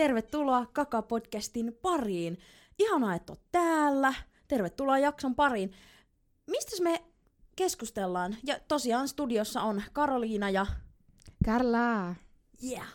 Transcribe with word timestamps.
tervetuloa 0.00 0.66
Kaka-podcastin 0.72 1.78
pariin. 1.82 2.38
Ihanaa, 2.78 3.14
että 3.14 3.32
oot 3.32 3.42
täällä. 3.52 4.14
Tervetuloa 4.48 4.98
jakson 4.98 5.34
pariin. 5.34 5.72
Mistä 6.50 6.82
me 6.82 7.02
keskustellaan? 7.56 8.36
Ja 8.44 8.60
tosiaan 8.68 9.08
studiossa 9.08 9.62
on 9.62 9.82
Karoliina 9.92 10.50
ja... 10.50 10.66
Karla. 11.44 12.14
Yeah, 12.64 12.94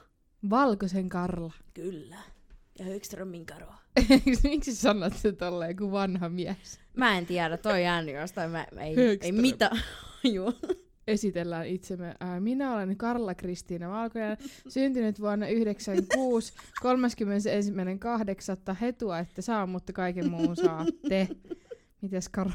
Valkoisen 0.50 1.10
Karla. 1.10 1.54
kyllä. 1.74 2.18
Ja 2.80 2.86
Högströmin 2.86 3.46
Karo. 3.46 3.68
Miksi 4.44 4.76
sanot 4.76 5.14
se 5.14 5.32
tolleen 5.32 5.78
kuin 5.78 5.92
vanha 5.92 6.30
mies? 6.30 6.80
Mä 6.94 7.18
en 7.18 7.26
tiedä, 7.26 7.58
toi 7.58 7.86
ääni 7.86 8.14
jostain. 8.14 8.52
Mä, 8.52 8.68
mä 8.72 8.82
ei, 8.82 8.96
ei 9.22 9.32
mitään. 9.32 9.82
Joo. 10.34 10.54
Esitellään 11.08 11.68
itsemme. 11.68 12.16
Minä 12.40 12.74
olen 12.74 12.98
Karla 12.98 13.36
Kristiina 13.36 13.90
Valkonen, 13.90 14.38
syntynyt 14.68 15.20
vuonna 15.20 15.48
96, 15.48 16.54
31.8. 18.70 18.76
Hetua, 18.82 19.20
että 19.20 19.42
saa, 19.42 19.68
mutta 19.68 19.94
kaiken 19.94 20.32
muun 20.32 20.56
saatte. 20.56 21.28
Mites 22.02 22.30
Karla? 22.30 22.54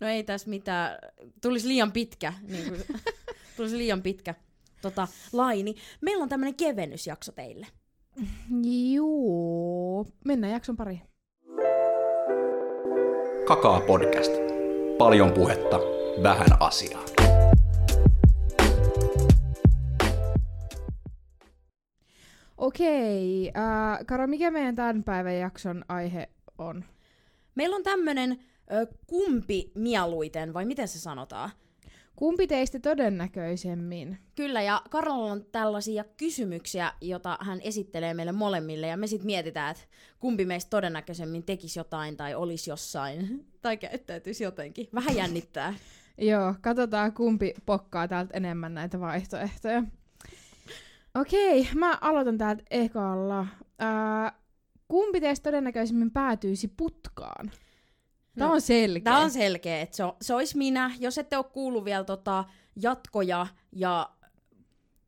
No 0.00 0.06
ei 0.06 0.24
tässä 0.24 0.50
mitään. 0.50 0.98
Tulisi 1.42 1.68
liian 1.68 1.92
pitkä. 1.92 2.32
Niin 2.48 2.68
kuin, 2.68 2.80
tulisi 3.56 3.78
liian 3.78 4.02
pitkä 4.02 4.34
tota, 4.82 5.08
laini. 5.32 5.74
Meillä 6.00 6.22
on 6.22 6.28
tämmönen 6.28 6.54
kevennysjakso 6.54 7.32
teille. 7.32 7.66
Joo. 8.92 10.06
Mennään 10.24 10.52
jakson 10.52 10.76
pariin. 10.76 11.00
Kakaa 13.46 13.80
podcast. 13.80 14.32
Paljon 14.98 15.32
puhetta, 15.32 15.78
vähän 16.22 16.48
asiaa. 16.60 17.17
Okei. 22.58 23.52
Äh, 23.56 24.06
Karo, 24.06 24.26
mikä 24.26 24.50
meidän 24.50 24.74
tämän 24.74 25.04
päivän 25.04 25.38
jakson 25.38 25.84
aihe 25.88 26.28
on? 26.58 26.84
Meillä 27.54 27.76
on 27.76 27.82
tämmönen 27.82 28.38
ö, 28.72 28.86
kumpi 29.06 29.72
mieluiten, 29.74 30.54
vai 30.54 30.64
miten 30.64 30.88
se 30.88 30.98
sanotaan? 30.98 31.50
Kumpi 32.16 32.46
teistä 32.46 32.78
todennäköisemmin? 32.80 34.18
Kyllä, 34.36 34.62
ja 34.62 34.82
Karlalla 34.90 35.32
on 35.32 35.44
tällaisia 35.52 36.04
kysymyksiä, 36.16 36.92
jota 37.00 37.38
hän 37.40 37.60
esittelee 37.60 38.14
meille 38.14 38.32
molemmille, 38.32 38.86
ja 38.86 38.96
me 38.96 39.06
sitten 39.06 39.26
mietitään, 39.26 39.70
että 39.70 39.82
kumpi 40.18 40.44
meistä 40.44 40.70
todennäköisemmin 40.70 41.42
tekisi 41.42 41.78
jotain, 41.78 42.16
tai 42.16 42.34
olisi 42.34 42.70
jossain, 42.70 43.28
tai 43.62 43.76
käyttäytyisi 43.76 44.44
jotenkin. 44.44 44.88
Vähän 44.94 45.16
jännittää. 45.16 45.74
Joo, 46.18 46.54
katsotaan 46.60 47.12
kumpi 47.12 47.54
pokkaa 47.66 48.08
täältä 48.08 48.36
enemmän 48.36 48.74
näitä 48.74 49.00
vaihtoehtoja. 49.00 49.82
Okei, 51.20 51.68
mä 51.74 51.98
aloitan 52.00 52.38
täältä 52.38 52.62
ekalla. 52.70 53.46
Ää, 53.78 54.32
kumpi 54.88 55.20
teistä 55.20 55.44
todennäköisemmin 55.44 56.10
päätyisi 56.10 56.68
putkaan? 56.68 57.50
Tämä 58.38 58.48
No, 58.48 58.54
on 58.54 58.60
selkeä. 58.60 59.04
Tämä 59.04 59.18
on 59.18 59.30
selkeä, 59.30 59.80
että 59.80 59.96
se, 59.96 60.04
on, 60.04 60.16
se 60.22 60.34
olisi 60.34 60.58
minä, 60.58 60.90
jos 60.98 61.18
ette 61.18 61.36
ole 61.36 61.44
kuullut 61.52 61.84
vielä 61.84 62.04
tota 62.04 62.44
jatkoja 62.76 63.46
ja 63.72 64.10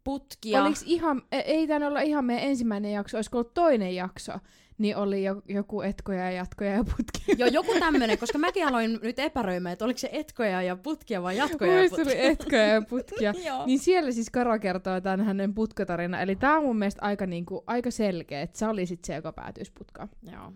putkia. 0.04 0.62
Oliks 0.62 0.82
ihan, 0.86 1.22
e- 1.32 1.38
ei 1.38 1.66
tämä 1.66 1.86
olla 1.86 2.00
ihan 2.00 2.24
meidän 2.24 2.44
ensimmäinen 2.44 2.92
jakso, 2.92 3.16
olisiko 3.16 3.38
ollut 3.38 3.54
toinen 3.54 3.94
jakso, 3.94 4.32
niin 4.80 4.96
oli 4.96 5.24
jo, 5.24 5.42
joku 5.48 5.82
etkoja 5.82 6.24
ja 6.24 6.30
jatkoja 6.30 6.72
ja 6.72 6.84
putkia. 6.84 7.34
Joo, 7.38 7.48
joku 7.48 7.72
tämmönen, 7.78 8.18
koska 8.18 8.38
mäkin 8.38 8.66
aloin 8.66 8.98
nyt 9.02 9.18
epäröimään, 9.18 9.72
että 9.72 9.84
oliko 9.84 9.98
se 9.98 10.08
etkoja 10.12 10.62
ja 10.62 10.76
putkia 10.76 11.22
vai 11.22 11.36
jatkoja 11.36 11.72
ja 11.72 11.78
Muista 11.78 11.96
putkia. 11.96 12.20
oli 12.20 12.26
etkoja 12.26 12.66
ja 12.66 12.82
putkia. 12.82 13.34
Niin 13.66 13.78
siellä 13.78 14.12
siis 14.12 14.30
Karo 14.30 14.58
kertoo 14.58 15.00
tämän 15.00 15.26
hänen 15.26 15.54
putkatarina. 15.54 16.20
Eli 16.20 16.36
tää 16.36 16.56
on 16.56 16.64
mun 16.64 16.78
mielestä 16.78 17.02
aika, 17.02 17.26
niinku, 17.26 17.64
aika 17.66 17.90
selkeä, 17.90 18.42
että 18.42 18.58
sä 18.58 18.70
olisit 18.70 19.04
se, 19.04 19.14
joka 19.14 19.32
päätyisi 19.32 19.72
putkaan. 19.78 20.08
Joo. 20.32 20.52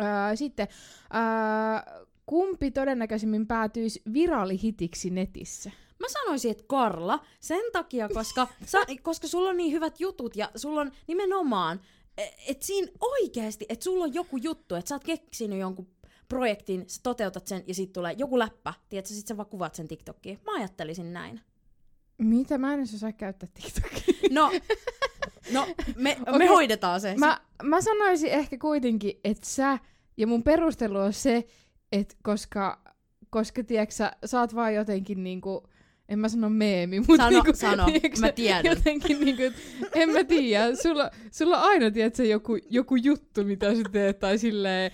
Öö, 0.00 0.36
sitten, 0.36 0.68
öö, 1.14 2.04
kumpi 2.26 2.70
todennäköisimmin 2.70 3.46
päätyisi 3.46 4.02
viraalihitiksi 4.12 5.10
netissä? 5.10 5.70
Mä 6.00 6.06
sanoisin, 6.08 6.50
että 6.50 6.64
Karla, 6.66 7.24
sen 7.40 7.72
takia, 7.72 8.08
koska, 8.08 8.48
sa, 8.66 8.78
koska 9.02 9.28
sulla 9.28 9.50
on 9.50 9.56
niin 9.56 9.72
hyvät 9.72 10.00
jutut 10.00 10.36
ja 10.36 10.50
sulla 10.56 10.80
on 10.80 10.92
nimenomaan, 11.06 11.80
että 12.48 12.66
siinä 12.66 12.92
oikeasti, 13.00 13.66
että 13.68 13.84
sulla 13.84 14.04
on 14.04 14.14
joku 14.14 14.36
juttu, 14.36 14.74
että 14.74 14.88
sä 14.88 14.94
oot 14.94 15.04
keksinyt 15.04 15.58
jonkun 15.58 15.88
projektin, 16.28 16.84
sä 16.86 17.00
toteutat 17.02 17.46
sen 17.46 17.64
ja 17.66 17.74
sitten 17.74 17.92
tulee 17.92 18.14
joku 18.18 18.38
läppä, 18.38 18.74
tiedätkö, 18.88 19.14
sit 19.14 19.26
sä 19.26 19.36
vaan 19.36 19.48
kuvaat 19.48 19.74
sen 19.74 19.88
TikTokiin. 19.88 20.38
Mä 20.44 20.54
ajattelisin 20.54 21.12
näin. 21.12 21.40
Mitä? 22.18 22.58
Mä 22.58 22.72
en 22.74 22.78
edes 22.78 22.94
osaa 22.94 23.12
käyttää 23.12 23.48
TikTokia. 23.54 24.14
No, 24.30 24.50
no 25.52 25.66
me, 25.96 26.16
okay. 26.20 26.24
me 26.38 26.44
Okei. 26.44 26.46
hoidetaan 26.46 27.00
se. 27.00 27.14
Mä, 27.18 27.40
mä 27.62 27.80
sanoisin 27.80 28.30
ehkä 28.30 28.58
kuitenkin, 28.58 29.20
että 29.24 29.46
sä, 29.46 29.78
ja 30.16 30.26
mun 30.26 30.42
perustelu 30.42 30.98
on 30.98 31.12
se, 31.12 31.44
että 31.92 32.14
koska, 32.22 32.82
koska 33.30 33.64
tiedätkö, 33.64 33.94
sä, 33.94 34.12
sä 34.24 34.40
oot 34.40 34.54
vaan 34.54 34.74
jotenkin 34.74 35.24
niinku, 35.24 35.68
en 36.08 36.18
mä 36.18 36.28
sano 36.28 36.50
meemi, 36.50 37.00
mutta 37.00 37.16
Sano- 37.16 37.30
niinku, 37.30 37.50
sano, 37.54 37.84
tiedätkö, 37.84 38.20
mä 38.20 38.32
tiedän. 38.32 38.64
Jotenkin 38.64 39.20
niinku, 39.20 39.42
en 39.94 40.10
mä 40.10 40.24
tiedä, 40.24 40.76
sulla, 40.82 41.10
sulla 41.30 41.58
on 41.62 41.68
aina, 41.68 41.90
tiedätkö, 41.90 42.24
joku, 42.24 42.56
joku 42.70 42.96
juttu, 42.96 43.44
mitä 43.44 43.74
sä 43.74 43.82
teet, 43.92 44.18
tai 44.18 44.38
silleen, 44.38 44.90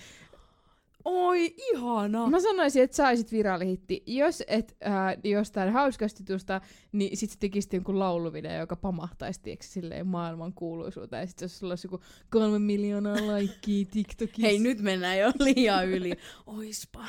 Oi, 1.05 1.55
ihana. 1.73 2.27
Mä 2.27 2.41
sanoisin, 2.41 2.83
että 2.83 2.97
saisit 2.97 3.33
viraalihitti. 3.33 4.03
Jos 4.07 4.43
et 4.47 4.77
äh, 4.87 5.17
jostain 5.25 5.73
hauskastitusta, 5.73 6.61
niin 6.93 7.17
sit 7.17 7.31
sä 7.31 7.37
tekisit 7.41 7.73
jonkun 7.73 7.99
lauluvideo, 7.99 8.61
joka 8.61 8.77
pamahtaisi 8.77 9.41
tiiäks, 9.43 9.73
silleen 9.73 10.07
maailman 10.07 10.53
kuuluisuuteen. 10.53 11.21
Ja 11.21 11.27
sit 11.27 11.41
jos 11.41 11.59
sulla 11.59 11.73
olisi 11.73 11.87
joku 11.87 12.01
kolme 12.31 12.59
miljoonaa 12.59 13.27
laikkia 13.27 13.85
TikTokissa. 13.91 14.43
Hei, 14.43 14.59
nyt 14.59 14.81
mennään 14.81 15.19
jo 15.19 15.33
liian 15.39 15.89
yli. 15.89 16.13
Oispa. 16.47 17.05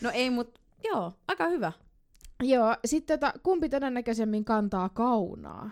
No 0.00 0.10
ei, 0.10 0.30
mut 0.30 0.58
joo, 0.84 1.12
aika 1.28 1.48
hyvä. 1.48 1.72
Joo, 2.42 2.76
sitten 2.84 3.18
tota, 3.20 3.32
kumpi 3.42 3.68
todennäköisemmin 3.68 4.44
kantaa 4.44 4.88
kaunaa? 4.88 5.70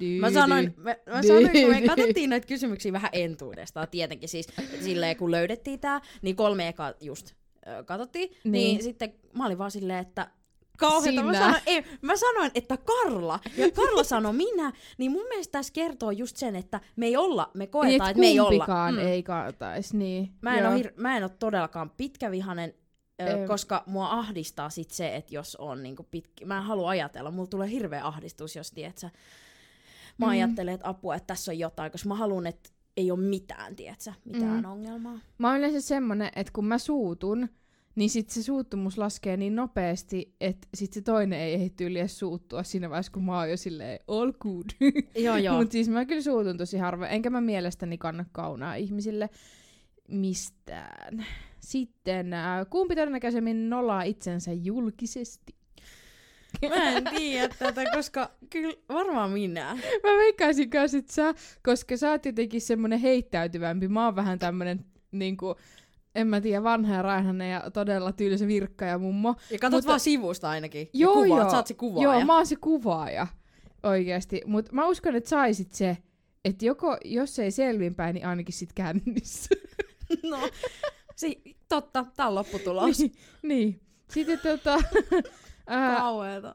Dyydy. 0.00 0.20
Mä 0.20 0.30
sanoin, 0.30 0.74
mä, 0.76 0.96
mä 1.06 1.22
sanoin, 1.22 1.50
kun 1.50 1.70
me 1.70 1.82
katsottiin 1.86 2.30
näitä 2.30 2.46
kysymyksiä 2.46 2.92
vähän 2.92 3.10
entuudestaan, 3.12 3.88
tietenkin 3.90 4.28
siis 4.28 4.46
silleen, 4.80 5.16
kun 5.16 5.30
löydettiin 5.30 5.80
tää, 5.80 6.00
niin 6.22 6.36
kolme 6.36 6.68
eka 6.68 6.94
just 7.00 7.32
ö, 7.66 7.84
katsottiin, 7.84 8.28
niin. 8.30 8.52
Niin. 8.52 8.74
niin 8.74 8.82
sitten 8.82 9.12
mä 9.34 9.46
olin 9.46 9.58
vaan 9.58 9.70
silleen, 9.70 9.98
että 9.98 10.30
kauheeta. 10.78 11.22
Mä 11.22 11.32
sanoin, 11.34 11.62
ei, 11.66 11.84
mä 12.02 12.16
sanoin, 12.16 12.50
että 12.54 12.76
Karla, 12.76 13.40
ja 13.56 13.70
Karla 13.82 14.04
sanoi 14.04 14.32
minä, 14.32 14.72
niin 14.98 15.10
mun 15.12 15.24
mielestä 15.28 15.52
tässä 15.52 15.72
kertoo 15.72 16.10
just 16.10 16.36
sen, 16.36 16.56
että 16.56 16.80
me 16.96 17.06
ei 17.06 17.16
olla, 17.16 17.50
me 17.54 17.64
Niin, 17.64 17.70
koetaan, 17.70 17.94
et 18.10 18.10
että 18.10 18.20
me 18.20 18.26
ei 18.26 18.40
olla. 18.40 18.50
kumpikaan 18.50 18.94
Mm. 18.94 19.00
ei 19.00 19.22
kantaisi, 19.22 19.96
niin. 19.96 20.32
Mä 20.42 20.58
en, 20.58 20.66
ole 20.68 20.76
hir- 20.82 20.92
mä 20.96 21.16
en 21.16 21.22
ole 21.22 21.30
todellakaan 21.38 21.90
pitkävihanen, 21.90 22.74
koska 23.46 23.82
mua 23.86 24.10
ahdistaa 24.10 24.70
sit 24.70 24.90
se, 24.90 25.16
että 25.16 25.34
jos 25.34 25.56
on 25.56 25.82
niinku 25.82 26.02
pitki... 26.10 26.44
Mä 26.44 26.56
en 26.56 26.62
halua 26.62 26.90
ajatella, 26.90 27.30
mulla 27.30 27.46
tulee 27.48 27.70
hirveä 27.70 28.06
ahdistus, 28.06 28.56
jos 28.56 28.70
tiedät 28.70 28.98
sä. 28.98 29.10
Mä 30.18 30.26
Mm. 30.26 30.30
ajattelen, 30.30 30.74
että 30.74 30.88
apua, 30.88 31.14
että 31.14 31.26
tässä 31.26 31.52
on 31.52 31.58
jotain, 31.58 31.92
koska 31.92 32.08
mä 32.08 32.14
haluan, 32.14 32.46
että 32.46 32.70
ei 32.96 33.10
ole 33.10 33.20
mitään, 33.20 33.76
tiedätkö, 33.76 34.12
mitään 34.24 34.58
Mm. 34.58 34.64
ongelmaa. 34.70 35.18
Mä 35.38 35.48
oon 35.48 35.58
yleensä 35.58 35.80
semmonen, 35.80 36.30
että 36.36 36.52
kun 36.52 36.64
mä 36.66 36.78
suutun, 36.78 37.48
niin 37.94 38.10
sit 38.10 38.30
se 38.30 38.42
suuttumus 38.42 38.98
laskee 38.98 39.36
niin 39.36 39.56
nopeasti, 39.56 40.34
että 40.40 40.68
sit 40.74 40.92
se 40.92 41.02
toinen 41.02 41.40
ei 41.40 41.54
ehdi 41.54 41.84
edes 41.84 42.18
suuttua 42.18 42.62
siinä 42.62 42.90
vaiheessa, 42.90 43.12
kun 43.12 43.24
mä 43.24 43.38
oon 43.38 43.50
jo 43.50 43.56
silleen 43.56 43.98
all 44.08 44.32
good. 44.32 44.64
Joo, 45.24 45.36
joo. 45.36 45.58
Mut 45.58 45.72
siis 45.72 45.88
mä 45.88 46.04
kyllä 46.04 46.22
suutun 46.22 46.56
tosi 46.58 46.78
harvoin, 46.78 47.10
enkä 47.10 47.30
mä 47.30 47.40
mielestäni 47.40 47.98
kanna 47.98 48.24
kaunaa 48.32 48.74
ihmisille 48.74 49.30
mistään. 50.08 51.26
Sitten, 51.66 52.32
äh, 52.32 52.66
kumpi 52.70 52.94
todennäköisemmin 52.96 53.70
nolaa 53.70 54.02
itsensä 54.02 54.52
julkisesti? 54.52 55.54
Mä 56.68 56.90
en 56.90 57.04
tiedä 57.04 57.54
tätä, 57.58 57.84
koska 57.94 58.30
kyllä 58.50 58.74
varmaan 58.88 59.30
minä. 59.30 59.74
Mä 60.02 60.10
veikkaisin 60.18 60.70
kanssa, 60.70 60.98
että 60.98 61.12
sä, 61.12 61.34
koska 61.64 61.96
sä 61.96 62.10
oot 62.10 62.26
jotenkin 62.26 62.60
semmonen 62.60 62.98
heittäytyvämpi. 62.98 63.88
Mä 63.88 64.04
oon 64.04 64.16
vähän 64.16 64.38
tämmönen 64.38 64.84
niinku, 65.12 65.54
en 66.14 66.26
mä 66.26 66.40
tiedä, 66.40 66.62
vanha 66.62 66.94
ja 66.94 67.02
raihanen 67.02 67.50
ja 67.50 67.70
todella 67.70 68.12
tylsä 68.12 68.46
virkka 68.46 68.84
ja 68.84 68.98
mummo. 68.98 69.34
Ja 69.50 69.58
katsot 69.58 69.76
Mutta- 69.78 69.88
vaan 69.88 70.00
sivusta 70.00 70.48
ainakin. 70.50 70.90
Joo, 70.92 71.14
ja 71.14 71.24
kuvaat, 71.24 71.40
joo. 71.42 71.50
sä 71.50 71.56
oot 71.56 71.66
se 71.66 71.74
kuvaaja. 71.74 72.02
Joo, 72.12 72.24
mä 72.24 72.36
oon 72.36 72.46
se 72.46 72.56
kuvaaja. 72.56 73.26
Oikeesti. 73.82 74.40
Mut 74.46 74.72
mä 74.72 74.86
uskon, 74.86 75.16
että 75.16 75.28
saisit 75.30 75.72
se, 75.72 75.96
että 76.44 76.64
joko, 76.66 76.96
jos 77.04 77.38
ei 77.38 77.50
selvinpäin, 77.50 78.14
niin 78.14 78.26
ainakin 78.26 78.54
sit 78.54 78.72
kännissä. 78.72 79.48
No, 80.22 80.38
si- 81.16 81.55
totta, 81.68 82.06
tää 82.16 82.26
on 82.28 82.34
lopputulos. 82.34 82.98
niin, 82.98 83.12
niin. 83.42 83.80
Sitten 84.10 84.38
tota, 84.42 84.78
ää, 85.66 85.96
Kauheeta. 85.96 86.54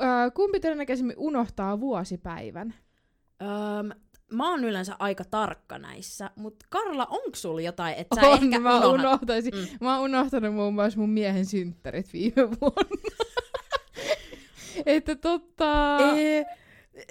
ää, 0.00 0.30
kumpi 0.30 0.60
todennäköisemmin 0.60 1.16
unohtaa 1.18 1.80
vuosipäivän? 1.80 2.74
Öm, 3.42 3.90
mä 4.32 4.50
oon 4.50 4.64
yleensä 4.64 4.96
aika 4.98 5.24
tarkka 5.24 5.78
näissä, 5.78 6.30
mutta 6.36 6.66
Karla, 6.70 7.06
onko 7.06 7.30
sulla 7.36 7.60
jotain, 7.60 7.94
että 7.94 8.16
sä 8.20 8.28
On, 8.28 8.34
ehkä 8.44 8.58
mä 8.60 8.76
unohdat? 8.76 9.00
unohtaisin. 9.00 9.54
Mm. 9.54 9.66
Mä 9.80 9.96
oon 9.96 10.04
unohtanut 10.04 10.54
muun 10.54 10.74
muassa 10.74 11.00
mun 11.00 11.10
miehen 11.10 11.46
synttärit 11.46 12.12
viime 12.12 12.50
vuonna. 12.60 13.12
että 14.86 15.16
totta... 15.16 15.98
Ee, 16.16 16.44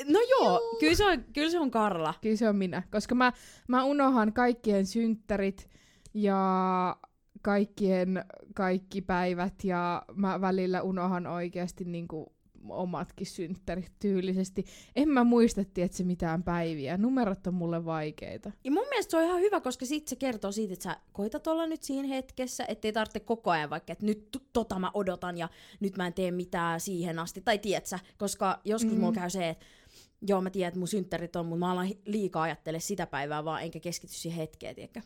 No 0.07 0.19
joo, 0.30 0.78
kyllä 0.80 0.95
se 0.95 1.06
on, 1.06 1.24
kyllä 1.34 1.50
se 1.50 1.60
on 1.60 1.72
Karla. 1.72 2.13
Kyllä 2.22 2.36
se 2.36 2.50
on 2.50 2.56
minä, 2.56 2.84
koska 2.92 3.16
mä, 3.16 3.34
mä 3.68 3.84
unohan 3.84 4.34
kaikkien 4.34 4.86
synttärit 4.86 5.69
ja 6.13 6.95
kaikkien 7.42 8.26
kaikki 8.56 9.02
päivät 9.02 9.64
ja 9.64 10.06
mä 10.16 10.42
välillä 10.42 10.82
unohan 10.82 11.28
oikeasti 11.28 11.86
niinku 11.86 12.34
omatkin 12.70 13.28
synttärit 13.28 13.92
tyylisesti. 14.00 14.66
En 14.96 15.10
mä 15.10 15.24
muista, 15.24 15.62
se 15.92 16.04
mitään 16.04 16.44
päiviä. 16.44 16.98
Numerot 16.98 17.48
on 17.48 17.54
mulle 17.54 17.86
vaikeita. 17.86 18.52
Ja 18.64 18.72
mun 18.72 18.88
mielestä 18.90 19.12
se 19.12 19.18
on 19.18 19.24
ihan 19.24 19.42
hyvä, 19.42 19.62
koska 19.62 19.86
sit 19.86 20.08
se 20.08 20.16
kertoo 20.16 20.52
siitä, 20.52 20.74
että 20.74 20.84
sä 20.84 20.98
koitat 21.12 21.48
olla 21.48 21.68
nyt 21.68 21.84
siinä 21.84 22.08
hetkessä, 22.08 22.66
ettei 22.68 22.94
tarvitse 22.94 23.20
koko 23.20 23.52
ajan 23.52 23.70
vaikka, 23.70 23.94
että 23.94 24.06
nyt 24.06 24.38
tota 24.54 24.80
mä 24.80 24.92
odotan 24.94 25.38
ja 25.38 25.50
nyt 25.80 25.98
mä 25.98 26.08
en 26.08 26.14
tee 26.14 26.32
mitään 26.32 26.80
siihen 26.80 27.20
asti. 27.20 27.42
Tai 27.42 27.58
tiedätkö, 27.58 28.00
koska 28.18 28.60
joskus 28.66 28.94
mm. 28.94 29.00
mulla 29.00 29.14
käy 29.14 29.30
se, 29.30 29.50
että 29.50 29.66
joo 30.28 30.42
mä 30.42 30.50
tiedän, 30.50 30.68
että 30.68 30.80
mun 30.80 30.88
synttärit 30.88 31.36
on, 31.36 31.46
mutta 31.46 31.66
mä 31.66 31.72
alan 31.72 31.90
liikaa 32.06 32.44
ajattele 32.44 32.80
sitä 32.80 33.08
päivää 33.08 33.46
vaan, 33.46 33.64
enkä 33.64 33.80
keskity 33.80 34.14
siihen 34.14 34.38
hetkeen, 34.38 34.76
tiedätkö? 34.76 35.02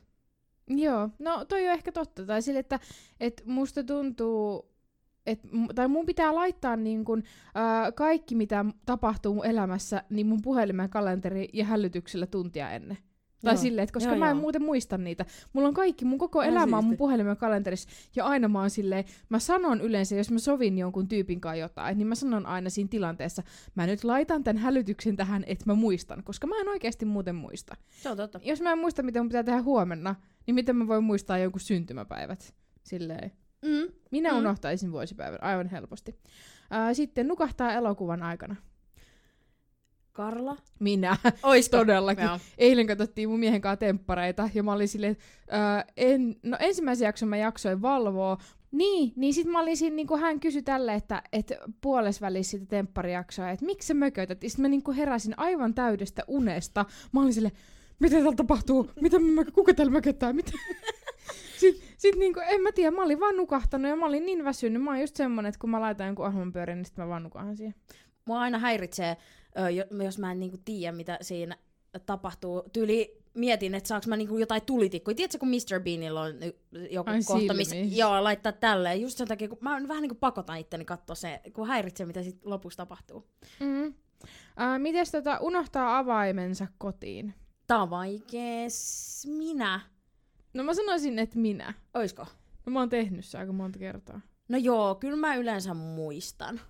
Joo, 0.67 1.09
no 1.19 1.45
toi 1.45 1.67
on 1.67 1.73
ehkä 1.73 1.91
totta. 1.91 2.25
Tai 2.25 2.41
sille, 2.41 2.59
että, 2.59 2.79
että 3.19 3.43
musta 3.45 3.83
tuntuu, 3.83 4.69
et, 5.25 5.39
tai 5.75 5.87
mun 5.87 6.05
pitää 6.05 6.35
laittaa 6.35 6.75
niin 6.75 7.05
kun, 7.05 7.23
ää, 7.55 7.91
kaikki, 7.91 8.35
mitä 8.35 8.65
tapahtuu 8.85 9.33
mun 9.33 9.45
elämässä, 9.45 10.03
niin 10.09 10.27
mun 10.27 10.41
puhelimen 10.41 10.89
kalenteri 10.89 11.49
ja 11.53 11.65
hälytyksellä 11.65 12.27
tuntia 12.27 12.71
ennen. 12.71 12.97
Tai 13.43 13.57
silleen, 13.57 13.83
että 13.83 13.93
koska 13.93 14.09
joo, 14.09 14.19
mä 14.19 14.29
en 14.29 14.35
joo. 14.35 14.41
muuten 14.41 14.63
muista 14.63 14.97
niitä. 14.97 15.25
Mulla 15.53 15.67
on 15.67 15.73
kaikki, 15.73 16.05
mun 16.05 16.17
koko 16.19 16.41
elämä 16.41 16.77
on 16.77 16.85
mun 16.85 16.97
puhelimen 16.97 17.37
kalenterissa. 17.37 17.89
Ja 18.15 18.25
aina 18.25 18.47
mä 18.47 18.59
oon 18.59 18.69
silleen, 18.69 19.03
mä 19.29 19.39
sanon 19.39 19.81
yleensä, 19.81 20.15
jos 20.15 20.31
mä 20.31 20.39
sovin 20.39 20.77
jonkun 20.77 21.07
tyypin 21.07 21.41
kanssa 21.41 21.55
jotain, 21.55 21.97
niin 21.97 22.07
mä 22.07 22.15
sanon 22.15 22.45
aina 22.45 22.69
siinä 22.69 22.87
tilanteessa, 22.87 23.43
mä 23.75 23.85
nyt 23.85 24.03
laitan 24.03 24.43
tämän 24.43 24.61
hälytyksen 24.61 25.15
tähän, 25.15 25.43
että 25.47 25.65
mä 25.65 25.75
muistan. 25.75 26.23
Koska 26.23 26.47
mä 26.47 26.55
en 26.61 26.69
oikeasti 26.69 27.05
muuten 27.05 27.35
muista. 27.35 27.75
Se 27.89 28.09
on 28.09 28.17
totta. 28.17 28.39
Jos 28.43 28.61
mä 28.61 28.71
en 28.71 28.79
muista, 28.79 29.03
mitä 29.03 29.19
mun 29.19 29.29
pitää 29.29 29.43
tehdä 29.43 29.61
huomenna, 29.61 30.15
niin 30.47 30.55
miten 30.55 30.75
mä 30.75 30.87
voin 30.87 31.03
muistaa 31.03 31.37
jonkun 31.37 31.61
syntymäpäivät? 31.61 32.55
Silleen. 32.83 33.31
Mm. 33.61 33.93
Minä 34.11 34.31
mm. 34.31 34.37
unohtaisin 34.37 34.91
vuosipäivän 34.91 35.43
aivan 35.43 35.67
helposti. 35.69 36.19
Ää, 36.71 36.93
sitten 36.93 37.27
nukahtaa 37.27 37.73
elokuvan 37.73 38.23
aikana. 38.23 38.55
Karla? 40.13 40.57
Minä. 40.79 41.17
Oisko? 41.43 41.77
Todellakin. 41.77 42.25
Joo. 42.25 42.39
Eilen 42.57 42.87
katsottiin 42.87 43.29
mun 43.29 43.39
miehen 43.39 43.61
kanssa 43.61 43.77
temppareita 43.77 44.49
ja 44.53 44.63
mä 44.63 44.73
olin 44.73 44.87
silleen, 44.87 45.17
ää, 45.49 45.85
en, 45.97 46.35
no 46.43 46.57
ensimmäisen 46.59 47.05
jakson 47.05 47.29
mä 47.29 47.37
jaksoin 47.37 47.81
valvoa. 47.81 48.37
Niin, 48.71 49.13
niin 49.15 49.33
sit 49.33 49.47
mä 49.47 49.59
olin 49.59 49.77
siinä, 49.77 49.95
niin 49.95 50.19
hän 50.19 50.39
kysyi 50.39 50.61
tälle, 50.61 50.93
että, 50.93 51.23
että 51.33 51.55
puolesvälissä 51.81 52.51
sitä 52.51 52.65
tempparijaksoa, 52.65 53.49
että 53.49 53.65
miksi 53.65 53.87
sä 53.87 53.93
mökötät? 53.93 54.43
Ja 54.43 54.49
sit 54.49 54.59
mä 54.59 54.67
niin 54.67 54.93
heräsin 54.97 55.33
aivan 55.37 55.73
täydestä 55.73 56.23
unesta. 56.27 56.85
Mä 57.11 57.21
olin 57.21 57.33
silleen, 57.33 57.55
mitä 57.99 58.15
täällä 58.15 58.35
tapahtuu? 58.35 58.91
Mitä 59.01 59.19
mä, 59.19 59.45
kuka 59.45 59.73
täällä 59.73 59.91
mököttää? 59.91 60.33
Mitä? 60.33 60.51
Sitten 61.59 61.87
sit 61.97 62.15
niinku, 62.15 62.39
en 62.47 62.61
mä 62.61 62.71
tiedä, 62.71 62.91
mä 62.91 63.03
olin 63.03 63.19
vaan 63.19 63.37
nukahtanut 63.37 63.89
ja 63.89 63.95
mä 63.95 64.05
olin 64.05 64.25
niin 64.25 64.43
väsynyt. 64.43 64.83
Mä 64.83 64.91
oon 64.91 65.01
just 65.01 65.15
semmonen, 65.15 65.49
että 65.49 65.59
kun 65.59 65.69
mä 65.69 65.81
laitan 65.81 66.07
jonkun 66.07 66.25
ohjelman 66.25 66.53
pyörin, 66.53 66.77
niin 66.77 66.85
sit 66.85 66.97
mä 66.97 67.07
vaan 67.07 67.23
nukahan 67.23 67.57
siihen. 67.57 67.75
Mua 68.25 68.41
aina 68.41 68.59
häiritsee, 68.59 69.17
jos 70.05 70.19
mä 70.19 70.31
en 70.31 70.39
niinku 70.39 70.57
tiedä, 70.65 70.91
mitä 70.91 71.17
siinä 71.21 71.57
tapahtuu. 72.05 72.63
Tyyli 72.73 73.23
mietin, 73.33 73.75
että 73.75 73.87
saaks 73.87 74.07
mä 74.07 74.17
niinku 74.17 74.37
jotain 74.37 74.61
tulitikkuja. 74.61 75.15
Tiedätkö, 75.15 75.37
kun 75.37 75.49
Mr. 75.49 75.79
Beanilla 75.83 76.21
on 76.21 76.33
joku 76.89 77.09
Ai 77.09 77.19
kohta, 77.27 77.53
missä 77.53 77.75
joo, 77.75 78.23
laittaa 78.23 78.51
tälleen. 78.51 79.01
Just 79.01 79.17
sen 79.17 79.27
takia, 79.27 79.49
kun 79.49 79.57
mä 79.61 79.87
vähän 79.87 80.01
niinku 80.01 80.15
pakotan 80.15 80.57
itteni 80.57 80.85
katsoa 80.85 81.15
se, 81.15 81.41
kun 81.53 81.67
häiritsee, 81.67 82.05
mitä 82.05 82.23
sit 82.23 82.45
lopussa 82.45 82.77
tapahtuu. 82.77 83.27
Mm. 83.59 83.87
Uh, 83.87 83.93
mites 84.77 85.11
tota, 85.11 85.37
unohtaa 85.37 85.97
avaimensa 85.97 86.67
kotiin? 86.77 87.33
Tää 87.67 87.81
on 87.81 87.89
vaikees. 87.89 89.27
Minä. 89.37 89.79
No 90.53 90.63
mä 90.63 90.73
sanoisin, 90.73 91.19
että 91.19 91.39
minä. 91.39 91.73
Oisko? 91.93 92.27
No 92.65 92.71
mä 92.71 92.79
oon 92.79 92.89
tehnyt 92.89 93.25
se 93.25 93.37
aika 93.37 93.53
monta 93.53 93.79
kertaa. 93.79 94.21
No 94.49 94.57
joo, 94.57 94.95
kyllä 94.95 95.17
mä 95.17 95.35
yleensä 95.35 95.73
muistan. 95.73 96.61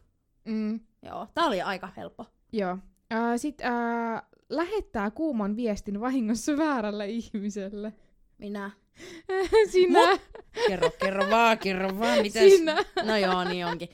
Mm. 0.46 0.80
Joo, 1.02 1.28
tää 1.34 1.46
oli 1.46 1.62
aika 1.62 1.90
helppo. 1.98 2.26
Joo. 2.52 2.78
Äh, 3.14 3.20
Sitten 3.38 3.68
äh, 3.68 4.22
lähettää 4.50 5.12
kuuman 5.12 5.56
viestin 5.56 6.02
vahingossa 6.02 6.58
väärälle 6.58 7.10
ihmiselle. 7.10 7.94
Minä. 8.38 8.72
Sinä. 9.72 10.12
Mut, 10.12 10.22
kerro, 10.68 10.92
kerro 11.00 11.30
vaan, 11.30 11.58
kerro 11.58 12.00
vaan. 12.00 12.22
Mites? 12.22 12.54
Sinä. 12.54 12.78
No 13.04 13.18
joo, 13.18 13.44
niin 13.44 13.66
onkin. 13.66 13.90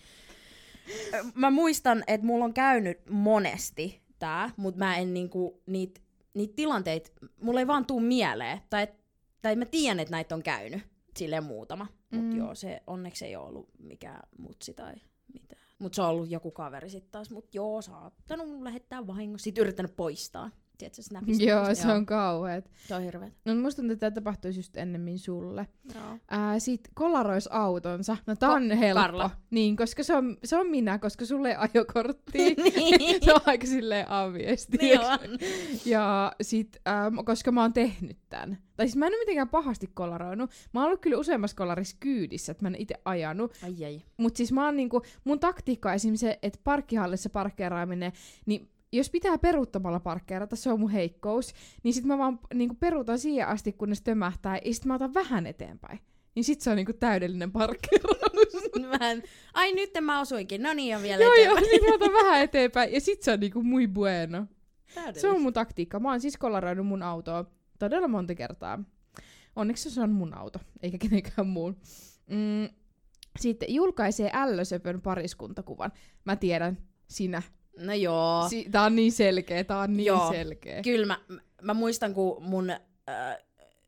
Mä 1.35 1.51
muistan, 1.51 2.03
että 2.07 2.27
mulla 2.27 2.45
on 2.45 2.53
käynyt 2.53 2.99
monesti 3.09 4.01
tää, 4.19 4.49
mutta 4.57 4.79
mä 4.79 4.97
en 4.97 5.13
niinku 5.13 5.61
niitä 5.65 6.01
niit 6.33 6.55
tilanteita, 6.55 7.11
mulla 7.41 7.59
ei 7.59 7.67
vaan 7.67 7.85
tuu 7.85 7.99
mieleen. 7.99 8.61
Tai, 8.69 8.87
tai 9.41 9.55
mä 9.55 9.65
tiedän, 9.65 9.99
että 9.99 10.11
näitä 10.11 10.35
on 10.35 10.43
käynyt. 10.43 10.81
Silleen 11.17 11.43
muutama. 11.43 11.87
Mut 12.11 12.23
mm. 12.23 12.37
joo, 12.37 12.55
se 12.55 12.83
onneksi 12.87 13.25
ei 13.25 13.35
ole 13.35 13.47
ollut 13.47 13.69
mikään 13.79 14.19
mutsi 14.37 14.73
tai 14.73 14.93
mitään. 15.33 15.61
Mut 15.79 15.93
se 15.93 16.01
on 16.01 16.09
ollut 16.09 16.29
joku 16.29 16.51
kaveri 16.51 16.89
sitten 16.89 17.11
taas. 17.11 17.29
Mut 17.29 17.55
joo, 17.55 17.81
saattanut 17.81 18.61
lähettää 18.61 19.07
vahingossa. 19.07 19.43
Sitten 19.43 19.61
yrittänyt 19.61 19.95
poistaa. 19.95 20.51
Tiedätkö, 20.79 21.01
snapista. 21.01 21.43
Joo, 21.43 21.75
se 21.75 21.87
on 21.91 22.05
kauheet. 22.05 22.71
Se 22.87 22.95
on 22.95 23.01
hirveet. 23.03 23.33
No 23.45 23.55
musta 23.55 23.81
tuntuu, 23.81 23.93
että 23.93 23.99
tämä 24.11 24.15
tapahtuisi 24.15 24.59
just 24.59 24.77
ennemmin 24.77 25.19
sulle. 25.19 25.67
Joo. 25.95 26.17
Ää, 26.29 26.59
sit 26.59 26.81
kolarois 26.93 27.47
autonsa. 27.51 28.17
No 28.27 28.35
tää 28.35 28.49
on 28.51 28.63
Ko- 28.71 28.75
helppo. 28.75 29.01
Karla. 29.01 29.29
Niin, 29.51 29.75
koska 29.75 30.03
se 30.03 30.15
on, 30.15 30.37
se 30.43 30.57
on 30.57 30.67
minä, 30.69 30.99
koska 30.99 31.25
sulle 31.25 31.49
ei 31.49 31.55
ajokorttia. 31.57 32.55
niin. 32.63 33.19
se 33.25 33.33
on 33.33 33.41
aika 33.45 33.67
silleen 33.67 34.09
aviesti. 34.09 34.77
Niin 34.77 34.99
on. 34.99 35.19
ja 35.85 36.31
sit, 36.41 36.77
ää, 36.85 37.11
koska 37.25 37.51
mä 37.51 37.61
oon 37.61 37.73
tehnyt 37.73 38.17
tän. 38.29 38.57
Tai 38.77 38.87
siis 38.87 38.95
mä 38.95 39.07
en 39.07 39.13
ole 39.13 39.19
mitenkään 39.19 39.49
pahasti 39.49 39.87
kolaroinut. 39.93 40.49
Mä 40.73 40.79
oon 40.79 40.87
ollut 40.87 41.01
kyllä 41.01 41.17
useammassa 41.17 41.57
kolarissa 41.57 41.97
kyydissä, 41.99 42.51
että 42.51 42.63
mä 42.63 42.67
en 42.69 42.75
itse 42.75 42.95
ajanut. 43.05 43.53
Ai 43.63 43.85
ai. 43.85 44.01
Mut 44.17 44.35
siis 44.35 44.51
mä 44.51 44.65
oon 44.65 44.75
niinku, 44.77 45.01
mun 45.23 45.39
taktiikka 45.39 45.89
on 45.89 45.95
esimerkiksi 45.95 46.25
se, 46.25 46.39
että 46.41 46.59
parkkihallissa 46.63 47.29
parkkeeraaminen, 47.29 48.11
niin 48.45 48.69
jos 48.91 49.09
pitää 49.09 49.37
peruuttamalla 49.37 49.99
parkkeerata, 49.99 50.55
se 50.55 50.71
on 50.71 50.79
mun 50.79 50.89
heikkous, 50.89 51.53
niin 51.83 51.93
sit 51.93 52.05
mä 52.05 52.17
vaan 52.17 52.39
niinku 52.53 52.75
peruutan 52.75 53.19
siihen 53.19 53.47
asti, 53.47 53.73
kunnes 53.73 54.01
tömähtää, 54.01 54.59
ja 54.65 54.73
sit 54.73 54.85
mä 54.85 54.95
otan 54.95 55.13
vähän 55.13 55.47
eteenpäin. 55.47 55.99
Niin 56.35 56.43
sit 56.43 56.61
se 56.61 56.69
on 56.69 56.75
niinku 56.75 56.93
täydellinen 56.93 57.51
parkkeeraus. 57.51 58.19
Vähän. 58.99 59.23
Ai 59.53 59.73
nyt 59.73 59.89
mä 60.01 60.19
osuinkin, 60.19 60.63
no 60.63 60.73
niin 60.73 60.95
on 60.95 61.01
vielä 61.03 61.23
joo, 61.23 61.33
eteenpäin. 61.33 61.65
Joo, 61.65 61.71
niin 61.71 61.85
mä 61.85 61.95
otan 61.95 62.13
vähän 62.13 62.41
eteenpäin, 62.41 62.93
ja 62.93 63.01
sit 63.01 63.23
se 63.23 63.31
on 63.31 63.39
niinku 63.39 63.63
muy 63.63 63.87
bueno. 63.87 64.45
Se 65.13 65.29
on 65.29 65.41
mun 65.41 65.53
taktiikka. 65.53 65.99
Mä 65.99 66.09
oon 66.09 66.21
siis 66.21 66.37
kolaroinut 66.37 66.87
mun 66.87 67.03
autoa 67.03 67.45
todella 67.79 68.07
monta 68.07 68.35
kertaa. 68.35 68.83
Onneksi 69.55 69.91
se 69.91 70.01
on 70.01 70.11
mun 70.11 70.33
auto, 70.33 70.59
eikä 70.81 70.97
kenenkään 70.97 71.47
muun. 71.47 71.77
Mm, 72.27 72.69
sitten 73.39 73.73
julkaisee 73.73 74.31
ällösöpön 74.33 75.01
pariskuntakuvan. 75.01 75.91
Mä 76.25 76.35
tiedän, 76.35 76.77
sinä 77.07 77.41
No 77.77 77.93
joo. 77.93 78.49
Si- 78.49 78.67
tää 78.71 78.83
on 78.83 78.95
niin 78.95 79.11
selkeä, 79.11 79.63
tää 79.63 79.79
on 79.79 79.97
niin 79.97 80.05
joo. 80.05 80.31
selkeä. 80.31 80.81
Kyllä 80.81 81.05
mä, 81.05 81.19
mä 81.61 81.73
muistan, 81.73 82.13
kun 82.13 82.43
mun 82.43 82.69
äh, 82.69 82.79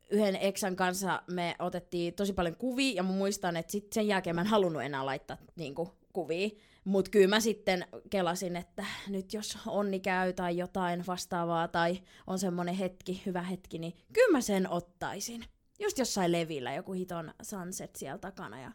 yhden 0.10 0.36
eksän 0.36 0.76
kanssa 0.76 1.22
me 1.32 1.56
otettiin 1.60 2.14
tosi 2.14 2.34
paljon 2.34 2.56
kuvia, 2.56 2.94
ja 2.96 3.04
mä 3.04 3.12
muistan, 3.12 3.58
että 3.58 3.72
sit 3.72 3.94
sen 3.94 4.08
jälkeen 4.08 4.36
mä 4.36 4.42
en 4.42 4.48
halunnut 4.48 4.84
enää 4.84 5.06
laittaa 5.06 5.38
niinku, 5.56 5.90
kuvia. 6.14 6.50
Mut 6.84 7.10
kyllä 7.10 7.28
mä 7.28 7.40
sitten 7.40 7.86
kelasin, 8.10 8.56
että 8.56 8.86
nyt 9.08 9.34
jos 9.34 9.58
onni 9.68 10.00
käy 10.00 10.34
tai 10.34 10.58
jotain 10.58 11.04
vastaavaa 11.08 11.68
tai 11.68 12.02
on 12.28 12.40
semmonen 12.40 12.76
hetki, 12.76 13.22
hyvä 13.26 13.42
hetki, 13.42 13.80
niin 13.80 13.94
kyllä 14.14 14.32
mä 14.32 14.42
sen 14.42 14.70
ottaisin. 14.70 15.46
Just 15.80 15.98
jossain 15.98 16.32
levillä 16.32 16.74
joku 16.74 16.92
hiton 16.92 17.34
sunset 17.42 17.96
siellä 17.96 18.18
takana 18.18 18.62
ja 18.62 18.72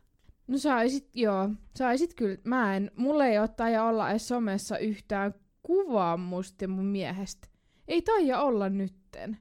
No 0.47 0.59
saisit, 0.59 1.17
joo. 1.17 1.51
Saisit 1.77 2.15
kyllä. 2.15 2.37
Mä 2.45 2.77
en, 2.77 2.91
mulle 2.97 3.29
ei 3.29 3.39
ottaa 3.39 3.69
ja 3.69 3.85
olla 3.85 4.11
edes 4.11 4.29
somessa 4.29 4.79
yhtään 4.79 5.35
kuvaa 5.63 6.17
musta 6.17 6.65
ja 6.65 6.69
mun 6.69 6.85
miehestä. 6.85 7.49
Ei 7.89 8.03
taija 8.03 8.41
olla 8.41 8.69
nytten. 8.69 9.39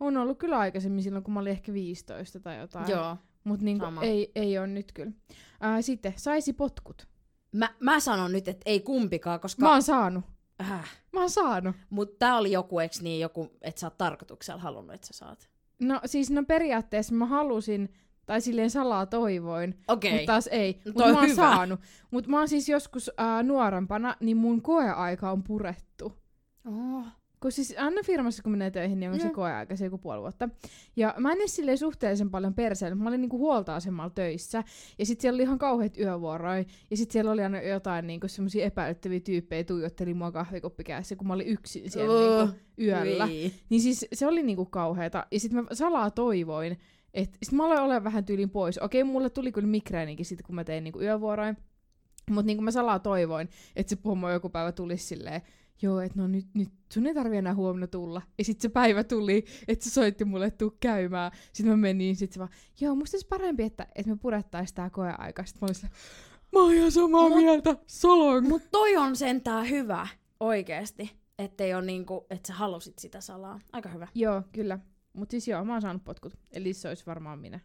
On 0.00 0.16
ollut 0.16 0.38
kyllä 0.38 0.58
aikaisemmin 0.58 1.02
silloin, 1.02 1.24
kun 1.24 1.34
mä 1.34 1.40
olin 1.40 1.52
ehkä 1.52 1.72
15 1.72 2.40
tai 2.40 2.58
jotain. 2.58 2.90
Joo. 2.90 3.16
Mut 3.44 3.60
niinku, 3.60 3.86
ei, 4.02 4.32
ei 4.34 4.58
ole 4.58 4.66
nyt 4.66 4.92
kyllä. 4.92 5.12
Ää, 5.60 5.82
sitten, 5.82 6.12
saisi 6.16 6.52
potkut. 6.52 7.08
Mä, 7.52 7.74
mä 7.80 8.00
sanon 8.00 8.32
nyt, 8.32 8.48
että 8.48 8.62
ei 8.66 8.80
kumpikaan, 8.80 9.40
koska... 9.40 9.62
Mä 9.62 9.72
oon 9.72 9.82
saanut. 9.82 10.24
Äh. 10.60 10.90
Mä 11.12 11.20
oon 11.20 11.30
saanut. 11.30 11.76
Mut 11.90 12.18
tää 12.18 12.36
oli 12.36 12.52
joku, 12.52 12.78
eks 12.78 13.02
niin, 13.02 13.20
joku, 13.20 13.50
että 13.60 13.80
sä 13.80 13.86
oot 13.86 13.98
tarkoituksella 13.98 14.60
halunnut, 14.60 14.94
että 14.94 15.06
sä 15.06 15.12
saat. 15.12 15.48
No 15.80 16.00
siis 16.04 16.30
no 16.30 16.44
periaatteessa 16.44 17.14
mä 17.14 17.26
halusin 17.26 17.94
tai 18.26 18.40
silleen 18.40 18.70
salaa 18.70 19.06
toivoin, 19.06 19.74
okay. 19.88 20.10
mutta 20.10 20.26
taas 20.26 20.46
ei. 20.46 20.80
No, 20.84 20.92
mutta 20.92 21.12
mä 21.12 21.18
oon 21.18 21.24
hyvä. 21.24 21.34
saanut. 21.34 21.80
Mutta 22.10 22.30
mä 22.30 22.38
oon 22.38 22.48
siis 22.48 22.68
joskus 22.68 23.10
äh, 23.20 23.44
nuorempana, 23.44 24.16
niin 24.20 24.36
mun 24.36 24.62
koeaika 24.62 25.30
on 25.30 25.42
purettu. 25.42 26.12
Oh. 26.68 27.04
kun 27.40 27.52
siis 27.52 27.74
aina 27.78 28.02
firmassa 28.04 28.42
kun 28.42 28.52
menee 28.52 28.70
töihin, 28.70 29.00
niin 29.00 29.10
on 29.10 29.20
se 29.20 29.26
Joo. 29.26 29.34
koeaika, 29.34 29.76
se 29.76 29.84
joku 29.84 29.98
puoli 29.98 30.20
vuotta. 30.20 30.48
Ja 30.96 31.14
mä 31.18 31.32
en 31.32 31.38
edes 31.38 31.56
silleen 31.56 31.78
suhteellisen 31.78 32.30
paljon 32.30 32.54
perseellä, 32.54 32.94
mä 32.94 33.08
olin 33.08 33.20
niinku 33.20 33.38
huolta-asemalla 33.38 34.10
töissä, 34.10 34.64
ja 34.98 35.06
sit 35.06 35.20
siellä 35.20 35.36
oli 35.36 35.42
ihan 35.42 35.58
kauheat 35.58 35.98
yövuoroja, 35.98 36.64
ja 36.90 36.96
sit 36.96 37.10
siellä 37.10 37.30
oli 37.30 37.42
aina 37.42 37.62
jotain 37.62 38.06
niinku 38.06 38.28
semmosia 38.28 38.64
epäilyttäviä 38.64 39.20
tyyppejä 39.20 39.64
tuijotteli 39.64 40.14
mua 40.14 40.32
kahvikoppikäessä, 40.32 41.16
kun 41.16 41.26
mä 41.26 41.34
olin 41.34 41.46
yksin 41.46 41.90
siellä 41.90 42.14
Oh, 42.14 42.44
niinku 42.44 42.58
yöllä. 42.78 43.26
Hyi. 43.26 43.54
Niin 43.70 43.80
siis 43.80 44.06
se 44.12 44.26
oli 44.26 44.42
niinku 44.42 44.66
kauheeta. 44.66 45.26
Ja 45.30 45.40
sitten 45.40 45.64
mä 45.64 45.74
salaa 45.74 46.10
toivoin, 46.10 46.78
että 47.14 47.38
sit 47.42 47.52
mä 47.52 47.64
aloin 47.64 47.80
olla 47.80 48.04
vähän 48.04 48.24
tyylin 48.24 48.50
pois. 48.50 48.78
Okei, 48.78 49.04
mulle 49.04 49.30
tuli 49.30 49.52
kyllä 49.52 49.68
migreenikin 49.68 50.26
sitten, 50.26 50.46
kun 50.46 50.54
mä 50.54 50.64
tein 50.64 50.84
niinku 50.84 51.00
yövuoroin. 51.00 51.56
Mutta 52.30 52.46
niinku 52.46 52.62
mä 52.62 52.70
salaa 52.70 52.98
toivoin, 52.98 53.48
että 53.76 53.90
se 53.90 53.96
pomo 53.96 54.30
joku 54.30 54.48
päivä 54.48 54.72
tulisi 54.72 55.06
silleen, 55.06 55.42
joo, 55.82 56.00
että 56.00 56.18
no 56.18 56.28
nyt, 56.28 56.46
nyt 56.54 56.68
sun 56.92 57.06
ei 57.06 57.14
tarvi 57.14 57.36
enää 57.36 57.54
huomenna 57.54 57.86
tulla. 57.86 58.22
Ja 58.38 58.44
sitten 58.44 58.62
se 58.62 58.68
päivä 58.68 59.04
tuli, 59.04 59.44
että 59.68 59.84
se 59.84 59.90
soitti 59.90 60.24
mulle, 60.24 60.46
että 60.46 60.58
tuu 60.58 60.76
käymään. 60.80 61.32
Sitten 61.52 61.72
mä 61.72 61.76
menin, 61.76 62.16
sit 62.16 62.32
se 62.32 62.38
vaan, 62.38 62.50
joo, 62.80 62.94
musta 62.94 63.16
olisi 63.16 63.28
parempi, 63.28 63.62
että, 63.62 63.86
että 63.94 64.10
me 64.12 64.16
purettais 64.16 64.72
tää 64.72 64.90
koeaika. 64.90 65.44
Sitten 65.44 65.60
mä 65.60 65.66
olin 65.66 65.74
silleen, 65.74 65.96
mä 66.52 66.60
oon 66.60 66.74
ihan 66.74 66.92
samaa 66.92 67.28
Mut- 67.28 67.36
mieltä, 67.36 67.76
solong. 67.86 68.48
Mut 68.48 68.62
toi 68.70 68.96
on 68.96 69.16
sentään 69.16 69.70
hyvä, 69.70 70.06
oikeesti. 70.40 71.10
Ettei 71.38 71.74
oo 71.74 71.80
niinku, 71.80 72.26
että 72.30 72.46
sä 72.48 72.54
halusit 72.54 72.98
sitä 72.98 73.20
salaa. 73.20 73.60
Aika 73.72 73.88
hyvä. 73.88 74.08
Joo, 74.14 74.42
kyllä. 74.52 74.78
Mutta 75.14 75.30
siis 75.30 75.48
joo, 75.48 75.64
mä 75.64 75.72
oon 75.72 75.82
saanut 75.82 76.04
potkut. 76.04 76.34
Eli 76.52 76.72
se 76.72 76.88
olisi 76.88 77.06
varmaan 77.06 77.38
minä. 77.38 77.60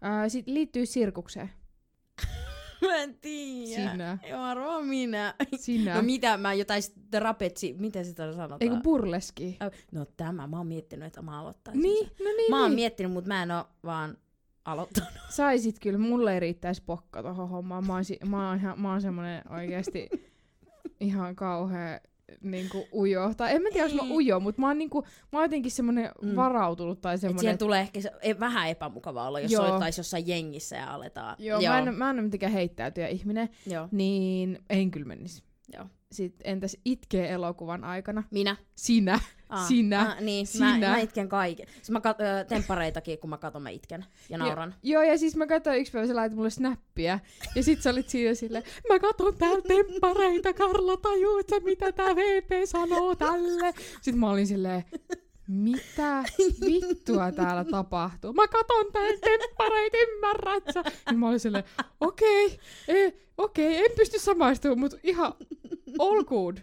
Ää, 0.00 0.28
Sitten 0.28 0.54
liittyy 0.54 0.86
sirkukseen. 0.86 1.50
Mä 2.82 2.96
en 2.96 3.14
tiedä. 3.14 3.90
Sinä. 3.92 4.18
Varmaan 4.38 4.86
minä. 4.86 5.34
Sinä. 5.56 5.94
No 5.94 6.02
mitä, 6.02 6.36
mä 6.36 6.54
jotain 6.54 6.82
trapetsi, 7.10 7.74
miten 7.78 8.04
sitä 8.04 8.32
sanotaan? 8.32 8.58
Eikö 8.62 8.76
burleski? 8.82 9.58
No 9.92 10.06
tämä, 10.16 10.46
mä 10.46 10.56
oon 10.56 10.66
miettinyt, 10.66 11.06
että 11.06 11.22
mä 11.22 11.40
aloittaisin 11.40 11.82
Niin, 11.82 12.06
sen. 12.08 12.16
no 12.26 12.30
niin, 12.36 12.50
Mä 12.50 12.60
oon 12.60 12.70
niin. 12.70 12.74
miettinyt, 12.74 13.12
mutta 13.12 13.28
mä 13.28 13.42
en 13.42 13.50
oo 13.50 13.64
vaan 13.84 14.16
aloittanut. 14.64 15.12
Saisit 15.30 15.78
kyllä, 15.78 15.98
mulle 15.98 16.34
ei 16.34 16.40
riittäisi 16.40 16.82
pokka 16.86 17.22
tohon 17.22 17.48
hommaan. 17.48 17.86
Mä 17.86 17.92
oon, 17.92 18.04
si- 18.04 18.18
mä 18.28 18.48
oon, 18.48 18.58
ihan, 18.58 18.80
mä 18.80 18.90
oon 18.92 19.00
semmonen 19.00 19.42
oikeesti 19.52 20.08
ihan 21.00 21.36
kauhea 21.36 22.00
niinku 22.42 22.86
ujo. 22.92 23.34
Tai 23.36 23.54
en 23.54 23.62
mä 23.62 23.68
tiedä, 23.72 23.86
jos 23.86 23.94
mä 23.94 24.02
Ei. 24.02 24.10
ujo, 24.12 24.40
mutta 24.40 24.60
mä 24.60 24.66
oon, 24.68 24.78
niinku, 24.78 25.02
mä 25.32 25.38
oon 25.38 25.44
jotenkin 25.44 25.70
semmonen 25.72 26.10
Mm. 26.22 26.36
varautunut 26.36 27.00
tai 27.00 27.14
Et 27.14 27.20
semmonen... 27.20 27.40
siihen 27.40 27.58
tulee 27.58 27.80
ehkä 27.80 28.00
se, 28.00 28.10
e, 28.22 28.40
vähän 28.40 28.68
epämukava 28.68 29.28
olla, 29.28 29.40
jos 29.40 29.52
Joo. 29.52 29.66
soittaisi 29.66 30.00
jossain 30.00 30.28
jengissä 30.28 30.76
ja 30.76 30.94
aletaan. 30.94 31.36
Joo, 31.38 31.60
Mä, 31.62 31.78
en, 31.78 31.94
mä 31.94 32.10
en 32.10 32.16
ole 32.16 32.22
mitenkään 32.22 32.52
heittäytyjä 32.52 33.08
ihminen, 33.08 33.48
Joo. 33.66 33.88
niin 33.92 34.58
en 34.70 34.90
kyllä 34.90 35.06
menisi. 35.06 35.42
Joo. 35.74 35.86
Sitten 36.12 36.50
entäs 36.52 36.76
itkee 36.84 37.32
elokuvan 37.32 37.84
aikana? 37.84 38.22
Minä. 38.30 38.56
Sinä. 38.76 39.20
Sinä. 39.68 40.00
Ah, 40.00 40.20
niin, 40.20 40.46
Sinä. 40.46 40.78
Mä, 40.78 40.88
mä 40.88 40.98
itken 40.98 41.28
kaiken. 41.28 41.66
Siis 41.74 41.90
mä 41.90 41.98
kat- 41.98 42.22
ö, 42.22 42.44
temppareitakin, 42.44 43.18
kun 43.18 43.30
mä 43.30 43.38
katon, 43.38 43.62
mä 43.62 43.70
itken 43.70 44.04
ja 44.28 44.38
nauran. 44.38 44.74
Joo, 44.82 45.02
ja 45.02 45.18
siis 45.18 45.36
mä 45.36 45.46
katsoin 45.46 45.80
yksi 45.80 45.92
päivä, 45.92 46.06
sä 46.06 46.16
laitat 46.16 46.36
mulle 46.36 46.50
snappia, 46.50 47.18
ja 47.54 47.62
sit 47.62 47.82
sä 47.82 47.90
olit 47.90 48.08
siinä 48.08 48.34
silleen, 48.34 48.64
mä 48.88 48.98
katon 48.98 49.36
täällä 49.36 49.62
temppareita, 49.68 50.52
Karla, 50.52 50.96
tajuut 50.96 51.48
sä, 51.50 51.60
mitä 51.60 51.92
tää 51.92 52.16
VP 52.16 52.50
sanoo 52.64 53.14
tälle? 53.14 53.72
Sitten 54.02 54.18
mä 54.18 54.30
olin 54.30 54.46
silleen, 54.46 54.84
mitä 55.50 56.24
vittua 56.66 57.32
täällä 57.32 57.64
tapahtuu? 57.64 58.32
Mä 58.32 58.48
katon 58.48 58.92
täällä 58.92 59.18
temppareita, 59.20 59.96
ymmärrät 60.08 60.64
sä? 60.74 60.82
Ja 61.06 61.12
mä 61.12 61.28
olin 61.28 61.40
silleen, 61.40 61.64
okei, 62.00 62.46
okay, 62.46 63.12
okei, 63.38 63.66
okay, 63.76 63.84
en 63.84 63.96
pysty 63.96 64.18
samaistumaan, 64.18 64.78
mutta 64.80 64.96
ihan 65.02 65.32
all 65.98 66.24
good. 66.24 66.56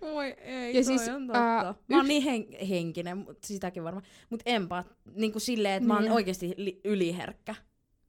Oi 0.00 0.26
ei, 0.26 0.68
Ja 0.68 0.72
toi 0.74 0.84
siis, 0.84 1.08
on 1.08 1.26
totta. 1.26 1.38
ää, 1.56 1.74
mä 1.88 1.96
oon 1.96 2.04
yks- 2.04 2.08
niin 2.08 2.22
hen- 2.22 2.66
henkinen, 2.66 3.18
mut 3.18 3.38
sitäkin 3.44 3.84
varmaan. 3.84 4.06
Mut 4.30 4.42
enpä, 4.46 4.84
niinku 5.14 5.40
silleen, 5.40 5.74
että 5.74 5.86
mä 5.86 5.94
oon 5.94 6.02
Niin. 6.02 6.12
oikeesti 6.12 6.54
li- 6.56 6.80
yliherkkä. 6.84 7.54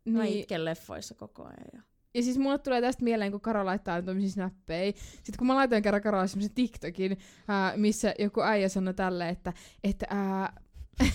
Mä 0.06 0.24
Niin, 0.24 0.40
itken 0.40 0.66
leffoissa 0.66 1.16
koko 1.16 1.44
ajan. 1.44 1.58
Ja... 1.74 1.82
Ja 2.14 2.24
siis 2.24 2.38
mulle 2.38 2.58
tulee 2.58 2.82
tästä 2.82 3.04
mieleen, 3.04 3.32
kun 3.32 3.42
Karo 3.42 3.66
laittaa 3.66 4.02
tämmöisiä 4.02 4.30
snappeja. 4.30 4.92
Sitten 4.92 5.38
kun 5.38 5.48
mä 5.48 5.56
laitoin 5.56 5.84
kerran 5.84 6.02
Karolle 6.02 6.28
semmoisen 6.28 6.56
TikTokin, 6.56 7.18
ää, 7.48 7.78
missä 7.78 8.14
joku 8.20 8.42
äijä 8.42 8.70
sanoi 8.70 8.94
tälle, 8.94 9.30
että, 9.30 9.54
että 9.84 10.06
ää... 10.10 10.54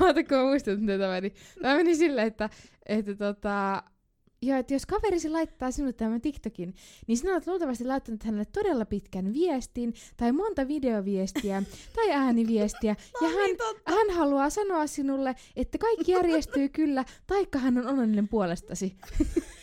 Oota, 0.00 0.24
kun 0.24 0.38
mä 0.38 0.44
muistan, 0.44 0.80
miten 0.80 1.00
tämä 1.00 1.12
meni. 1.12 1.32
Tämä 1.62 1.76
meni 1.76 1.96
silleen, 1.96 2.26
että, 2.26 2.50
että 2.86 3.14
tota... 3.14 3.82
Joo, 4.42 4.58
että 4.58 4.74
jos 4.74 4.86
kaverisi 4.86 5.28
laittaa 5.28 5.70
sinulle 5.70 5.92
tämän 5.92 6.20
TikTokin, 6.20 6.74
niin 7.06 7.18
sinä 7.18 7.32
olet 7.32 7.46
luultavasti 7.46 7.84
laittanut 7.84 8.22
hänelle 8.22 8.44
todella 8.44 8.84
pitkän 8.84 9.32
viestin, 9.32 9.94
tai 10.16 10.32
monta 10.32 10.68
videoviestiä, 10.68 11.62
tai 11.96 12.10
ääniviestiä, 12.10 12.96
ja 13.22 13.28
hän, 13.28 13.76
hän 13.96 14.16
haluaa 14.16 14.50
sanoa 14.50 14.86
sinulle, 14.86 15.34
että 15.56 15.78
kaikki 15.78 16.12
järjestyy 16.12 16.68
kyllä, 16.68 17.04
taikka 17.26 17.58
hän 17.58 17.78
on 17.78 17.86
onnellinen 17.86 18.28
puolestasi. 18.28 18.96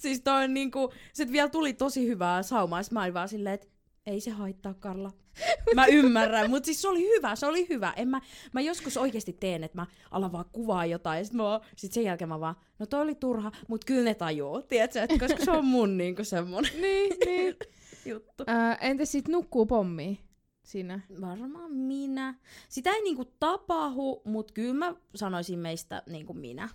Siis 0.00 0.20
toi 0.20 0.44
on 0.44 0.54
niinku, 0.54 0.92
sit 1.12 1.32
vielä 1.32 1.48
tuli 1.48 1.72
tosi 1.72 2.06
hyvää 2.08 2.42
saumaa, 2.42 2.80
mä 2.90 3.02
olin 3.02 3.14
vaan 3.14 3.28
silleen, 3.28 3.54
että 3.54 3.66
ei 4.06 4.20
se 4.20 4.30
haittaa, 4.30 4.74
Karla. 4.74 5.12
Mä 5.74 5.86
ymmärrän, 5.86 6.50
mutta 6.50 6.66
siis 6.66 6.82
se 6.82 6.88
oli 6.88 7.08
hyvä, 7.08 7.36
se 7.36 7.46
oli 7.46 7.68
hyvä. 7.68 7.92
En 7.96 8.08
mä, 8.08 8.20
mä 8.52 8.60
joskus 8.60 8.96
oikeasti 8.96 9.32
teen, 9.32 9.64
että 9.64 9.78
mä 9.78 9.86
alan 10.10 10.32
vaan 10.32 10.44
kuvaa 10.52 10.86
jotain, 10.86 11.18
ja 11.18 11.24
sit, 11.24 11.34
mä 11.34 11.42
vaan, 11.42 11.60
sit 11.76 11.92
sen 11.92 12.04
jälkeen 12.04 12.28
mä 12.28 12.40
vaan, 12.40 12.54
no 12.78 12.86
toi 12.86 13.00
oli 13.00 13.14
turha, 13.14 13.52
mut 13.68 13.84
kyllä 13.84 14.04
ne 14.04 14.14
tajuu, 14.14 14.62
tiedätkö, 14.62 15.02
että 15.02 15.18
koska 15.18 15.44
se 15.44 15.50
on 15.50 15.64
mun 15.64 15.98
niinku 15.98 16.24
semmonen 16.24 16.72
niin, 16.82 17.16
niin. 17.24 17.56
juttu. 18.12 18.44
Ää, 18.46 18.74
entäs 18.74 19.12
sit 19.12 19.28
nukkuu 19.28 19.66
pommi 19.66 20.20
siinä? 20.64 21.00
Varmaan 21.20 21.72
minä. 21.72 22.34
Sitä 22.68 22.90
ei 22.90 23.02
niinku 23.02 23.24
tapahdu, 23.24 24.22
mut 24.24 24.52
kyllä 24.52 24.74
mä 24.74 24.94
sanoisin 25.14 25.58
meistä 25.58 26.02
niinku 26.06 26.34
minä. 26.34 26.68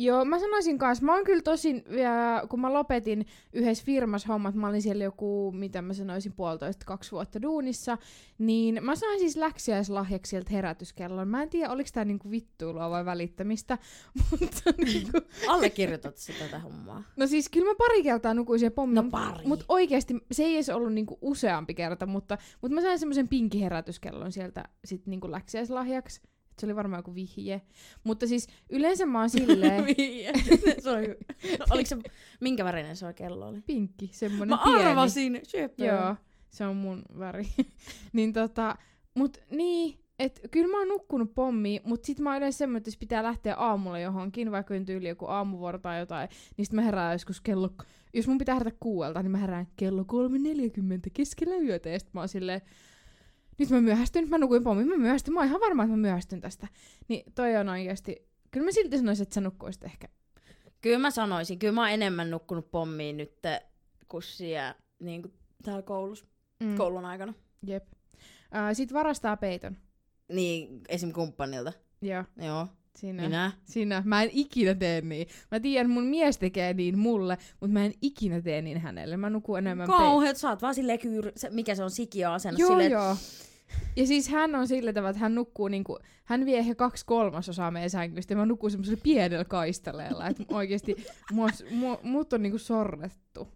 Joo, 0.00 0.24
mä 0.24 0.38
sanoisin 0.38 0.78
kanssa, 0.78 1.04
mä 1.04 1.14
oon 1.14 1.24
kyllä 1.24 1.42
tosin, 1.42 1.84
vielä, 1.90 2.42
kun 2.50 2.60
mä 2.60 2.72
lopetin 2.72 3.26
yhdessä 3.52 3.84
firmassa 3.84 4.28
hommat, 4.28 4.54
mä 4.54 4.68
olin 4.68 4.82
siellä 4.82 5.04
joku, 5.04 5.52
mitä 5.52 5.82
mä 5.82 5.92
sanoisin, 5.94 6.32
puolitoista, 6.32 6.84
kaksi 6.86 7.12
vuotta 7.12 7.42
duunissa, 7.42 7.98
niin 8.38 8.84
mä 8.84 8.96
sain 8.96 9.18
siis 9.18 9.36
läksiäislahjaksi 9.36 10.30
sieltä 10.30 10.50
herätyskellon. 10.52 11.28
Mä 11.28 11.42
en 11.42 11.48
tiedä, 11.48 11.72
oliko 11.72 11.88
tää 11.92 12.04
niinku 12.04 12.30
vittuilua 12.30 12.90
vai 12.90 13.04
välittämistä, 13.04 13.78
mutta 14.30 14.62
niinku, 14.84 15.10
Allekirjoitat 15.48 16.16
sitä 16.16 16.44
tätä 16.44 16.58
hommaa. 16.58 17.02
no 17.16 17.26
siis 17.26 17.48
kyllä 17.48 17.70
mä 17.70 17.74
pari 17.78 18.02
kertaa 18.02 18.34
nukuin 18.34 18.58
siellä 18.60 18.74
pommi, 18.74 18.94
No 18.94 19.02
mut- 19.02 19.10
pari. 19.10 19.46
Mut 19.46 19.64
oikeesti 19.68 20.14
se 20.32 20.44
ei 20.44 20.54
edes 20.54 20.68
ollut 20.68 20.92
niinku 20.92 21.18
useampi 21.20 21.74
kerta, 21.74 22.06
mutta, 22.06 22.38
mutta 22.62 22.74
mä 22.74 22.80
sain 22.80 22.98
semmoisen 22.98 23.28
pinkiherätyskellon 23.28 24.32
sieltä 24.32 24.64
sit 24.84 25.06
niinku 25.06 25.30
läksiäislahjaksi. 25.30 26.20
Se 26.60 26.66
oli 26.66 26.76
varmaan 26.76 26.98
joku 26.98 27.14
vihje. 27.14 27.62
Mutta 28.04 28.26
siis 28.26 28.48
yleensä 28.70 29.06
mä 29.06 29.20
oon 29.20 29.30
silleen, 29.30 29.84
se 30.82 30.90
oli, 30.90 31.16
oliko 31.70 31.88
se, 31.88 31.96
minkä 32.40 32.64
värinen 32.64 32.96
se 32.96 33.12
kello 33.12 33.48
oli? 33.48 33.60
pinkki, 33.60 34.10
semmonen 34.12 34.48
Mä 34.48 34.64
pieni. 34.64 34.82
arvasin, 34.84 35.40
Shepard. 35.46 35.88
Joo, 35.88 36.16
se 36.50 36.66
on 36.66 36.76
mun 36.76 37.02
väri. 37.18 37.48
niin 38.12 38.32
tota, 38.32 38.76
mut 39.14 39.38
niin, 39.50 39.98
et 40.18 40.40
kyllä 40.50 40.68
mä 40.68 40.78
oon 40.78 40.88
nukkunut 40.88 41.34
pommiin, 41.34 41.80
mut 41.84 42.04
sit 42.04 42.20
mä 42.20 42.30
oon 42.30 42.36
yleensä 42.38 42.58
semmoinen, 42.58 42.78
että 42.78 42.88
jos 42.88 42.96
pitää 42.96 43.22
lähteä 43.22 43.54
aamulla 43.56 43.98
johonkin, 43.98 44.50
vaikka 44.50 44.74
on 44.74 44.84
tyyli 44.84 45.08
joku 45.08 45.26
aamuvuoro 45.26 45.78
tai 45.78 45.98
jotain, 45.98 46.28
niin 46.56 46.66
sit 46.66 46.72
mä 46.72 46.82
herään 46.82 47.12
joskus 47.14 47.40
kello, 47.40 47.70
jos 48.14 48.28
mun 48.28 48.38
pitää 48.38 48.54
herätä 48.54 48.76
kuuelta, 48.80 49.22
niin 49.22 49.30
mä 49.30 49.38
herään 49.38 49.66
kello 49.76 50.02
3.40 50.02 50.08
keskellä 51.12 51.56
yötä, 51.56 51.88
ja 51.88 51.98
sit 51.98 52.14
mä 52.14 52.20
oon 52.20 52.28
silleen, 52.28 52.60
nyt 53.58 53.70
mä 53.70 53.80
myöhästyn, 53.80 54.28
mä 54.28 54.38
nukuin 54.38 54.64
pommiin, 54.64 54.88
mä 54.88 54.96
myöhästyn, 54.96 55.34
mä 55.34 55.40
oon 55.40 55.48
ihan 55.48 55.60
varma, 55.60 55.82
että 55.82 55.96
mä 55.96 56.00
myöhästyn 56.00 56.40
tästä. 56.40 56.68
Niin 57.08 57.32
toi 57.34 57.56
on 57.56 57.68
oikeasti, 57.68 58.28
kyllä 58.50 58.64
mä 58.64 58.72
silti 58.72 58.98
sanoisin, 58.98 59.22
että 59.22 59.34
sä 59.34 59.40
nukkuisit 59.40 59.84
ehkä. 59.84 60.08
Kyllä 60.80 60.98
mä 60.98 61.10
sanoisin, 61.10 61.58
kyllä 61.58 61.72
mä 61.72 61.80
oon 61.80 61.90
enemmän 61.90 62.30
nukkunut 62.30 62.70
pommiin 62.70 63.16
nyt 63.16 63.32
kuin 64.08 64.22
siellä 64.22 64.74
niin 64.98 65.22
kuin 65.22 65.32
täällä 65.64 65.82
koulussa, 65.82 66.26
Mm, 66.62 66.76
koulun 66.76 67.04
aikana. 67.04 67.34
Jep. 67.66 67.84
Uh, 68.14 68.58
sit 68.72 68.92
varastaa 68.92 69.36
peiton. 69.36 69.76
Niin, 70.32 70.80
esim. 70.88 71.12
kumppanilta. 71.12 71.72
Joo, 72.02 72.24
Joo, 72.36 72.66
siinä. 72.98 73.22
minä. 73.22 73.52
Sinä. 73.64 74.02
Mä 74.06 74.22
en 74.22 74.30
ikinä 74.32 74.74
tee 74.74 75.00
niin. 75.00 75.28
Mä 75.50 75.60
tiedän, 75.60 75.90
mun 75.90 76.04
mies 76.04 76.38
tekee 76.38 76.74
niin 76.74 76.98
mulle, 76.98 77.38
mutta 77.60 77.72
mä 77.72 77.84
en 77.84 77.92
ikinä 78.02 78.40
tee 78.40 78.62
niin 78.62 78.80
hänelle. 78.80 79.16
Mä 79.16 79.30
nukun 79.30 79.58
enemmän 79.58 79.86
Kauheet, 79.86 80.36
sä 80.36 80.48
oot 80.48 80.62
vaan 80.62 80.74
silleen 80.74 80.98
kyyr... 80.98 81.32
se, 81.36 81.50
mikä 81.50 81.74
se 81.74 81.84
on 81.84 81.90
sikiö 81.90 82.32
asennus 82.32 82.60
Joo, 82.60 82.68
silleen, 82.70 82.92
joo. 82.92 83.16
Ja 83.96 84.06
siis 84.06 84.28
hän 84.28 84.54
on 84.54 84.68
sillä 84.68 84.92
tavalla, 84.92 85.10
että 85.10 85.20
hän 85.20 85.34
nukkuu 85.34 85.68
niinku, 85.68 85.98
hän 86.24 86.46
vie 86.46 86.58
ehkä 86.58 86.74
kaksi 86.74 87.06
kolmasosaa 87.06 87.70
meidän 87.70 87.90
sängystä 87.90 88.32
ja 88.32 88.36
mä 88.36 88.46
nukun 88.46 88.70
semmoisella 88.70 89.00
pienellä 89.02 89.44
kaistaleella, 89.44 90.26
että 90.26 90.44
oikeesti 90.48 90.96
mua, 91.32 91.48
mua, 91.70 92.00
mut 92.02 92.32
on 92.32 92.42
niinku 92.42 92.58
sorrettu. 92.58 93.48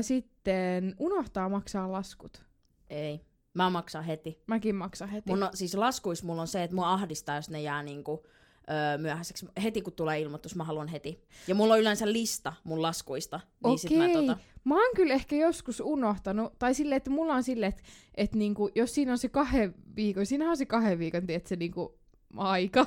Sitten 0.00 0.94
unohtaa 0.98 1.48
maksaa 1.48 1.92
laskut. 1.92 2.42
Ei. 2.90 3.20
Mä 3.54 3.70
maksan 3.70 4.04
heti. 4.04 4.42
Mäkin 4.46 4.74
maksan 4.74 5.08
heti. 5.08 5.30
Mun 5.30 5.42
on, 5.42 5.50
siis 5.54 5.74
laskuis 5.74 6.22
mulla 6.22 6.40
on 6.40 6.48
se, 6.48 6.62
että 6.62 6.76
mua 6.76 6.92
ahdistaa, 6.92 7.36
jos 7.36 7.50
ne 7.50 7.62
jää 7.62 7.82
niinku, 7.82 8.26
öö, 8.70 8.98
myöhäiseksi. 8.98 9.46
Heti 9.62 9.82
kun 9.82 9.92
tulee 9.92 10.20
ilmoitus, 10.20 10.54
mä 10.54 10.64
haluan 10.64 10.88
heti. 10.88 11.20
Ja 11.48 11.54
mulla 11.54 11.74
on 11.74 11.80
yleensä 11.80 12.12
lista 12.12 12.52
mun 12.64 12.82
laskuista. 12.82 13.40
Niin 13.64 13.78
sit 13.78 13.90
mä 13.90 14.04
Okei. 14.04 14.14
tota... 14.14 14.36
Mä 14.64 14.74
oon 14.74 14.94
kyllä 14.96 15.14
ehkä 15.14 15.36
joskus 15.36 15.80
unohtanut, 15.80 16.58
tai 16.58 16.74
silleen, 16.74 16.96
että 16.96 17.10
mulla 17.10 17.34
on 17.34 17.42
silleen, 17.42 17.68
että, 17.68 17.82
että 18.14 18.36
niinku, 18.36 18.70
jos 18.74 18.94
siinä 18.94 19.12
on 19.12 19.18
se 19.18 19.28
kahden 19.28 19.74
viikon, 19.96 20.26
siinähän 20.26 20.50
on 20.50 20.56
se 20.56 20.66
kahden 20.66 20.98
viikon, 20.98 21.26
tiedät, 21.26 21.46
se 21.46 21.56
niinku 21.56 21.98
aika. 22.36 22.86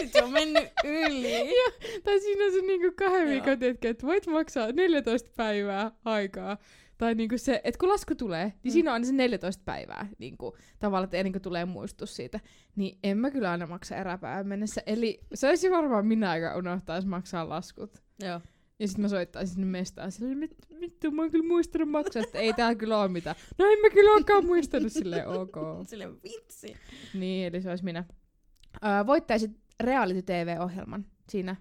Nyt 0.00 0.12
se 0.12 0.24
on 0.24 0.32
mennyt 0.32 0.64
yli. 0.84 1.54
tai 2.04 2.20
siinä 2.20 2.44
on 2.44 2.52
se 2.52 2.60
niinku 2.60 2.92
kahden 2.96 3.20
Joo. 3.20 3.30
viikon, 3.30 3.58
tiedätkö, 3.58 3.90
että 3.90 4.06
voit 4.06 4.26
maksaa 4.26 4.72
14 4.72 5.30
päivää 5.36 5.90
aikaa. 6.04 6.58
Tai 6.98 7.14
niinku 7.14 7.38
se, 7.38 7.60
että 7.64 7.78
kun 7.78 7.88
lasku 7.88 8.14
tulee, 8.14 8.44
niin 8.44 8.54
Mm. 8.64 8.70
siinä 8.70 8.90
on 8.90 8.94
aina 8.94 9.06
se 9.06 9.12
14 9.12 9.62
päivää 9.64 10.06
niinku, 10.18 10.56
tavallaan, 10.78 11.04
että 11.04 11.16
ennen 11.16 11.32
kuin 11.32 11.42
tulee 11.42 11.64
muistus 11.64 12.16
siitä. 12.16 12.40
Niin 12.76 12.98
en 13.02 13.18
mä 13.18 13.30
kyllä 13.30 13.50
aina 13.50 13.66
maksa 13.66 13.96
eräpäivän 13.96 14.46
mennessä. 14.46 14.82
Eli 14.86 15.20
se 15.34 15.48
olisi 15.48 15.70
varmaan 15.70 16.06
minä, 16.06 16.36
joka 16.36 16.56
unohtaisi 16.58 17.08
maksaa 17.08 17.48
laskut. 17.48 18.02
Joo. 18.22 18.40
Ja 18.78 18.88
sitten 18.88 19.02
mä 19.02 19.08
soittaisin 19.08 19.54
sinne 19.54 19.66
mestaan 19.66 20.12
silleen, 20.12 20.38
mit, 20.38 20.56
vittu, 20.80 21.10
mä 21.10 21.22
oon 21.22 21.30
kyllä 21.30 21.46
muistanut 21.48 21.88
maksaa, 21.90 22.22
että 22.22 22.38
ei 22.38 22.52
täällä 22.52 22.74
kyllä 22.74 22.98
ole 23.00 23.08
mitään. 23.08 23.36
No 23.58 23.64
en 23.72 23.78
mä 23.80 23.90
kyllä 23.90 24.12
olekaan 24.12 24.46
muistanut 24.46 24.92
silleen, 24.92 25.28
ok. 25.28 25.56
Silleen 25.86 26.14
vitsi. 26.22 26.76
Niin, 27.14 27.46
eli 27.46 27.62
se 27.62 27.70
olisi 27.70 27.84
minä. 27.84 28.04
Öö, 28.84 29.06
voittaisit 29.06 29.50
reality-tv-ohjelman 29.80 31.06
siinä. 31.30 31.56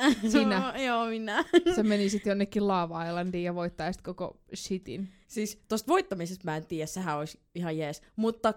Sinä. 0.32 0.74
Joo, 0.86 1.06
minä. 1.06 1.44
Sä 1.76 1.82
menisit 1.82 2.26
jonnekin 2.26 2.68
Lava 2.68 3.04
Islandiin 3.04 3.44
ja 3.44 3.54
voittaisit 3.54 4.02
koko 4.02 4.40
shitin. 4.54 5.08
Siis 5.26 5.62
tosta 5.68 5.88
voittamisesta 5.88 6.44
mä 6.44 6.56
en 6.56 6.66
tiedä, 6.66 6.86
sehän 6.86 7.18
olisi 7.18 7.40
ihan 7.54 7.78
jees. 7.78 8.02
Mutta 8.16 8.54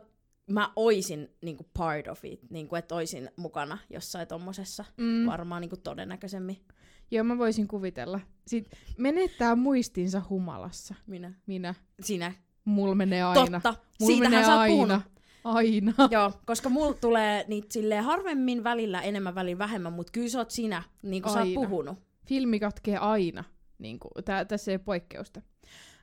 mä 0.49 0.71
oisin 0.75 1.29
niinku 1.41 1.65
part 1.77 2.07
of 2.07 2.25
it, 2.25 2.39
niinku, 2.49 2.75
että 2.75 2.95
oisin 2.95 3.29
mukana 3.35 3.77
jossain 3.89 4.27
tommosessa. 4.27 4.85
Mm. 4.97 5.25
Varmaan 5.25 5.61
niinku 5.61 5.77
todennäköisemmin. 5.77 6.61
Joo, 7.11 7.23
mä 7.23 7.37
voisin 7.37 7.67
kuvitella. 7.67 8.19
Sitten 8.47 8.79
menettää 8.97 9.55
muistinsa 9.55 10.21
humalassa. 10.29 10.95
Minä. 11.07 11.33
Minä. 11.45 11.73
Sinä. 12.01 12.33
Mulla 12.65 12.95
menee 12.95 13.23
aina. 13.23 13.59
Totta. 13.61 13.75
Mulla 13.99 14.13
Siitähän 14.13 14.31
menee 14.31 14.45
sä 14.45 14.59
aina. 14.59 14.75
puhunut. 14.75 15.01
Aina. 15.45 15.93
Joo, 16.11 16.31
koska 16.45 16.69
mulla 16.69 16.93
tulee 16.93 17.45
niitä 17.47 17.67
silleen 17.73 18.03
harvemmin 18.03 18.63
välillä, 18.63 19.01
enemmän 19.01 19.35
välillä 19.35 19.57
vähemmän, 19.59 19.93
mutta 19.93 20.11
kyllä 20.11 20.29
sä 20.29 20.37
oot 20.37 20.51
sinä, 20.51 20.83
niin 21.01 21.23
kuin 21.23 21.33
sä 21.33 21.39
oot 21.39 21.53
puhunut. 21.53 21.97
Filmi 22.27 22.59
katkee 22.59 22.97
aina. 22.97 23.43
Niin 23.79 23.99
kuin, 23.99 24.11
tää, 24.25 24.45
tässä 24.45 24.71
ei 24.71 24.75
ole 24.75 24.81
poikkeusta. 24.85 25.41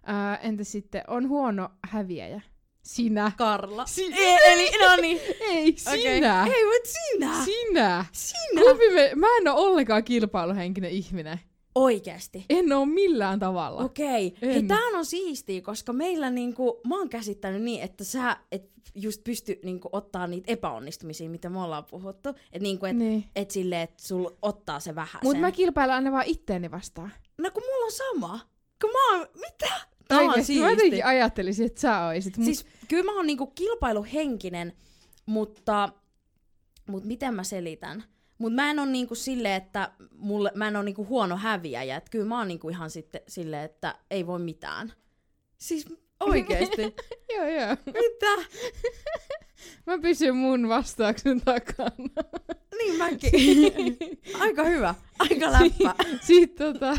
Ää, 0.06 0.36
entä 0.36 0.64
sitten, 0.64 1.02
on 1.08 1.28
huono 1.28 1.68
häviäjä? 1.88 2.40
Sinä. 2.82 3.32
Karla. 3.36 3.86
Si- 3.86 4.12
E- 4.12 4.52
eli, 4.52 4.70
no 4.86 4.96
niin. 4.96 5.20
Ei, 5.50 5.74
sinä. 5.76 6.46
Ei, 6.54 6.64
mut 6.64 6.84
sinä. 6.84 7.44
Sinä. 7.44 8.04
Sinä. 8.12 8.62
Kumpi 8.62 8.90
me, 8.94 9.10
mä 9.14 9.26
en 9.40 9.48
ole 9.48 9.60
ollenkaan 9.60 10.04
kilpailuhenkinen 10.04 10.90
ihminen. 10.90 11.40
Oikeesti. 11.74 12.44
En 12.50 12.72
oo 12.72 12.86
millään 12.86 13.38
tavalla. 13.38 13.84
Okei. 13.84 14.26
Okay. 14.26 14.52
Hei, 14.52 14.62
tää 14.62 14.86
on 14.94 15.06
siistiä, 15.06 15.60
koska 15.60 15.92
meillä 15.92 16.30
niinku, 16.30 16.80
mä 16.86 16.98
oon 16.98 17.08
käsittänyt 17.08 17.62
niin, 17.62 17.82
että 17.82 18.04
sä 18.04 18.36
et 18.52 18.72
just 18.94 19.24
pysty 19.24 19.60
niinku 19.64 19.88
ottaa 19.92 20.26
niitä 20.26 20.52
epäonnistumisia, 20.52 21.30
mitä 21.30 21.50
me 21.50 21.62
ollaan 21.62 21.84
puhuttu. 21.90 22.28
Et 22.52 22.62
niinku, 22.62 22.86
et, 22.86 22.96
Niin. 22.96 23.24
et 23.36 23.50
silleen, 23.50 23.82
että 23.82 24.02
sul 24.02 24.30
ottaa 24.42 24.80
se 24.80 24.94
vähän 24.94 25.22
sen. 25.30 25.40
mä 25.40 25.52
kilpailen 25.52 25.94
aina 25.94 26.12
vaan 26.12 26.26
itteeni 26.26 26.70
vastaan. 26.70 27.12
No 27.38 27.50
kun 27.50 27.62
mulla 27.62 27.84
on 27.84 27.92
sama. 27.92 28.40
Kun 28.80 28.90
mä 28.90 29.16
oon, 29.16 29.26
mitä? 29.34 29.72
Tää 30.08 30.18
on 30.18 30.28
Oikeesti, 30.28 30.60
mä 30.60 30.70
jotenkin 30.70 31.06
ajattelisin, 31.06 31.66
että 31.66 31.80
sä 31.80 32.04
oisit. 32.06 32.36
Mut 32.36 32.44
Siis 32.44 32.66
kyllä 32.88 33.04
mä 33.04 33.16
oon 33.16 33.26
niinku 33.26 33.46
kilpailuhenkinen, 33.46 34.72
mutta, 35.26 35.88
mutta 36.86 37.06
miten 37.06 37.34
mä 37.34 37.44
selitän? 37.44 38.04
Mutta 38.42 38.62
mä 38.62 38.70
en 38.70 38.78
oo 38.78 38.84
niinku 38.84 39.14
silleen, 39.14 39.54
että 39.54 39.92
mulle, 40.16 40.52
mä 40.54 40.68
en 40.68 40.76
oo 40.76 40.82
niinku 40.82 41.06
huono 41.06 41.36
häviäjä. 41.36 41.96
Et 41.96 42.08
kyllä 42.10 42.24
mä 42.24 42.38
oon 42.38 42.48
niinku 42.48 42.68
ihan 42.68 42.90
sitten 42.90 43.20
silleen, 43.28 43.64
että 43.64 43.94
ei 44.10 44.26
voi 44.26 44.38
mitään. 44.38 44.92
Siis 45.58 45.86
oikeesti. 46.20 46.82
joo, 47.36 47.46
joo. 47.48 47.76
Mitä? 47.86 48.58
Mä 49.86 49.98
pysyn 49.98 50.36
mun 50.36 50.68
vastauksen 50.68 51.40
takana. 51.40 51.90
Niin 52.78 52.98
mäkin. 52.98 53.98
Aika 54.40 54.64
hyvä. 54.64 54.94
Aika 55.18 55.52
läppä. 55.52 56.04
Sitten 56.20 56.72
tota, 56.72 56.98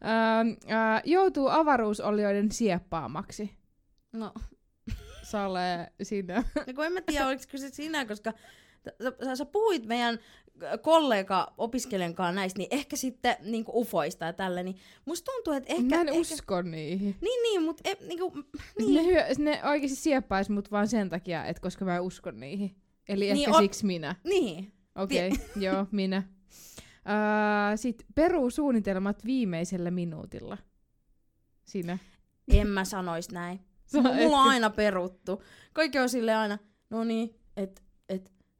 ää, 0.00 0.44
ää, 0.68 1.02
joutuu 1.04 1.48
avaruusolioiden 1.48 2.52
sieppaamaksi. 2.52 3.50
No, 4.12 4.32
Sale 5.22 5.92
sinä. 6.02 6.44
no 6.66 6.72
kun 6.74 6.84
en 6.84 6.92
mä 6.92 7.00
tiedä, 7.00 7.26
oliko 7.26 7.42
se 7.56 7.70
sinä, 7.70 8.04
koska 8.04 8.32
sä, 9.24 9.36
sä, 9.36 9.44
puhuit 9.44 9.86
meidän 9.86 10.18
kollega 10.82 11.52
opiskelijan 11.58 12.14
kanssa 12.14 12.32
näistä, 12.34 12.58
niin 12.58 12.68
ehkä 12.70 12.96
sitten 12.96 13.36
niin 13.40 13.64
ufoista 13.74 14.24
ja 14.24 14.32
tälle, 14.32 14.62
niin 14.62 14.76
musta 15.04 15.32
tuntuu, 15.32 15.52
että 15.52 15.72
ehkä... 15.72 15.96
Mä 15.96 16.00
en 16.00 16.08
ehkä... 16.08 16.20
usko 16.20 16.62
niihin. 16.62 17.16
Niin, 17.20 17.42
niin, 17.42 17.62
mutta 17.62 17.90
e, 17.90 17.96
niinku, 18.06 18.32
Niin. 18.78 18.94
Ne, 18.94 19.02
niin. 19.02 19.06
hyö, 19.06 19.24
ne 19.38 19.60
oikeasti 19.64 19.96
sieppais 19.96 20.50
mut 20.50 20.70
vaan 20.70 20.88
sen 20.88 21.08
takia, 21.10 21.44
että 21.44 21.62
koska 21.62 21.84
mä 21.84 21.96
en 21.96 22.02
usko 22.02 22.30
niihin. 22.30 22.76
Eli 23.08 23.24
Niin, 23.32 23.38
ehkä 23.48 23.50
o- 23.56 23.60
siksi 23.60 23.86
minä. 23.86 24.14
niin. 24.24 24.72
Okei, 24.96 25.28
okay, 25.28 25.46
joo, 25.64 25.86
minä. 25.90 26.22
Uh, 27.06 27.78
Sitten 27.78 28.06
peruu 28.14 28.50
suunnitelmat 28.50 29.24
viimeisellä 29.24 29.90
minuutilla. 29.90 30.58
Sinä. 31.64 31.98
En 32.48 32.66
mä 32.68 32.84
sanois 32.84 33.30
näin. 33.30 33.60
Sä 33.86 34.00
Mulla 34.00 34.38
on 34.40 34.48
aina 34.48 34.70
peruttu. 34.70 35.42
Kaikki 35.72 35.98
on 35.98 36.08
silleen 36.08 36.38
aina, 36.38 36.58
no 36.90 37.04
niin, 37.04 37.34
et, 37.56 37.82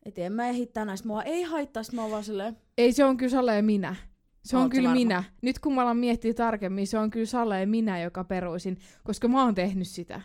et, 0.06 0.18
en 0.18 0.32
mä 0.32 0.48
ehdi 0.48 0.66
tänään. 0.66 0.98
Mua 1.04 1.22
ei 1.22 1.42
haittaa, 1.42 1.82
sit 1.82 1.94
mä 1.94 2.02
oon 2.02 2.10
vaan 2.10 2.24
silleen, 2.24 2.56
Ei, 2.78 2.92
se 2.92 3.04
on 3.04 3.16
kyllä 3.16 3.30
Sale 3.30 3.62
minä. 3.62 3.96
Se 4.44 4.56
on 4.56 4.62
Oot 4.62 4.72
sä 4.72 4.74
kyllä 4.76 4.88
varma? 4.88 5.00
minä. 5.00 5.24
Nyt 5.42 5.58
kun 5.58 5.74
mä 5.74 5.82
alan 5.82 5.96
miettiä 5.96 6.34
tarkemmin, 6.34 6.86
se 6.86 6.98
on 6.98 7.10
kyllä 7.10 7.26
Sale 7.26 7.66
minä, 7.66 8.00
joka 8.02 8.24
peruisin, 8.24 8.78
koska 9.04 9.28
mä 9.28 9.44
oon 9.44 9.54
tehnyt 9.54 9.88
sitä. 9.88 10.20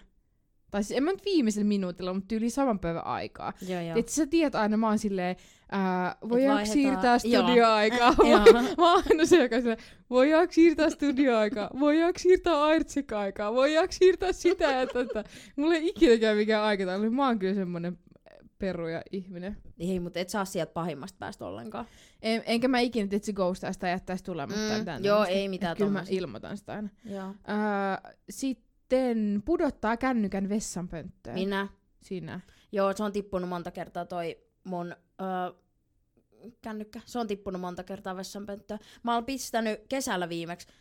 Tai 0.72 0.84
siis 0.84 0.98
en 0.98 1.04
mä 1.04 1.12
nyt 1.12 1.26
viimeisellä 1.26 1.68
minuutilla, 1.68 2.14
mutta 2.14 2.36
yli 2.36 2.50
saman 2.50 2.80
päivän 2.80 3.06
aikaa. 3.06 3.54
joo 3.68 3.82
joo. 3.82 3.98
Et 3.98 4.10
sä 4.10 4.26
tiedät 4.28 4.56
aina, 4.56 4.78
mä 4.78 4.88
oon 4.88 5.00
silleen, 5.00 5.36
ää, 5.72 6.16
voidaanko 6.30 6.66
siirtää 6.66 7.20
studioaikaa? 7.20 8.16
Joo. 8.32 8.40
mä 8.78 8.94
oon 8.94 9.04
aina 9.12 9.26
se, 9.26 9.44
joka 9.44 9.56
silleen, 9.56 9.78
voidaanko 10.10 10.54
siirtää 10.54 10.90
studioaikaa? 10.90 11.70
Voidaanko 11.80 12.20
siirtää 12.20 12.64
Airtsik-aikaa? 12.64 13.54
Voidaanko 13.54 13.92
siirtää 13.92 14.32
sitä 14.32 14.66
ja 14.66 14.88
tätä? 14.88 15.24
Mulla 15.56 15.76
ei 15.76 15.88
ikinä 15.88 16.18
käy 16.18 16.36
mikään 16.36 16.64
aikataulu. 16.64 17.12
Mä 17.12 17.28
oon 17.28 17.40
kyllä 17.40 17.54
semmonen 17.54 17.98
peruja 18.60 19.02
ihminen. 19.12 19.58
Ei, 19.80 20.00
mutta 20.00 20.20
et 20.20 20.30
saa 20.30 20.46
sieltä 20.46 20.74
pahimmasta 20.74 21.18
päästä 21.20 21.46
ollenkaan. 21.46 21.86
En, 22.22 22.44
enkä 22.46 22.68
mä 22.68 22.80
ikinä 22.80 23.08
tietysti 23.08 23.34
ghostaisi 23.34 23.80
tai 23.80 23.90
jättäisi 23.90 24.24
tulematta. 24.24 24.62
Mm, 24.62 24.70
joo, 24.70 24.86
tämmöstä. 24.86 25.34
ei 25.34 25.50
mitään 25.50 25.78
Kyllä 25.78 25.92
mä 25.92 26.04
ilmoitan 26.10 26.58
sitä 26.58 26.74
aina. 26.74 26.90
Joo. 27.06 27.36
Ää, 27.48 28.02
sitten 28.30 29.44
pudottaa 29.46 29.98
kännykän 29.98 30.50
vessanpönttöön. 30.50 31.34
Minä. 31.34 31.68
Sinä. 32.02 32.40
Joo, 32.72 32.94
se 32.94 33.04
on 33.04 33.12
tippunut 33.12 33.50
monta 33.50 33.72
kertaa 33.72 34.06
toi 34.06 34.38
mun 34.64 34.96
öö, 35.22 35.62
kännykkä. 36.62 37.02
Se 37.06 37.20
on 37.20 37.28
tippunut 37.28 37.62
monta 37.62 37.84
kertaa 37.84 38.16
vessanpönttöön. 38.16 38.80
Mä 39.04 39.14
oon 39.14 39.26
pistänyt 39.26 39.80
kesällä 39.90 40.30
viimeksi, 40.30 40.68
äh, 40.70 40.76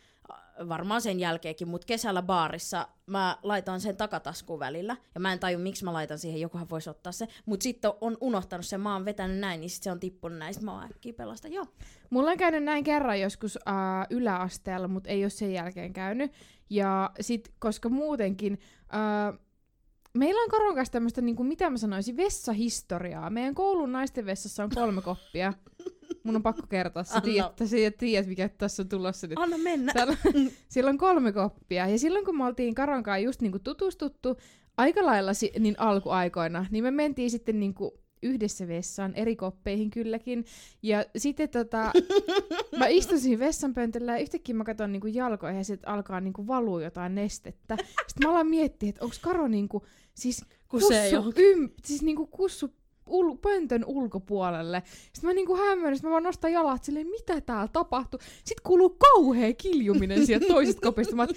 varmaan 0.69 1.01
sen 1.01 1.19
jälkeenkin, 1.19 1.67
mutta 1.67 1.85
kesällä 1.85 2.21
baarissa 2.21 2.87
mä 3.05 3.37
laitan 3.43 3.81
sen 3.81 3.97
takataskuun 3.97 4.59
välillä. 4.59 4.97
Ja 5.15 5.21
mä 5.21 5.33
en 5.33 5.39
taju, 5.39 5.59
miksi 5.59 5.85
mä 5.85 5.93
laitan 5.93 6.19
siihen, 6.19 6.41
jokuhan 6.41 6.69
voisi 6.69 6.89
ottaa 6.89 7.11
se. 7.11 7.27
Mutta 7.45 7.63
sitten 7.63 7.91
on 8.01 8.17
unohtanut 8.21 8.65
sen, 8.65 8.81
mä 8.81 8.93
oon 8.93 9.05
vetänyt 9.05 9.37
näin, 9.37 9.59
niin 9.59 9.69
sit 9.69 9.83
se 9.83 9.91
on 9.91 9.99
tippunut 9.99 10.37
näin. 10.37 10.53
Mä 10.61 10.73
oon 10.73 10.89
pelasta. 11.17 11.47
Joo. 11.47 11.65
Mulla 12.09 12.31
on 12.31 12.37
käynyt 12.37 12.63
näin 12.63 12.83
kerran 12.83 13.21
joskus 13.21 13.59
äh, 13.67 13.73
yläasteella, 14.09 14.87
mutta 14.87 15.09
ei 15.09 15.23
ole 15.23 15.29
sen 15.29 15.53
jälkeen 15.53 15.93
käynyt. 15.93 16.31
Ja 16.69 17.11
sit, 17.21 17.53
koska 17.59 17.89
muutenkin, 17.89 18.59
äh, 18.93 19.39
meillä 20.17 20.41
on 20.41 20.49
Karon 20.49 20.75
kanssa 20.75 20.91
tämmöistä, 20.91 21.21
niin 21.21 21.35
kuin, 21.35 21.47
mitä 21.47 21.69
mä 21.69 21.77
sanoisin, 21.77 22.17
vessahistoriaa. 22.17 23.29
Meidän 23.29 23.55
koulun 23.55 23.91
naisten 23.91 24.25
vessassa 24.25 24.63
on 24.63 24.69
kolme 24.75 25.01
koppia. 25.01 25.53
Mun 26.23 26.35
on 26.35 26.43
pakko 26.43 26.67
kertoa, 26.67 27.03
tiedät, 27.23 27.57
sä 27.65 27.75
tiedät 27.97 28.27
mikä 28.27 28.49
tässä 28.49 28.83
on 28.83 28.89
tulossa 28.89 29.27
nyt. 29.27 29.39
Anna 29.39 29.57
mennä. 29.57 29.93
Täällä, 29.93 30.17
siellä 30.69 30.89
on 30.89 30.97
kolme 30.97 31.31
koppia. 31.31 31.87
Ja 31.87 31.99
silloin 31.99 32.25
kun 32.25 32.37
me 32.37 32.45
oltiin 32.45 32.75
Karon 32.75 33.03
kanssa 33.03 33.17
just 33.17 33.41
niinku 33.41 33.59
tutustuttu 33.59 34.37
aika 34.77 35.05
lailla 35.05 35.33
si- 35.33 35.51
niin 35.59 35.75
alkuaikoina, 35.79 36.65
niin 36.71 36.83
me 36.83 36.91
mentiin 36.91 37.31
sitten 37.31 37.59
niinku 37.59 37.99
yhdessä 38.23 38.67
vessaan, 38.67 39.15
eri 39.15 39.35
koppeihin 39.35 39.89
kylläkin. 39.89 40.45
Ja 40.83 41.05
sitten 41.17 41.49
tota, 41.49 41.91
mä 42.77 42.87
istun 42.87 43.19
siinä 43.19 43.39
vessanpöntöllä 43.39 44.11
ja 44.11 44.21
yhtäkkiä 44.21 44.55
mä 44.55 44.63
katson 44.63 44.91
niinku 44.91 45.07
jalkoihin 45.07 45.57
ja 45.57 45.63
sitten 45.63 45.89
alkaa 45.89 46.21
niinku 46.21 46.47
valua 46.47 46.83
jotain 46.83 47.15
nestettä. 47.15 47.77
Sitten 48.07 48.27
mä 48.27 48.29
alan 48.29 48.47
miettiä, 48.47 48.89
että 48.89 49.05
onko 49.05 49.15
Karo 49.21 49.47
niinku, 49.47 49.85
siis 50.17 50.45
Kusee 50.67 51.01
kussu, 51.01 51.15
johonkin. 51.15 51.45
ym, 51.45 51.69
siis 51.85 52.01
niinku 52.01 52.27
kussu 52.27 52.69
ul- 53.09 53.37
pöntön 53.41 53.85
ulkopuolelle. 53.85 54.83
Sitten 55.13 55.29
mä 55.29 55.33
niinku 55.33 55.55
hämmennys, 55.55 56.03
mä 56.03 56.09
vaan 56.09 56.23
nostan 56.23 56.51
jalat 56.51 56.83
silleen, 56.83 57.07
mitä 57.07 57.41
täällä 57.41 57.67
tapahtuu. 57.73 58.19
Sitten 58.37 58.63
kuuluu 58.63 58.89
kauhea 58.89 59.53
kiljuminen 59.53 60.25
sieltä 60.25 60.45
toisesta 60.47 60.81
kopista. 60.81 61.15
Mä 61.15 61.27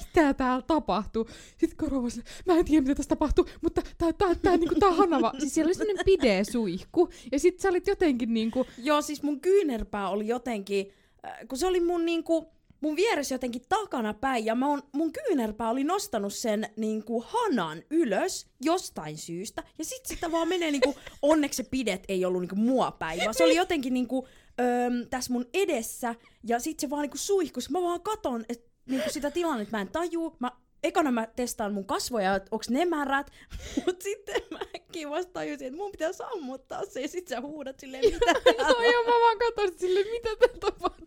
mitä 0.00 0.34
täällä 0.34 0.62
tapahtuu? 0.62 1.28
Sitten 1.58 1.88
silleen, 2.10 2.22
mä 2.46 2.54
en 2.54 2.64
tiedä 2.64 2.82
mitä 2.82 2.94
tässä 2.94 3.08
tapahtuu, 3.08 3.46
mutta 3.60 3.82
tää, 3.98 4.12
tää, 4.12 4.34
tää, 4.34 4.56
niinku, 4.56 4.74
tää 4.74 4.88
on 4.88 4.96
Hanava. 4.96 5.32
Siis 5.38 5.54
siellä 5.54 5.68
oli 5.68 5.74
sellainen 5.74 6.04
pide 6.04 6.44
suihku. 6.44 7.08
Ja 7.32 7.38
sit 7.38 7.60
sä 7.60 7.68
olit 7.68 7.86
jotenkin 7.86 8.34
niinku, 8.34 8.66
Joo, 8.78 9.02
siis 9.02 9.22
mun 9.22 9.40
kyynärpää 9.40 10.08
oli 10.08 10.28
jotenkin, 10.28 10.92
äh, 11.26 11.38
kun 11.48 11.58
se 11.58 11.66
oli 11.66 11.80
mun 11.80 12.04
niinku, 12.06 12.55
mun 12.80 12.96
vieressä 12.96 13.34
jotenkin 13.34 13.62
takana 13.68 14.14
päin 14.14 14.44
ja 14.44 14.54
mä 14.54 14.66
on, 14.66 14.82
mun 14.92 15.12
kyynärpää 15.12 15.70
oli 15.70 15.84
nostanut 15.84 16.34
sen 16.34 16.68
niinku 16.76 17.24
hanan 17.28 17.82
ylös 17.90 18.46
jostain 18.60 19.18
syystä. 19.18 19.62
Ja 19.78 19.84
sit 19.84 20.06
sitä 20.06 20.32
vaan 20.32 20.48
menee 20.48 20.70
niinku, 20.70 20.94
onneksi 21.22 21.56
se 21.56 21.68
pidet 21.70 22.04
ei 22.08 22.24
ollut 22.24 22.40
niinku 22.40 22.56
mua 22.56 22.90
päin, 22.90 23.20
vaan 23.24 23.34
se 23.34 23.44
oli 23.44 23.56
jotenkin 23.56 23.94
niinku 23.94 24.28
öö, 24.60 24.90
tässä 25.10 25.32
mun 25.32 25.46
edessä. 25.54 26.14
Ja 26.44 26.60
sit 26.60 26.80
se 26.80 26.90
vaan 26.90 27.02
niinku 27.02 27.18
suihkus, 27.18 27.70
mä 27.70 27.82
vaan 27.82 28.00
katon 28.00 28.44
et, 28.48 28.64
niinku 28.86 29.10
sitä 29.10 29.30
tilannetta, 29.30 29.76
mä 29.76 29.80
en 29.80 29.88
tajuu, 29.88 30.36
mä 30.38 30.50
ekana 30.82 31.10
mä 31.10 31.26
testaan 31.36 31.72
mun 31.72 31.84
kasvoja, 31.84 32.34
että 32.34 32.48
onks 32.50 32.70
ne 32.70 32.84
märät, 32.84 33.30
mut 33.86 34.02
sitten 34.02 34.42
mä 34.50 34.58
äkkiä 34.76 35.10
vasta 35.10 35.32
tajusin, 35.32 35.66
että 35.66 35.76
mun 35.76 35.90
pitää 35.90 36.12
sammuttaa 36.12 36.86
se 36.86 37.00
ja 37.00 37.08
sit 37.08 37.28
sä 37.28 37.40
huudat 37.40 37.80
silleen, 37.80 38.04
mitä 38.04 38.32
Joo, 38.58 38.82
joo, 38.82 39.04
mä 39.04 39.10
vaan 39.10 39.38
katsoin 39.38 39.78
silleen, 39.78 40.06
mitä 40.06 40.28
tää 40.38 40.58
tapahtuu. 40.60 41.06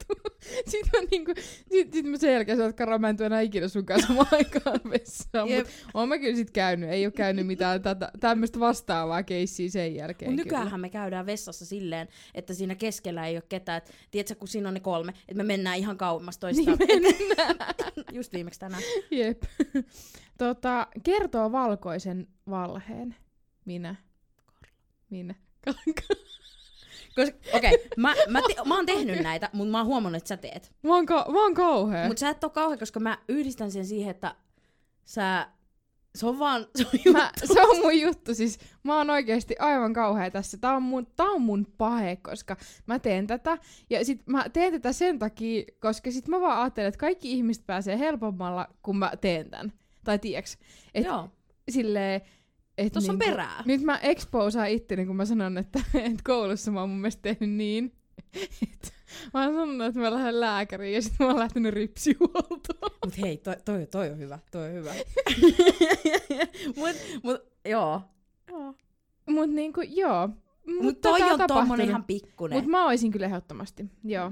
Sitten 0.71 1.01
mä 1.01 1.07
niinku, 1.11 1.31
sit, 1.71 1.93
sit 1.93 2.05
mä 2.05 2.17
sen 2.17 2.33
jälkeen 2.33 2.57
sanoin, 2.57 2.69
että 2.69 2.97
mä 2.99 3.09
en 3.09 3.17
tuu 3.17 3.25
enää 3.25 3.41
ikinä 3.41 3.67
sun 3.67 3.85
kanssa 3.85 4.07
samaan 4.07 4.27
aikaan 4.31 4.79
vessaan. 4.89 5.49
Jep. 5.49 5.65
Mut 5.65 5.75
oon 5.93 6.09
mä 6.09 6.17
kyllä 6.17 6.35
sit 6.35 6.51
käynyt, 6.51 6.89
ei 6.89 7.05
oo 7.05 7.11
käynyt 7.11 7.47
mitään 7.47 7.81
tätä, 7.81 8.11
tämmöistä 8.19 8.59
vastaavaa 8.59 9.23
keissiä 9.23 9.69
sen 9.69 9.95
jälkeen. 9.95 10.31
Mut 10.31 10.37
nykyäänhän 10.37 10.79
me 10.79 10.89
käydään 10.89 11.25
vessassa 11.25 11.65
silleen, 11.65 12.07
että 12.35 12.53
siinä 12.53 12.75
keskellä 12.75 13.27
ei 13.27 13.35
ole 13.35 13.43
ketään. 13.49 13.77
Et, 13.77 13.91
tiedätkö, 14.11 14.35
kun 14.35 14.47
siinä 14.47 14.67
on 14.67 14.73
ne 14.73 14.79
kolme, 14.79 15.13
että 15.19 15.33
me 15.33 15.43
mennään 15.43 15.77
ihan 15.77 15.97
kauemmas 15.97 16.37
toistaan. 16.37 16.77
Niin 16.77 17.01
mennään. 17.01 17.55
Just 18.11 18.33
viimeksi 18.33 18.59
tänään. 18.59 18.83
Jep. 19.11 19.43
Tota, 20.37 20.87
kertoo 21.03 21.51
valkoisen 21.51 22.27
valheen. 22.49 23.15
Minä. 23.65 23.95
Minä. 25.09 25.35
Koska, 27.15 27.37
okei, 27.53 27.75
okay, 27.75 27.87
mä, 27.97 28.15
mä, 28.29 28.41
te, 28.41 28.55
mä 28.65 28.75
oon 28.75 28.85
tehnyt 28.85 29.19
näitä, 29.23 29.49
mutta 29.53 29.71
mä 29.71 29.77
oon 29.77 29.87
huomannut, 29.87 30.17
että 30.17 30.27
sä 30.27 30.37
teet. 30.37 30.71
Mä 30.83 30.95
oon, 30.95 31.05
ka- 31.05 31.25
mä 31.31 31.41
oon 31.41 31.53
kauhea. 31.53 32.07
Mutta 32.07 32.19
sä 32.19 32.29
et 32.29 32.43
oo 32.43 32.49
kauhean, 32.49 32.79
koska 32.79 32.99
mä 32.99 33.17
yhdistän 33.27 33.71
sen 33.71 33.85
siihen, 33.85 34.11
että 34.11 34.35
sä... 35.05 35.47
Se 36.19 36.25
on 36.27 36.39
vaan... 36.39 36.67
Se 36.75 36.85
on 36.85 36.91
juttu. 36.93 37.11
Mä, 37.13 37.31
se 37.53 37.61
on 37.61 37.77
mun 37.77 37.99
juttu, 37.99 38.35
siis 38.35 38.59
mä 38.83 38.97
oon 38.97 39.09
oikeesti 39.09 39.55
aivan 39.59 39.93
kauhea 39.93 40.31
tässä. 40.31 40.57
Tää 40.57 40.75
on 40.75 40.83
mun, 40.83 41.07
tää 41.15 41.25
on 41.25 41.41
mun 41.41 41.67
pahe, 41.77 42.15
koska 42.15 42.57
mä 42.85 42.99
teen 42.99 43.27
tätä. 43.27 43.57
Ja 43.89 44.05
sit 44.05 44.27
mä 44.27 44.49
teen 44.49 44.73
tätä 44.73 44.93
sen 44.93 45.19
takia, 45.19 45.63
koska 45.79 46.11
sit 46.11 46.27
mä 46.27 46.41
vaan 46.41 46.61
ajattelen, 46.61 46.87
että 46.87 46.97
kaikki 46.99 47.31
ihmiset 47.31 47.65
pääsee 47.65 47.99
helpommalla, 47.99 48.67
kun 48.83 48.97
mä 48.97 49.11
teen 49.21 49.49
tän. 49.49 49.73
Tai 50.03 50.19
tiiäks, 50.19 50.57
et 50.93 51.05
Joo, 51.05 51.29
silleen, 51.69 52.21
et 52.77 52.93
tossa 52.93 53.11
on 53.11 53.19
niinku- 53.19 53.31
perää. 53.31 53.63
Nyt 53.65 53.81
mä 53.81 53.97
exposaan 53.97 54.69
itteni, 54.69 55.05
kun 55.05 55.15
mä 55.15 55.25
sanon, 55.25 55.57
että, 55.57 55.79
että 55.93 56.21
koulussa 56.23 56.71
mä 56.71 56.79
oon 56.79 56.89
mun 56.89 56.99
mielestä 56.99 57.21
tehnyt 57.21 57.49
niin, 57.49 57.98
mä 59.33 59.43
oon 59.43 59.53
sanonut, 59.53 59.87
että 59.87 59.99
mä 59.99 60.11
lähden 60.11 60.39
lääkäriin 60.39 60.95
ja 60.95 61.01
sitten 61.01 61.27
mä 61.27 61.31
oon 61.31 61.39
lähtenyt 61.39 61.73
ripsihuoltoon. 61.73 62.91
Mut 63.05 63.17
hei, 63.21 63.37
toi, 63.37 63.55
toi, 63.65 63.87
toi 63.91 64.09
on 64.09 64.17
hyvä, 64.17 64.39
toi 64.51 64.67
on 64.67 64.73
hyvä. 64.73 64.93
mut, 66.77 66.95
mut, 67.23 67.41
joo. 67.65 68.01
Mut 69.29 69.49
niinku, 69.49 69.81
joo. 69.81 70.29
Mut 70.81 71.01
toi 71.01 71.19
tätä 71.19 71.43
on 71.43 71.47
tommonen 71.47 71.89
ihan 71.89 72.03
pikkunen. 72.03 72.59
Mut 72.59 72.71
mä 72.71 72.85
oisin 72.85 73.11
kyllä 73.11 73.25
ehdottomasti, 73.25 73.85
joo. 74.03 74.31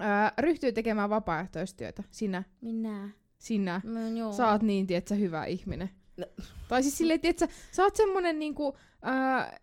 Öö, 0.00 0.06
ryhtyy 0.38 0.72
tekemään 0.72 1.10
vapaaehtoistyötä. 1.10 2.02
Sinä, 2.10 2.42
Minä. 2.60 3.10
sinä. 3.38 3.80
Mä, 3.84 4.08
joo. 4.08 4.32
Sä 4.32 4.50
oot 4.50 4.62
niin, 4.62 4.86
tietsä, 4.86 5.14
hyvä 5.14 5.44
ihminen. 5.44 5.90
No. 6.16 6.26
Tai 6.68 6.82
siis 6.82 6.98
silleen, 6.98 7.20
tietsä, 7.20 7.48
sä 7.72 7.82
oot 7.82 7.96
semmonen 7.96 8.38
niinku, 8.38 8.76
öö, 9.06 9.58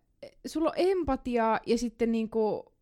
sulla 0.46 0.70
on 0.70 0.76
empatiaa 0.76 1.60
ja 1.66 1.78
sitten 1.78 2.12
niinku, 2.12 2.75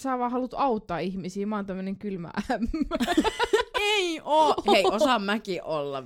sä 0.00 0.18
vaan 0.18 0.30
haluat 0.30 0.54
auttaa 0.54 0.98
ihmisiä. 0.98 1.46
Mä 1.46 1.56
oon 1.56 1.66
tämmönen 1.66 1.96
kylmä. 1.96 2.30
Ei 3.94 4.20
oo. 4.24 4.54
Hei, 4.72 4.84
osaan 4.84 5.22
mäkin 5.22 5.62
olla, 5.62 6.04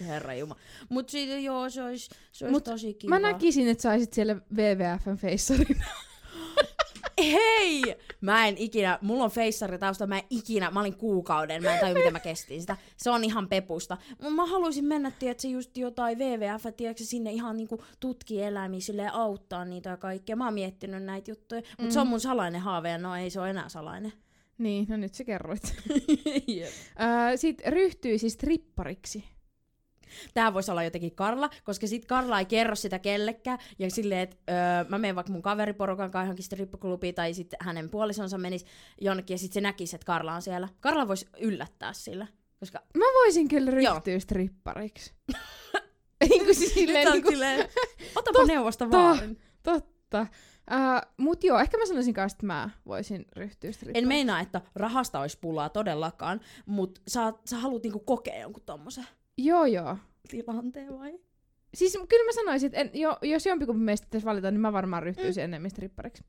herra 0.00 0.34
jumala. 0.34 0.60
Mut 0.88 1.08
siitä 1.08 1.38
joo, 1.38 1.70
se 1.70 1.82
olisi 1.82 2.10
se 2.32 2.50
Mut 2.50 2.64
tosi 2.64 2.94
kiva. 2.94 3.10
Mä 3.10 3.18
näkisin, 3.18 3.68
että 3.68 3.82
saisit 3.82 4.12
siellä 4.12 4.34
WWFn 4.34 5.16
feissarin. 5.16 5.82
Hei! 7.20 7.82
Mä 8.20 8.46
en 8.48 8.58
ikinä, 8.58 8.98
mulla 9.02 9.24
on 9.24 9.30
feissari 9.30 9.78
tausta, 9.78 10.06
mä 10.06 10.18
en 10.18 10.24
ikinä, 10.30 10.70
mä 10.70 10.80
olin 10.80 10.96
kuukauden, 10.96 11.62
mä 11.62 11.74
en 11.74 11.80
tajua 11.80 11.94
miten 11.98 12.12
mä 12.12 12.20
kestin 12.20 12.60
sitä. 12.60 12.76
Se 12.96 13.10
on 13.10 13.24
ihan 13.24 13.48
pepusta. 13.48 13.96
Mut 14.22 14.34
mä 14.34 14.46
haluaisin 14.46 14.84
mennä, 14.84 15.10
tiedätkö, 15.10 15.48
just 15.48 15.76
jotain 15.76 16.18
WWF, 16.18 16.64
tiedätkö, 16.76 17.04
sinne 17.04 17.32
ihan 17.32 17.56
niinku 17.56 17.84
tutki 18.00 18.42
eläimiä, 18.42 18.80
silleen 18.80 19.12
auttaa 19.14 19.64
niitä 19.64 19.90
ja 19.90 19.96
kaikkea. 19.96 20.36
Mä 20.36 20.44
oon 20.44 20.54
miettinyt 20.54 21.02
näitä 21.02 21.30
juttuja, 21.30 21.62
mut 21.78 21.86
Mm. 21.88 21.90
se 21.92 22.00
on 22.00 22.06
mun 22.06 22.20
salainen 22.20 22.60
haave 22.60 22.90
ja 22.90 22.98
no 22.98 23.16
ei 23.16 23.30
se 23.30 23.40
ole 23.40 23.50
enää 23.50 23.68
salainen. 23.68 24.12
niin, 24.58 24.86
no 24.88 24.96
nyt 24.96 25.14
sä 25.14 25.24
kerroit. 25.24 25.62
Öö, 27.00 27.36
Sitten 27.36 27.72
ryhtyy 27.72 28.18
siis 28.18 28.36
trippariksi. 28.36 29.24
Tää 30.34 30.54
voisi 30.54 30.70
olla 30.70 30.82
jotenkin 30.82 31.14
Karla, 31.14 31.50
koska 31.64 31.86
sit 31.86 32.06
Karla 32.06 32.38
ei 32.38 32.44
kerro 32.44 32.74
sitä 32.74 32.98
kellekään. 32.98 33.58
Ja 33.78 33.90
silleen, 33.90 34.20
että 34.20 34.36
öö, 34.50 34.84
mä 34.88 34.98
menen 34.98 35.16
vaikka 35.16 35.32
mun 35.32 35.42
kaveriporukan 35.42 36.10
kanssa 36.10 36.24
johonkin 36.24 36.44
strippiklubiin, 36.44 37.14
tai 37.14 37.34
sitten 37.34 37.58
hänen 37.62 37.90
puolisonsa 37.90 38.38
menisi 38.38 38.66
jonnekin, 39.00 39.34
ja 39.34 39.38
sitten 39.38 39.54
se 39.54 39.60
näkisi, 39.60 39.96
että 39.96 40.06
Karla 40.06 40.34
on 40.34 40.42
siellä. 40.42 40.68
Karla 40.80 41.08
voisi 41.08 41.26
yllättää 41.40 41.92
sillä. 41.92 42.26
Koska 42.60 42.82
Mä 42.96 43.04
voisin 43.04 43.48
kyllä 43.48 43.70
Joo. 43.80 43.94
ryhtyä 43.94 44.18
strippariksi. 44.18 45.12
niin 46.28 46.44
kuin 46.44 46.54
siis 46.54 46.74
silleen, 46.74 47.12
niin 47.12 47.22
kuin, 47.22 47.32
silleen, 47.32 47.68
otapa 48.16 48.44
neuvosta 48.44 48.90
vaarin. 48.90 49.38
totta. 49.62 50.26
Uh, 50.70 51.12
mut 51.16 51.44
joo, 51.44 51.58
ehkä 51.58 51.78
mä 51.78 51.86
sanoisin 51.86 52.14
kanssa, 52.14 52.36
että 52.36 52.46
mä 52.46 52.70
voisin 52.86 53.24
ryhtyä 53.36 53.72
strippariksi. 53.72 54.02
En 54.04 54.08
meinaa, 54.08 54.40
että 54.40 54.60
rahasta 54.74 55.20
olisi 55.20 55.38
pulaa 55.40 55.68
todellakaan, 55.68 56.40
mutta 56.66 57.00
sä, 57.08 57.32
sä 57.50 57.56
haluat 57.56 57.82
niinku 57.82 57.98
kokea 57.98 58.38
jonkun 58.40 58.62
tommosen 58.66 59.06
Joo, 59.44 59.66
joo. 59.66 59.96
tilanteen 60.28 60.98
vai? 60.98 61.18
Siis 61.74 61.98
kyllä 62.08 62.24
mä 62.24 62.32
sanoisin, 62.32 62.66
että 62.66 62.80
en, 62.80 62.90
jo, 62.94 63.18
jos 63.22 63.46
jompikumpi 63.46 63.84
meistä 63.84 64.04
pitäisi 64.04 64.26
valita, 64.26 64.50
niin 64.50 64.60
mä 64.60 64.72
varmaan 64.72 65.02
ryhtyisin 65.02 65.40
mm. 65.40 65.44
enemmän 65.44 65.70
strippariksi. 65.70 66.24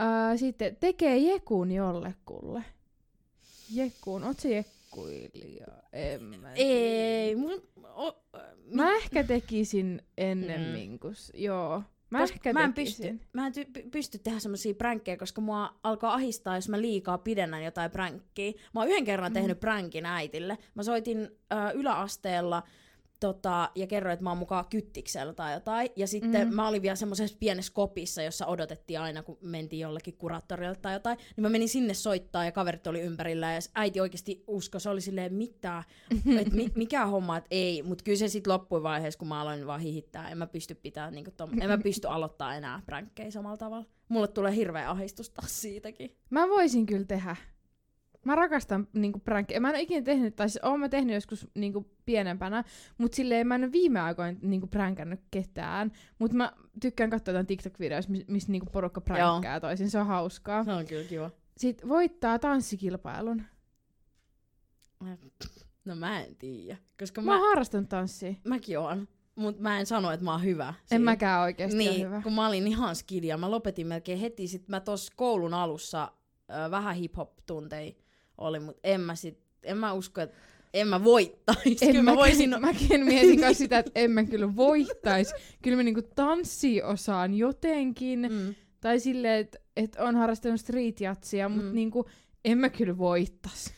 Uh, 0.00 0.38
sitten 0.38 0.76
tekee 0.76 1.16
jekun 1.16 1.72
jollekulle. 1.72 2.64
Jekkuun, 3.70 4.24
oot 4.24 4.40
se 4.40 4.48
jekkuilija? 4.48 5.66
En 5.92 6.22
mä. 6.22 6.52
Ei, 6.54 7.36
mun, 7.36 7.62
o, 7.84 8.22
Mä 8.70 8.96
ehkä 8.96 9.24
tekisin 9.24 10.02
ennemmin, 10.18 10.90
mm. 10.90 10.98
kun, 10.98 11.14
joo. 11.34 11.82
Mä 12.10 12.18
Koska 12.20 12.52
mä 12.52 12.64
en 12.64 12.72
pysty, 12.74 13.20
mä 13.32 13.46
en 13.46 13.52
ty- 13.52 13.70
py- 13.78 13.88
pysty 13.90 14.18
tehdä 14.18 14.38
semmosia 14.38 14.74
pränkkejä, 14.74 15.16
koska 15.16 15.40
mua 15.40 15.74
alkaa 15.82 16.14
ahistaa, 16.14 16.54
jos 16.54 16.68
mä 16.68 16.80
liikaa 16.80 17.18
pidennän 17.18 17.64
jotain 17.64 17.90
pränkkiä. 17.90 18.52
Mä 18.74 18.80
oon 18.80 18.88
yhden 18.88 19.04
kerran 19.04 19.32
Mm. 19.32 19.34
tehnyt 19.34 19.60
pränkin 19.60 20.06
äitille. 20.06 20.58
Mä 20.74 20.82
soitin 20.82 21.18
ö, 21.52 21.56
yläasteella 21.74 22.62
tota, 23.20 23.70
ja 23.74 23.86
kerroin, 23.86 24.12
että 24.12 24.24
mä 24.24 24.30
oon 24.30 24.38
mukaan 24.38 24.64
kyttiksellä 24.70 25.32
tai 25.32 25.52
jotain. 25.54 25.88
Ja 25.96 26.06
sitten 26.06 26.48
Mm. 26.48 26.54
mä 26.54 26.68
olin 26.68 26.82
vielä 26.82 26.96
semmoisessa 26.96 27.36
pienessä 27.40 27.72
kopissa, 27.72 28.22
jossa 28.22 28.46
odotettiin 28.46 29.00
aina, 29.00 29.22
kun 29.22 29.38
mentiin 29.40 29.80
jollekin 29.80 30.16
kuraattorille 30.16 30.76
tai 30.76 30.92
jotain. 30.92 31.18
Niin 31.36 31.42
mä 31.42 31.48
menin 31.48 31.68
sinne 31.68 31.94
soittaa 31.94 32.44
ja 32.44 32.52
kaverit 32.52 32.86
oli 32.86 33.00
ympärillä 33.00 33.52
ja 33.52 33.60
äiti 33.74 34.00
oikeasti 34.00 34.44
usko. 34.46 34.78
Se 34.78 34.90
oli 34.90 35.00
silleen, 35.00 35.34
mitä, 35.34 35.84
että 36.40 36.54
mi- 36.56 36.72
mikä 36.84 37.06
homma, 37.06 37.36
että 37.36 37.48
ei. 37.50 37.82
Mutta 37.82 38.04
kyllä 38.04 38.18
se 38.18 38.28
sitten 38.28 38.52
loppui 38.52 38.82
vaiheessa, 38.82 39.18
kun 39.18 39.28
mä 39.28 39.40
aloin 39.40 39.66
vaan 39.66 39.80
hihittää. 39.80 40.30
En 40.30 40.38
mä 40.38 40.46
pysty 40.46 40.74
pitää, 40.74 41.10
niinku 41.10 41.30
tom- 41.30 41.62
en 41.62 41.68
mä 41.68 41.78
pysty 41.78 42.08
aloittaa 42.08 42.54
enää 42.54 42.82
pränkkejä 42.86 43.30
samalla 43.30 43.56
tavalla. 43.56 43.84
Mulle 44.08 44.28
tulee 44.28 44.54
hirveä 44.56 44.90
ahdistus 44.90 45.30
taas 45.30 45.62
siitäkin. 45.62 46.16
Mä 46.30 46.48
voisin 46.48 46.86
kyllä 46.86 47.04
tehdä. 47.06 47.36
Mä 48.26 48.34
rakastan 48.34 48.88
niinku 48.92 49.18
prankkejä. 49.18 49.60
Mä 49.60 49.68
en 49.68 49.74
ole 49.74 49.82
ikinä 49.82 50.02
tehnyt, 50.02 50.36
tai 50.36 50.48
siis 50.48 50.64
oon 50.64 50.80
mä 50.80 50.88
tehnyt 50.88 51.14
joskus 51.14 51.48
niinku 51.54 51.90
pienempänä, 52.06 52.64
mut 52.98 53.14
silleen 53.14 53.46
mä 53.46 53.54
en 53.54 53.64
ole 53.64 53.72
viime 53.72 54.00
aikoina 54.00 54.38
niinku 54.42 54.66
pränkännyt 54.66 55.20
ketään. 55.30 55.92
Mut 56.18 56.32
mä 56.32 56.52
tykkään 56.80 57.10
katsoa 57.10 57.32
jotain 57.32 57.46
TikTok-videoissa, 57.46 58.10
missä 58.10 58.32
mis 58.32 58.48
niinku 58.48 58.66
porukka 58.72 59.00
pränkkää 59.00 59.60
toisin. 59.60 59.90
Se 59.90 59.98
on 59.98 60.06
hauskaa. 60.06 60.64
Se 60.64 60.72
on 60.72 60.86
kyllä 60.86 61.04
kiva. 61.08 61.30
Sitten 61.56 61.88
voittaa 61.88 62.38
tanssikilpailun. 62.38 63.42
No 65.84 65.96
mä 65.96 66.20
en 66.20 66.36
tiedä. 66.36 66.78
Koska 66.98 67.20
Mä, 67.20 67.26
mä, 67.26 67.38
oon 67.38 67.48
harrastanut 67.48 67.88
tanssia. 67.88 68.34
mäkin 68.44 68.78
oon. 68.78 69.08
Mut 69.34 69.60
mä 69.60 69.78
en 69.80 69.86
sano, 69.86 70.10
että 70.10 70.24
mä 70.24 70.32
oon 70.32 70.44
hyvä. 70.44 70.68
En 70.68 70.74
siinä. 70.88 71.04
mäkään 71.04 71.42
oikeesti 71.42 71.78
niin, 71.78 72.06
hyvä. 72.06 72.22
kun 72.22 72.32
mä 72.32 72.48
olin 72.48 72.66
ihan 72.66 72.96
skidia, 72.96 73.36
mä 73.36 73.50
lopetin 73.50 73.86
melkein 73.86 74.18
heti. 74.18 74.48
Sitten 74.48 74.70
mä 74.70 74.80
tuossa 74.80 75.12
koulun 75.16 75.54
alussa 75.54 76.12
vähän 76.70 76.96
hip-hop-tunteja 76.96 78.05
oli, 78.38 78.60
mutta 78.60 78.80
en 78.84 79.00
mä 79.00 79.14
sit, 79.14 79.38
en 79.62 79.78
mä 79.78 79.92
usko, 79.92 80.20
että 80.20 80.36
en 80.74 80.88
mä 80.88 81.04
voittais. 81.04 81.82
En 81.82 81.88
Kyllä 81.88 82.02
mä 82.02 82.10
mäkin- 82.10 82.16
voisin... 82.16 82.50
Mäkin 82.60 83.04
mietin 83.04 83.40
kanssa 83.40 83.58
sitä, 83.64 83.78
että 83.78 83.90
en 83.94 84.10
mä 84.10 84.24
kyllä 84.24 84.56
voittais. 84.56 85.34
Kyllä 85.62 85.76
mä 85.76 85.82
niinku 85.82 86.02
osaan 86.84 87.34
jotenkin. 87.34 88.26
Mm. 88.32 88.54
Tai 88.80 89.00
silleen, 89.00 89.40
että 89.40 89.58
et 89.76 89.96
on 89.96 90.16
harrastanut 90.16 90.60
streetjatsia, 90.60 91.48
mutta 91.48 91.66
Mm. 91.68 91.74
niinku, 91.74 92.06
en 92.44 92.58
mä 92.58 92.68
kyllä 92.68 92.98
voittas. 92.98 93.74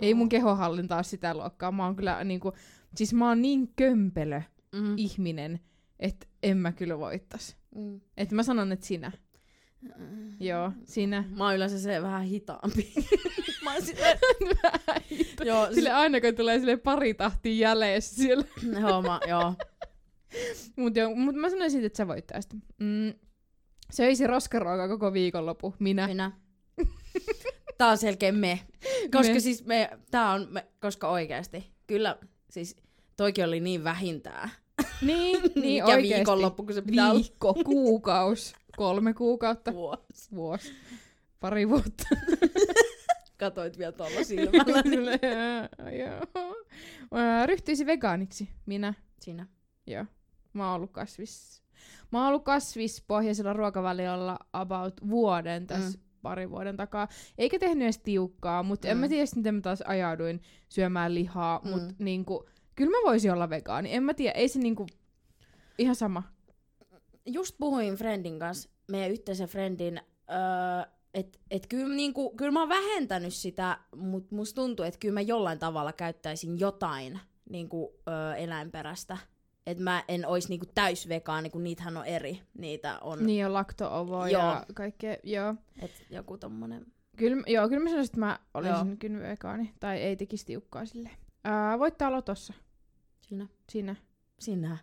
Ei 0.00 0.14
mun 0.14 0.28
kehohallinta 0.28 0.96
ole 0.96 1.02
sitä 1.04 1.34
luokkaa. 1.34 1.72
Mä 1.72 1.84
oon 1.86 1.96
kyllä 1.96 2.24
niinku, 2.24 2.52
siis 2.96 3.14
mä 3.14 3.28
oon 3.28 3.42
niin 3.42 3.68
kömpelö 3.76 4.42
Mm. 4.74 4.94
ihminen, 4.96 5.60
että 5.98 6.26
en 6.42 6.56
mä 6.56 6.72
kyllä 6.72 6.98
voittas. 6.98 7.56
Mm. 7.74 8.00
Että 8.16 8.34
mä 8.34 8.42
sanon, 8.42 8.72
että 8.72 8.86
sinä. 8.86 9.12
Joo, 10.40 10.72
sinä. 10.84 11.24
Mä 11.36 11.44
oon 11.44 11.56
yleensä 11.56 11.78
se 11.78 12.02
vähän 12.02 12.22
hitaampi. 12.22 12.92
mä 13.64 13.72
oon 13.72 13.82
silleen... 13.82 14.18
joo, 15.44 15.64
siis, 15.64 15.74
Sille 15.74 15.90
aina 15.90 16.20
kun 16.20 16.34
tulee 16.34 16.58
sille 16.58 16.76
pari 16.76 17.14
tahtia 17.14 17.68
jäljessä 17.68 18.16
siellä. 18.16 18.44
joo, 18.80 19.02
mä, 19.02 19.20
joo. 19.28 19.54
Mut, 20.76 20.96
joo, 20.96 21.14
mut 21.14 21.34
mä 21.34 21.50
sanoisin, 21.50 21.84
että 21.84 21.96
sä 21.96 22.08
voittaisit. 22.08 22.54
Mm, 22.78 23.14
söisi 23.92 24.26
roskaruokaa 24.26 24.88
koko 24.88 25.12
viikonloppu. 25.12 25.74
Minä. 25.78 26.06
Minä. 26.06 26.32
Tää 27.78 27.88
on 27.88 27.98
selkeä 27.98 28.32
me. 28.32 28.60
Koska 29.12 29.34
Me. 29.34 29.40
siis 29.40 29.64
me, 29.64 29.90
tää 30.10 30.30
on 30.30 30.46
me, 30.50 30.66
koska 30.80 31.08
oikeesti. 31.08 31.70
Kyllä, 31.86 32.16
siis 32.50 32.76
toikin 33.16 33.44
oli 33.44 33.60
niin 33.60 33.84
vähintään. 33.84 34.50
Niin, 35.02 35.42
niin 35.54 35.84
Mikä 35.84 35.86
oikeesti. 35.86 36.14
viikonloppu, 36.14 36.62
kun 36.64 36.74
se 36.74 36.82
pitää 36.82 37.04
olla 37.10 37.14
Viikko, 37.20 37.54
kuukaus, 37.64 38.52
kolme 38.76 39.14
kuukautta, 39.14 39.72
vuosi. 39.72 40.30
vuosi, 40.34 40.72
pari 41.40 41.68
vuotta. 41.68 42.04
Katoit 43.38 43.78
vielä 43.78 43.92
tuolla 43.92 44.24
silmällä. 44.24 44.82
niin 44.82 44.94
Kyllä, 44.96 45.12
joo. 45.98 46.54
Ryhtyisi 47.46 47.86
vegaaniksi. 47.86 48.48
Minä. 48.66 48.94
Sinä. 49.20 49.46
Joo. 49.86 50.04
Mä 50.52 50.66
oon 50.66 50.76
ollut 50.76 50.90
kasvis. 50.92 51.62
Mä 52.12 52.18
oon 52.18 52.28
ollut 52.28 52.44
kasvispohjaisella 52.44 53.52
ruokavaliolla 53.52 54.38
about 54.52 54.94
vuoden 55.10 55.66
tässä 55.66 55.98
Mm. 55.98 56.04
mm. 56.04 56.18
pari 56.22 56.50
vuoden 56.50 56.76
takaa. 56.76 57.08
Eikä 57.38 57.58
tehnyt 57.58 57.82
edes 57.84 57.98
tiukkaa, 57.98 58.62
mutta 58.62 58.88
mm. 58.88 58.90
en 58.90 58.96
Mm. 58.96 59.00
mä 59.00 59.08
tiedä, 59.08 59.26
sit 59.26 59.36
miten 59.36 59.54
mä 59.54 59.60
taas 59.60 59.82
ajauduin 59.86 60.42
syömään 60.68 61.14
lihaa, 61.14 61.60
Mm. 61.64 61.68
mm. 61.70 61.74
mutta 61.74 61.94
niinku, 61.98 62.46
kyllä 62.80 62.98
mä 62.98 63.10
voisin 63.10 63.32
olla 63.32 63.50
vegaani. 63.50 63.94
En 63.94 64.02
mä 64.02 64.14
tiedä, 64.14 64.32
ei 64.32 64.48
se 64.48 64.58
niinku, 64.58 64.86
ihan 65.78 65.94
sama. 65.94 66.22
Just 67.26 67.54
puhuin 67.58 67.94
friendin 67.94 68.38
kanssa, 68.38 68.70
meidän 68.90 69.10
yhteisen 69.10 69.48
friendin, 69.48 70.00
öö, 70.30 70.92
että 71.14 71.38
et 71.50 71.66
kyllä, 71.66 71.94
niinku, 71.94 72.30
kyllä 72.36 72.50
mä 72.50 72.60
oon 72.60 72.68
vähentänyt 72.68 73.34
sitä, 73.34 73.78
mutta 73.96 74.34
musta 74.34 74.62
tuntuu, 74.62 74.84
että 74.84 74.98
kyllä 74.98 75.14
mä 75.14 75.20
jollain 75.20 75.58
tavalla 75.58 75.92
käyttäisin 75.92 76.60
jotain 76.60 77.20
niinku, 77.50 77.94
öö, 78.08 78.34
eläinperäistä. 78.34 79.18
Että 79.66 79.84
mä 79.84 80.04
en 80.08 80.26
ois 80.26 80.48
niinku 80.48 80.66
täysvegaani, 80.74 81.50
kun 81.50 81.64
niitähän 81.64 81.96
on 81.96 82.06
eri. 82.06 82.40
Niitä 82.58 82.98
on 83.00 83.26
Niin 83.26 83.46
on 83.46 84.30
Joo. 84.30 84.42
ja 84.42 84.64
kaikkea, 84.74 85.16
joo. 85.22 85.54
et 85.82 85.90
joku 86.10 86.38
tommonen. 86.38 86.86
Kyllä, 87.16 87.42
joo, 87.46 87.68
kyllä 87.68 87.82
mä 87.82 87.90
sanoisin, 87.90 88.10
että 88.10 88.20
mä 88.20 88.38
olisin 88.54 88.88
joo. 88.88 88.96
kyllä 88.98 89.28
vegaani. 89.28 89.74
Tai 89.80 89.98
ei 89.98 90.16
tekisi 90.16 90.46
tiukkaa 90.46 90.86
silleen. 90.86 91.16
Ää, 91.44 91.78
voittaa 91.78 92.12
lotossa. 92.12 92.54
Siinä. 93.30 93.46
Siinä. 93.68 93.96
Sinä. 94.38 94.78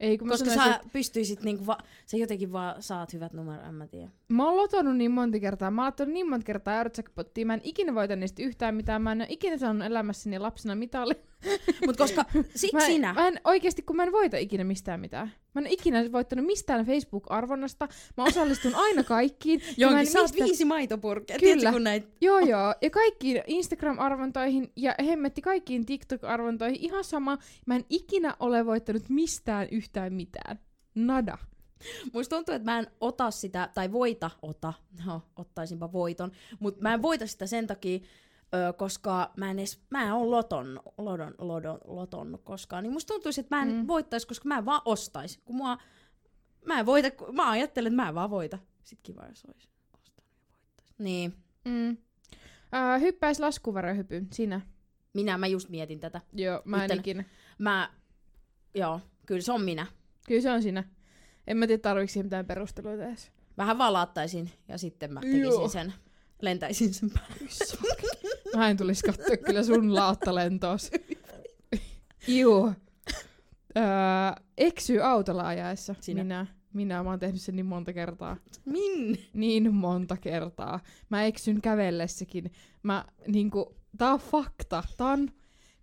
Ei, 0.00 0.18
kun 0.18 0.28
Koska 0.28 0.50
sanoisin, 0.50 0.72
sä 0.72 0.90
pystyisit 0.92 1.42
niinku 1.42 1.66
va- 1.66 1.78
sä 2.06 2.16
jotenkin 2.16 2.52
vaan 2.52 2.82
saat 2.82 3.12
hyvät 3.12 3.32
numerot, 3.32 3.66
en 3.66 3.74
mä 3.74 3.86
tiedä. 3.86 4.10
Mä 4.28 4.44
oon 4.46 4.56
lotonut 4.56 4.96
niin 4.96 5.10
monta 5.10 5.40
kertaa. 5.40 5.70
Mä 5.70 5.82
oon 5.82 5.88
ottanut 5.88 6.14
niin 6.14 6.28
monta 6.30 6.44
kertaa 6.44 6.74
Eurojackpottia. 6.76 7.46
Mä 7.46 7.54
en 7.54 7.60
ikinä 7.64 7.94
voita 7.94 8.16
niistä 8.16 8.42
yhtään 8.42 8.74
mitään. 8.74 9.02
Mä 9.02 9.12
en 9.12 9.20
ole 9.20 9.26
ikinä 9.30 9.58
saanut 9.58 9.86
elämässäni 9.86 10.38
lapsena 10.38 10.74
mitali. 10.74 11.14
Mut 11.86 11.96
koska 11.96 12.24
sit 12.54 12.72
Mä 12.72 12.78
en, 12.78 12.86
sinä. 12.86 13.14
Mä 13.14 13.28
en 13.28 13.40
oikeesti, 13.44 13.82
kun 13.82 13.96
mä 13.96 14.02
en 14.02 14.12
voita 14.12 14.36
ikinä 14.36 14.64
mistään 14.64 15.00
mitään. 15.00 15.32
Mä 15.54 15.60
en 15.60 15.66
ole 15.66 15.72
ikinä 15.72 16.12
voittanut 16.12 16.46
mistään 16.46 16.86
Facebook-arvonnasta. 16.86 17.88
Mä 18.16 18.24
osallistun 18.24 18.74
aina 18.74 19.04
kaikkiin. 19.04 19.62
Jonkin, 19.76 20.06
sä 20.06 20.22
mistä- 20.22 20.44
viisi 20.44 20.64
maitopurkkia. 20.64 21.38
Kyllä. 21.38 21.54
Tiedätkö, 21.54 21.72
kun 21.72 21.84
näitä... 21.84 22.08
Joo 22.20 22.38
joo. 22.38 22.74
Ja 22.82 22.90
kaikkiin 22.90 23.42
Instagram-arvontoihin 23.46 24.72
ja 24.76 24.94
hemmetti 25.06 25.42
kaikkiin 25.42 25.86
TikTok-arvontoihin. 25.86 26.78
Ihan 26.80 27.04
sama. 27.04 27.38
Mä 27.66 27.76
en 27.76 27.84
ikinä 27.90 28.36
ole 28.40 28.66
voittanut 28.66 29.08
mistään 29.08 29.68
yhtään 29.70 30.12
mitään. 30.12 30.58
Nada. 30.94 31.38
Musta 32.12 32.36
tuntuu, 32.36 32.54
että 32.54 32.70
mä 32.72 32.78
en 32.78 32.86
ota 33.00 33.30
sitä, 33.30 33.68
tai 33.74 33.92
voita 33.92 34.30
ota, 34.42 34.72
no, 35.06 35.22
ottaisinpa 35.36 35.92
voiton, 35.92 36.32
mutta 36.58 36.82
mä 36.82 36.94
en 36.94 37.02
voita 37.02 37.26
sitä 37.26 37.46
sen 37.46 37.66
takia, 37.66 37.98
ö, 38.54 38.72
koska 38.72 39.30
mä 39.36 39.50
en 39.50 39.58
edes, 39.58 39.80
mä 39.90 40.04
en 40.04 40.12
oo 40.12 40.30
loton, 40.30 40.80
lodon, 40.98 41.34
lodon, 41.38 41.78
lotonnut 41.84 42.42
koskaan. 42.44 42.82
Niin 42.82 42.92
musta 42.92 43.14
tuntuisi, 43.14 43.40
että 43.40 43.56
mä 43.56 43.62
en 43.62 43.68
mm. 43.68 43.74
Mm. 43.74 43.86
voittais, 43.86 44.26
koska 44.26 44.48
mä 44.48 44.58
en 44.58 44.64
vaan 44.64 44.82
ostais. 44.84 45.40
Kun 45.44 45.56
mua, 45.56 45.78
mä 46.66 46.80
en 46.80 46.86
voita, 46.86 47.10
kun 47.10 47.34
mä 47.34 47.50
ajattelen, 47.50 47.92
että 47.92 48.02
mä 48.02 48.08
en 48.08 48.14
vaan 48.14 48.30
voita. 48.30 48.58
Sitten 48.82 49.02
kiva, 49.02 49.26
jos 49.28 49.44
ois 49.44 49.68
ostanut 49.94 50.26
ja 50.32 50.48
voittais. 50.58 50.94
Niin. 50.98 51.34
Mm. 51.64 51.96
Äh, 52.74 53.00
hyppäis 53.00 53.40
laskuvarjohypy. 53.40 54.26
Sinä. 54.32 54.60
Minä, 55.12 55.38
mä 55.38 55.46
just 55.46 55.68
mietin 55.68 56.00
tätä. 56.00 56.20
Joo, 56.32 56.62
mä 56.64 56.84
en 56.84 56.98
ikinä. 56.98 57.24
Mä, 57.58 57.90
joo, 58.74 59.00
kyllä 59.26 59.40
se 59.40 59.52
on 59.52 59.62
minä. 59.62 59.86
Kyllä 60.26 60.40
se 60.40 60.50
on 60.50 60.62
siinä. 60.62 60.84
En 61.46 61.56
mä 61.56 61.66
tiedä, 61.66 61.80
tarviiko 61.80 62.12
siihen 62.12 62.26
mitään 62.26 62.46
perusteluita 62.46 63.04
edes. 63.04 63.30
Vähän 63.58 63.78
vaan 63.78 63.92
laattaisin 63.92 64.50
ja 64.68 64.78
sitten 64.78 65.12
mä 65.12 65.20
tekisin 65.20 65.40
Joo. 65.42 65.68
sen. 65.68 65.94
Lentäisin 66.42 66.94
sen 66.94 67.10
päälle. 67.10 67.34
Mä 68.56 68.70
en 68.70 68.76
tulisi 68.76 69.04
katsoa 69.04 69.36
kyllä 69.36 69.62
sun 69.62 69.94
laattalentoos. 69.94 70.90
Juu. 72.38 72.72
Öö, 73.76 73.84
eksyy 74.58 75.00
autolla 75.00 75.48
ajaessa. 75.48 75.94
Sinä. 76.00 76.22
Minä. 76.22 76.46
Minä. 76.72 77.02
Mä 77.02 77.10
oon 77.10 77.18
tehnyt 77.18 77.40
sen 77.40 77.56
niin 77.56 77.66
monta 77.66 77.92
kertaa. 77.92 78.36
Minne? 78.64 79.18
Niin 79.34 79.74
monta 79.74 80.16
kertaa. 80.16 80.80
Mä 81.08 81.24
eksyn 81.24 81.60
kävellessäkin. 81.60 82.52
Mä 82.82 83.04
niinku, 83.26 83.76
tää 83.98 84.12
on 84.12 84.20
fakta. 84.20 84.82
Tää 84.96 85.06
on... 85.06 85.28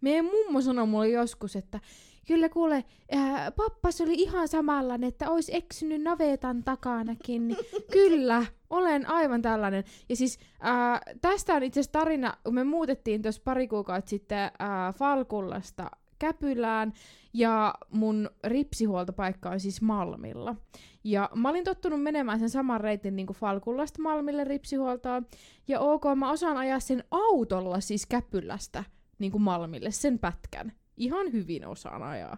Meidän 0.02 0.26
mummo 0.26 0.62
sanoi 0.62 0.88
mulle 0.88 1.10
joskus, 1.10 1.56
että 1.56 1.80
kyllä 2.28 2.50
kuule, 2.50 2.84
ää, 3.12 3.52
pappas 3.52 4.02
oli 4.02 4.14
ihan 4.14 4.48
samanlainen, 4.48 5.08
että 5.08 5.30
ois 5.30 5.52
eksynyt 5.54 6.02
navetan 6.02 6.64
takanakin. 6.64 7.48
Niin 7.48 7.58
kyllä, 7.94 8.46
olen 8.70 9.10
aivan 9.10 9.42
tällainen. 9.42 9.84
Ja 10.10 10.16
siis 10.16 10.40
ää, 10.60 11.02
tästä 11.22 11.54
on 11.54 11.64
itse 11.64 11.80
asiassa 11.80 12.00
tarina, 12.00 12.38
kun 12.44 12.54
me 12.54 12.64
muutettiin 12.64 13.22
tuossa 13.22 13.42
pari 13.46 13.68
kuukautta 13.68 14.10
sitten 14.10 14.52
ää, 14.60 14.92
Falkullasta 14.92 15.92
Käpylään, 16.20 16.94
ja 17.34 17.74
mun 17.92 18.30
ripsihuoltopaikka 18.44 19.50
on 19.50 19.60
siis 19.60 19.82
Malmilla. 19.82 20.56
Ja 21.04 21.30
mä 21.36 21.50
olin 21.50 21.64
tottunut 21.64 22.02
menemään 22.02 22.40
sen 22.40 22.50
saman 22.50 22.82
reitin 22.82 23.16
niin 23.16 23.28
kuin 23.28 23.38
Falkullasta 23.38 24.02
Malmille 24.02 24.44
ripsihuoltoon. 24.44 25.26
Ja 25.68 25.80
ok, 25.80 26.04
mä 26.16 26.32
osaan 26.32 26.58
ajaa 26.58 26.80
sen 26.80 27.04
autolla 27.12 27.80
siis 27.80 28.06
Käpylästä 28.06 28.84
niin 29.20 29.32
kuin 29.32 29.42
Malmille, 29.42 29.92
sen 29.92 30.20
pätkän. 30.20 30.72
Ihan 30.98 31.32
hyvin 31.34 31.68
osaan 31.68 32.04
ajaa. 32.04 32.38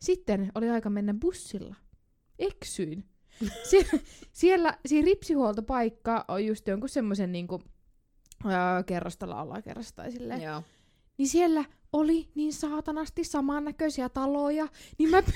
Sitten 0.00 0.52
oli 0.54 0.70
aika 0.70 0.90
mennä 0.90 1.14
bussilla. 1.20 1.74
Eksyin. 2.38 3.04
Sie- 3.70 4.00
siellä, 4.32 4.78
siinä 4.86 5.06
ripsihuoltopaikka 5.06 6.24
on 6.28 6.46
just 6.46 6.66
jonkun 6.68 6.88
semmoisen 6.88 7.32
niinku, 7.32 7.62
öö, 8.44 8.82
kerrostalo 8.86 9.34
alakerrasta 9.34 10.02
tai 10.02 10.12
silleen. 10.12 10.42
Joo. 10.42 10.62
Niin 11.18 11.28
siellä 11.28 11.64
oli 11.92 12.28
niin 12.34 12.52
saatanasti 12.52 13.24
samannäköisiä 13.24 14.08
taloja, 14.08 14.68
niin 14.98 15.10
mä... 15.10 15.22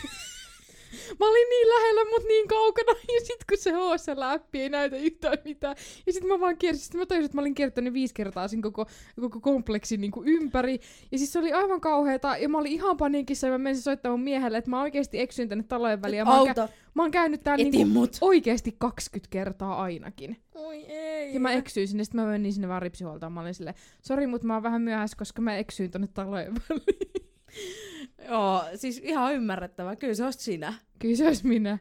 Mä 1.20 1.28
olin 1.31 1.48
niin 1.48 1.68
lähellä, 1.68 2.05
mut 2.11 2.24
niin 2.28 2.48
kaukana. 2.48 2.92
Ja 3.14 3.20
sit 3.20 3.44
kun 3.48 3.59
se 3.59 3.70
HSL-appi 3.70 4.61
ei 4.61 4.68
näytä 4.68 4.96
yhtään 4.96 5.38
mitään. 5.44 5.76
Ja 6.07 6.12
sit 6.12 6.24
mä 6.24 6.40
vaan 6.40 6.57
kiersin. 6.59 6.83
Sitten 6.85 6.98
mä 7.00 7.07
tajusin, 7.07 7.24
että 7.24 7.37
mä 7.37 7.40
olin 7.40 7.55
kiertänyt 7.55 7.92
viisi 7.92 8.14
kertaa 8.14 8.48
sen 8.48 8.62
koko, 8.62 8.87
koko 9.20 9.40
kompleksin 9.40 10.00
niin 10.00 10.11
kuin 10.11 10.28
ympäri. 10.28 10.81
Ja 11.12 11.18
siis 11.18 11.33
se 11.33 11.38
oli 11.38 11.52
aivan 11.52 11.81
kauheeta. 11.81 12.37
Ja 12.37 12.48
mä 12.48 12.59
olin 12.59 12.72
ihan 12.72 12.96
paniikissa. 12.96 13.46
Ja 13.46 13.50
mä 13.52 13.59
menisin 13.59 13.83
soittamaan 13.83 14.18
mun 14.20 14.24
miehelle, 14.24 14.59
että 14.59 14.70
mä 14.70 14.83
oikeesti 14.83 15.20
eksyin 15.20 15.48
tänne 15.48 15.64
talojen 15.68 16.02
väliin. 16.02 16.18
Ja 16.18 16.24
mä, 16.24 16.31
kä- 16.31 16.35
Auto. 16.35 16.68
mä 16.94 17.02
oon 17.02 17.11
käynyt 17.11 17.42
täällä 17.42 17.87
mut. 17.87 18.18
oikeesti 18.20 18.76
20 18.78 19.31
kertaa 19.31 19.83
ainakin. 19.83 20.37
Oi 20.55 20.85
ei. 20.88 21.35
Ja 21.35 21.40
mä 21.40 21.52
eksyin 21.52 21.88
sinne, 21.88 22.05
sitten 22.05 22.20
mä 22.20 22.26
menin 22.26 22.52
sinne 22.52 22.68
vaan 22.68 22.83
ripsihuoltaan. 22.83 23.33
Mä 23.33 23.40
olin 23.40 23.55
silleen, 23.55 23.76
sori, 24.02 24.26
mutta 24.26 24.46
mä 24.46 24.55
oon 24.55 24.62
vähän 24.62 24.83
myöhässä, 24.83 25.16
koska 25.16 25.42
mä 25.42 25.57
eksyin 25.57 25.90
tonne 25.90 26.09
talojen 26.14 26.55
väliin. 26.55 27.28
Joo, 28.28 28.64
siis 28.76 28.98
ihan 28.98 29.35
ymmärrettävää. 29.35 29.96
Kyllä 29.96 30.14
se 30.14 30.24
on 30.24 30.32
sinä. 30.32 30.74
Kyllä 30.98 31.16
se 31.16 31.26
olisi 31.26 31.46
minä. 31.46 31.78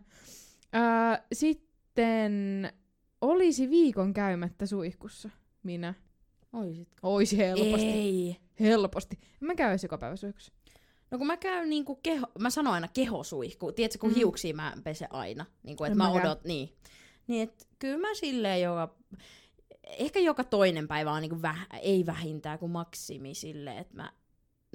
Ää, 0.73 1.25
sitten 1.33 2.71
olisi 3.21 3.69
viikon 3.69 4.13
käymättä 4.13 4.65
suihkussa. 4.65 5.29
Minä. 5.63 5.93
Oisitko? 6.53 6.95
Oisi 7.03 7.37
helposti. 7.37 7.85
Ei. 7.87 8.37
Helposti. 8.59 9.19
Mä 9.39 9.55
käyn 9.55 9.79
joka 9.83 9.97
päivä 9.97 10.15
suihkussa. 10.15 10.51
No 11.11 11.17
kun 11.17 11.27
mä 11.27 11.37
käyn 11.37 11.69
niinku 11.69 11.95
keho, 11.95 12.27
mä 12.39 12.49
sanon 12.49 12.73
aina 12.73 12.87
kehosuihku. 12.87 13.71
Tiedätkö, 13.71 13.99
kun 13.99 14.09
Mm. 14.09 14.15
hiuksia 14.15 14.53
mä 14.53 14.73
pesen 14.83 15.07
aina. 15.11 15.45
Niinku, 15.63 15.83
että 15.83 15.97
mä 15.97 16.03
mäkään. 16.09 16.25
odot, 16.25 16.43
niin. 16.43 16.75
Niin, 17.27 17.43
et 17.43 17.67
kyllä 17.79 17.97
mä 17.97 18.13
silleen 18.15 18.61
joka, 18.61 18.95
ehkä 19.87 20.19
joka 20.19 20.43
toinen 20.43 20.87
päivä 20.87 21.11
on 21.11 21.21
niinku 21.21 21.41
väh, 21.41 21.67
ei 21.81 22.05
vähintään 22.05 22.59
kuin 22.59 22.71
maksimi 22.71 23.33
silleen, 23.35 23.77
että 23.77 23.95
mä 23.95 24.11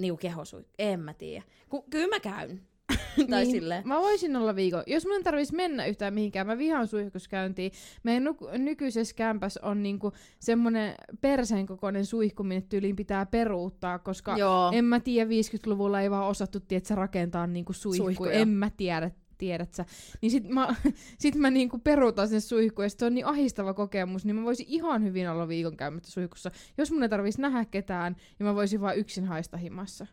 niinku 0.01 0.17
kehosuihku. 0.17 0.71
En 0.79 1.01
mä 1.01 1.15
tiedä. 1.15 1.45
Ku, 1.69 1.83
kyllä 1.91 2.09
mä 2.09 2.21
käyn. 2.21 2.61
tai 3.31 3.45
niin, 3.45 3.51
silleen. 3.51 3.89
Mä 3.89 4.01
voisin 4.01 4.37
olla 4.37 4.57
viikon. 4.57 4.83
Jos 4.87 5.07
mun 5.07 5.23
tarvitsisi 5.23 5.57
mennä 5.57 5.87
yhtään 5.87 6.15
mihinkään, 6.15 6.47
mä 6.47 6.59
vihaan 6.59 6.89
suihkuskäyntiin. 6.89 7.73
Meidän 8.03 8.25
nu- 8.25 8.51
nykyisessä 8.59 9.15
kämpäs 9.15 9.57
on 9.57 9.83
niinku 9.83 10.13
semmonen 10.39 10.95
perseen 11.21 11.67
kokoinen 11.67 12.07
suihku, 12.07 12.43
minne 12.43 12.65
tyyliin 12.69 12.97
pitää 12.97 13.27
peruuttaa, 13.27 13.99
koska 13.99 14.37
Joo. 14.39 14.71
en 14.75 14.85
mä 14.85 15.01
tiedä, 15.01 15.31
50-luvulla 15.31 16.01
ei 16.01 16.11
vaan 16.11 16.27
osattu, 16.27 16.61
tiedätkö, 16.61 16.95
rakentaa 16.95 17.47
niinku 17.47 17.73
suihku. 17.73 18.05
Suihkuja. 18.05 18.33
En 18.33 18.49
mä 18.49 18.71
tiedä, 18.77 19.11
tiedät 19.39 19.75
sä. 19.75 19.85
Niin 20.21 20.31
sit 20.31 20.49
mä, 20.49 20.75
sit 21.19 21.35
mä 21.35 21.51
niinku 21.51 21.79
peruutan 21.79 22.29
sen 22.29 22.41
suihku, 22.41 22.83
ja 22.83 22.91
se 22.91 23.05
on 23.05 23.15
niin 23.15 23.27
ahistava 23.27 23.75
kokemus, 23.75 24.25
niin 24.25 24.37
mä 24.37 24.45
voisin 24.45 24.67
ihan 24.69 25.05
hyvin 25.05 25.31
olla 25.31 25.49
viikon 25.49 25.77
käymättä 25.77 26.11
suihkussa. 26.11 26.51
Jos 26.79 26.91
mun 26.91 27.03
ei 27.03 27.09
tarvitsisi 27.09 27.43
nähdä 27.43 27.65
ketään, 27.65 28.17
ja 28.39 28.45
mä 28.45 28.55
voisin 28.55 28.81
vaan 28.81 28.97
yksin 28.97 29.25
haista 29.25 29.57
himassa. 29.57 30.07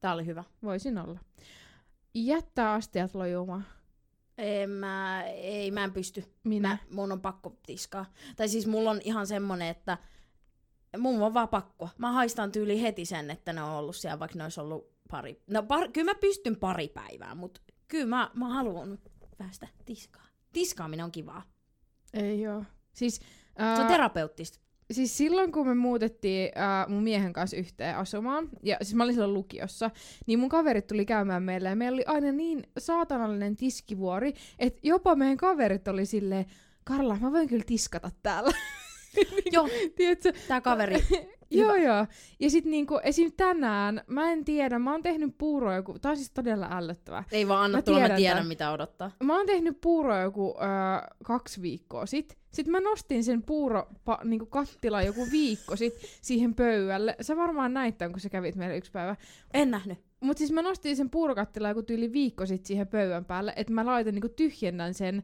Tää 0.00 0.12
oli 0.12 0.26
hyvä. 0.26 0.44
Voisin 0.62 0.98
olla. 0.98 1.20
Jättää 2.14 2.72
astiat 2.72 3.14
lojumaan. 3.14 3.64
En 4.38 4.70
mä, 4.70 5.22
ei, 5.22 5.70
mä 5.70 5.84
en 5.84 5.92
pysty. 5.92 6.24
Minä. 6.44 6.68
Mä, 6.68 6.78
mun 6.90 7.12
on 7.12 7.20
pakko 7.20 7.56
tiskaa. 7.66 8.06
Tai 8.36 8.48
siis 8.48 8.66
mulla 8.66 8.90
on 8.90 9.00
ihan 9.04 9.26
semmonen, 9.26 9.68
että 9.68 9.98
mun 10.98 11.22
on 11.22 11.34
vaan 11.34 11.48
pakko. 11.48 11.88
Mä 11.98 12.12
haistan 12.12 12.52
tyyli 12.52 12.82
heti 12.82 13.04
sen, 13.04 13.30
että 13.30 13.52
ne 13.52 13.62
on 13.62 13.70
ollut 13.70 13.96
siellä, 13.96 14.18
vaikka 14.18 14.38
ne 14.38 14.44
olisi 14.44 14.60
ollut 14.60 14.92
pari. 15.10 15.42
No 15.46 15.62
par, 15.62 15.88
kyllä 15.92 16.10
mä 16.10 16.18
pystyn 16.20 16.56
pari 16.56 16.88
päivää, 16.88 17.34
mutta 17.34 17.60
kyllä 17.90 18.06
mä, 18.06 18.30
mä 18.34 18.48
haluan 18.48 18.98
päästä 19.38 19.68
tiskaa. 19.84 20.26
Tiskaaminen 20.52 21.04
on 21.04 21.12
kivaa. 21.12 21.42
Ei 22.14 22.48
oo. 22.48 22.64
Siis, 22.92 23.14
Se 23.16 23.22
on 23.58 23.64
ää, 23.66 23.88
terapeuttista. 23.88 24.58
siis 24.92 25.16
silloin 25.16 25.52
kun 25.52 25.66
me 25.66 25.74
muutettiin 25.74 26.50
ää, 26.54 26.86
mun 26.88 27.02
miehen 27.02 27.32
kanssa 27.32 27.56
yhteen 27.56 27.96
asumaan, 27.96 28.48
ja 28.62 28.76
siis 28.82 28.94
mä 28.94 29.02
olin 29.04 29.14
silloin 29.14 29.34
lukiossa, 29.34 29.90
niin 30.26 30.38
mun 30.38 30.48
kaverit 30.48 30.86
tuli 30.86 31.06
käymään 31.06 31.42
meille, 31.42 31.68
ja 31.68 31.76
meillä 31.76 31.96
oli 31.96 32.04
aina 32.06 32.32
niin 32.32 32.62
saatanallinen 32.78 33.56
tiskivuori, 33.56 34.32
että 34.58 34.80
jopa 34.82 35.14
meidän 35.16 35.36
kaverit 35.36 35.88
oli 35.88 36.06
silleen, 36.06 36.46
Karla, 36.84 37.16
mä 37.20 37.32
voin 37.32 37.48
kyllä 37.48 37.64
tiskata 37.66 38.10
täällä. 38.22 38.52
Joo, 39.52 39.68
Tiedätkö? 39.96 40.32
tää 40.48 40.60
kaveri. 40.60 40.96
Joo, 41.50 41.74
joo. 41.74 42.06
Ja 42.40 42.50
sit 42.50 42.64
niinku, 42.64 43.00
esim. 43.02 43.32
tänään, 43.36 44.02
mä 44.06 44.32
en 44.32 44.44
tiedä, 44.44 44.78
mä 44.78 44.92
oon 44.92 45.02
tehnyt 45.02 45.38
puuroa 45.38 45.74
joku, 45.74 45.98
tää 45.98 46.10
on 46.10 46.16
siis 46.16 46.30
todella 46.30 46.68
ällöttävää. 46.70 47.24
Ei 47.32 47.48
vaan 47.48 47.64
anna 47.64 47.78
Mä 47.78 47.82
tulla, 47.82 47.98
mä 47.98 48.04
tiedän 48.04 48.16
tiedän 48.16 48.36
tän. 48.38 48.46
mitä 48.46 48.70
odottaa. 48.72 49.10
Mä 49.22 49.36
oon 49.36 49.46
tehnyt 49.46 49.80
puuroa 49.80 50.20
joku 50.20 50.56
öö, 50.60 50.66
kaksi 51.24 51.62
viikkoa 51.62 52.06
sit. 52.06 52.38
Sitten 52.52 52.72
mä 52.72 52.80
nostin 52.80 53.24
sen 53.24 53.42
puuro 53.42 53.86
pa, 54.04 54.18
niinku 54.24 54.46
kattila 54.46 55.02
joku 55.02 55.26
viikko 55.32 55.76
sit 55.76 55.94
siihen 56.22 56.54
pöydälle. 56.54 57.16
Sä 57.20 57.36
varmaan 57.36 57.74
näit 57.74 57.98
tämän, 57.98 58.12
kun 58.12 58.20
sä 58.20 58.28
kävit 58.28 58.56
meillä 58.56 58.74
yksi 58.74 58.90
päivä. 58.90 59.16
En 59.54 59.70
nähnyt. 59.70 59.98
Mut 60.20 60.38
siis 60.38 60.52
mä 60.52 60.62
nostin 60.62 60.96
sen 60.96 61.10
puurokattilan 61.10 61.70
joku 61.70 61.82
tyyli 61.82 62.12
viikko 62.12 62.46
sit 62.46 62.66
siihen 62.66 62.86
pöydän 62.86 63.24
päälle, 63.24 63.52
että 63.56 63.72
mä 63.72 63.86
laitan 63.86 64.14
niinku 64.14 64.28
tyhjennän 64.28 64.94
sen 64.94 65.22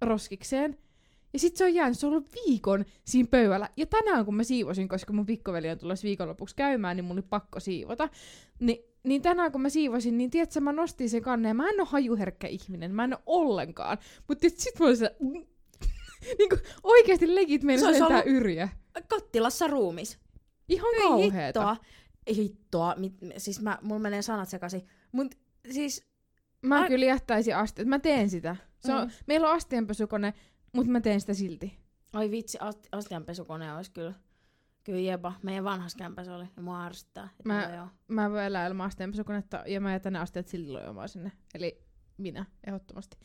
roskikseen. 0.00 0.78
Ja 1.36 1.40
sit 1.40 1.56
se 1.56 1.64
on 1.64 1.74
jäänyt, 1.74 1.98
se 1.98 2.06
on 2.06 2.12
ollut 2.12 2.28
viikon 2.46 2.84
siinä 3.04 3.28
pöydällä. 3.30 3.68
Ja 3.76 3.86
tänään 3.86 4.24
kun 4.24 4.34
mä 4.34 4.44
siivosin, 4.44 4.88
koska 4.88 5.12
mun 5.12 5.26
pikkuveli 5.26 5.70
on 5.70 5.78
tulossa 5.78 6.04
viikonlopuksi 6.04 6.56
käymään, 6.56 6.96
niin 6.96 7.04
mun 7.04 7.16
oli 7.16 7.22
pakko 7.22 7.60
siivota. 7.60 8.08
Ni, 8.60 8.84
niin 9.02 9.22
tänään 9.22 9.52
kun 9.52 9.60
mä 9.60 9.68
siivosin, 9.68 10.18
niin 10.18 10.30
tiedätkö, 10.30 10.60
mä 10.60 10.72
nostin 10.72 11.10
sen 11.10 11.22
kanneen. 11.22 11.56
Mä 11.56 11.68
en 11.68 11.80
oo 11.80 11.86
hajuherkkä 11.86 12.46
ihminen, 12.46 12.94
mä 12.94 13.04
en 13.04 13.14
oo 13.14 13.20
ollenkaan. 13.26 13.98
Mutta 14.28 14.48
sit 14.56 14.78
mä 14.80 14.86
olin 14.86 14.96
se, 14.96 15.16
niinku 16.38 16.56
oikeesti 16.82 17.34
legit 17.34 17.62
meidän 17.62 17.84
Se 17.84 17.90
lentää 17.92 18.06
ollut- 18.08 18.26
yriä. 18.26 18.68
Kattilassa 19.08 19.66
ruumis. 19.66 20.18
Ihan 20.68 20.90
Hyi 20.94 21.02
kauheeta. 21.08 21.70
Hittoa. 21.70 21.76
Ei 22.26 22.36
Hittoa. 22.36 22.94
Mit, 22.98 23.12
siis 23.36 23.60
mä, 23.62 23.78
mulla 23.82 24.00
menee 24.00 24.22
sanat 24.22 24.48
sekaisin. 24.48 24.86
Mut 25.12 25.34
siis 25.70 26.06
Mä 26.62 26.80
Ai- 26.80 26.88
kyllä 26.88 27.04
jättäisin 27.04 27.56
astiat. 27.56 27.88
Mä 27.88 27.98
teen 27.98 28.30
sitä. 28.30 28.56
Se 28.78 28.92
on, 28.94 29.04
Mm. 29.06 29.10
Meillä 29.26 29.48
on 29.50 29.56
astianpesukone, 29.56 30.34
mutta 30.76 30.92
mä 30.92 31.00
teen 31.00 31.20
sitä 31.20 31.34
silti. 31.34 31.78
Ai 32.12 32.30
vitsi, 32.30 32.58
ast- 32.58 32.88
astianpesukone 32.92 33.74
olisi 33.76 33.90
kyllä. 33.90 34.14
Kyllä 34.84 35.00
jepa. 35.00 35.32
Meidän 35.42 35.64
vanhas 35.64 35.94
kämpäs 35.94 36.28
oli. 36.28 36.44
Ja 36.56 36.62
mua 36.62 36.84
ärsyttää. 36.84 37.24
että 37.24 37.42
Mä-. 37.44 37.88
Mä 38.08 38.24
en 38.24 38.32
voi 38.32 38.44
elää 38.44 38.66
ilman 38.66 38.86
astianpesukonetta 38.86 39.62
ja 39.66 39.80
mä 39.80 39.92
jätän 39.92 40.12
ne 40.12 40.18
astiat 40.18 40.48
silti 40.48 40.70
lojumaan 40.70 41.08
sinne. 41.08 41.32
Eli 41.54 41.82
minä, 42.18 42.46
ehdottomasti. 42.66 43.16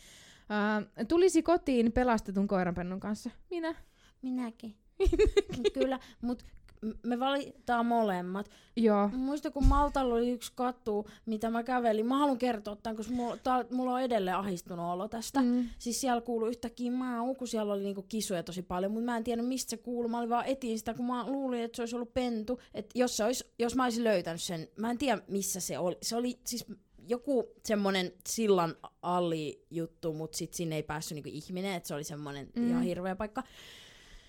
Uh, 0.42 1.06
tulisi 1.08 1.44
kotiin 1.44 1.92
pelastetun 1.92 2.48
koiranpennun 2.48 3.00
kanssa. 3.00 3.30
Minä. 3.50 3.76
Minäkin. 4.22 4.78
kyllä, 5.74 6.00
mut 6.22 6.44
m- 6.44 6.48
me 7.04 7.20
valitaan 7.20 7.86
molemmat. 7.86 8.50
Joo. 8.76 9.08
Muista 9.08 9.52
kun 9.52 9.66
Maltalla 9.66 10.16
oli 10.16 10.32
yksi 10.32 10.52
katu, 10.56 11.08
mitä 11.26 11.50
mä 11.50 11.64
kävelin. 11.64 12.06
Mä 12.06 12.18
haluan 12.18 12.38
kertoa 12.38 12.76
tämän, 12.76 12.98
koska 12.98 13.14
mulla, 13.14 13.38
tää, 13.38 13.66
mulla 13.72 13.94
on 13.94 14.02
edelleen 14.02 14.38
ahistunut 14.38 14.86
olo 14.94 15.08
tästä. 15.08 15.42
Mm. 15.42 15.70
Siis 15.80 16.02
siellä 16.02 16.22
kuului 16.22 16.50
yhtäkkiä 16.50 16.92
mau, 16.92 17.36
kun 17.36 17.48
siellä 17.48 17.74
oli 17.74 17.84
niinku 17.84 18.02
kisuja 18.02 18.44
tosi 18.44 18.62
paljon, 18.62 18.92
mutta 18.92 19.06
mä 19.06 19.18
en 19.18 19.24
tiedä 19.24 19.42
mistä 19.42 19.70
se 19.70 19.78
kuului. 19.78 20.12
Mä 20.12 20.18
olin 20.20 20.30
vaan 20.30 20.46
etin 20.46 20.78
sitä, 20.80 20.94
kun 20.94 21.06
mä 21.06 21.28
luulin, 21.28 21.64
että 21.64 21.76
se 21.76 21.82
olisi 21.82 21.96
ollut 21.96 22.14
pentu. 22.14 22.60
Että 22.74 23.00
jos, 23.00 23.18
se 23.18 23.24
olisi, 23.24 23.54
jos 23.60 23.76
mä 23.76 23.84
olisin 23.84 24.04
löytänyt 24.04 24.42
sen, 24.42 24.68
mä 24.78 24.92
en 24.92 24.98
tiedä 24.98 25.22
missä 25.28 25.60
se 25.60 25.80
oli. 25.80 25.98
Se 26.02 26.16
oli 26.16 26.40
siis 26.46 26.66
joku 27.08 27.48
semmonen 27.66 28.12
sillan 28.30 28.76
alli 29.02 29.66
juttu, 29.70 30.14
mutta 30.14 30.38
sit 30.38 30.54
sinne 30.54 30.76
ei 30.76 30.84
päässyt 30.84 31.16
niinku 31.16 31.30
ihminen, 31.34 31.76
että 31.76 31.88
se 31.88 31.94
oli 31.94 32.04
semmonen 32.04 32.50
Mm. 32.56 32.62
mm. 32.62 32.70
ihan 32.70 32.84
hirveä 32.84 33.16
paikka. 33.16 33.44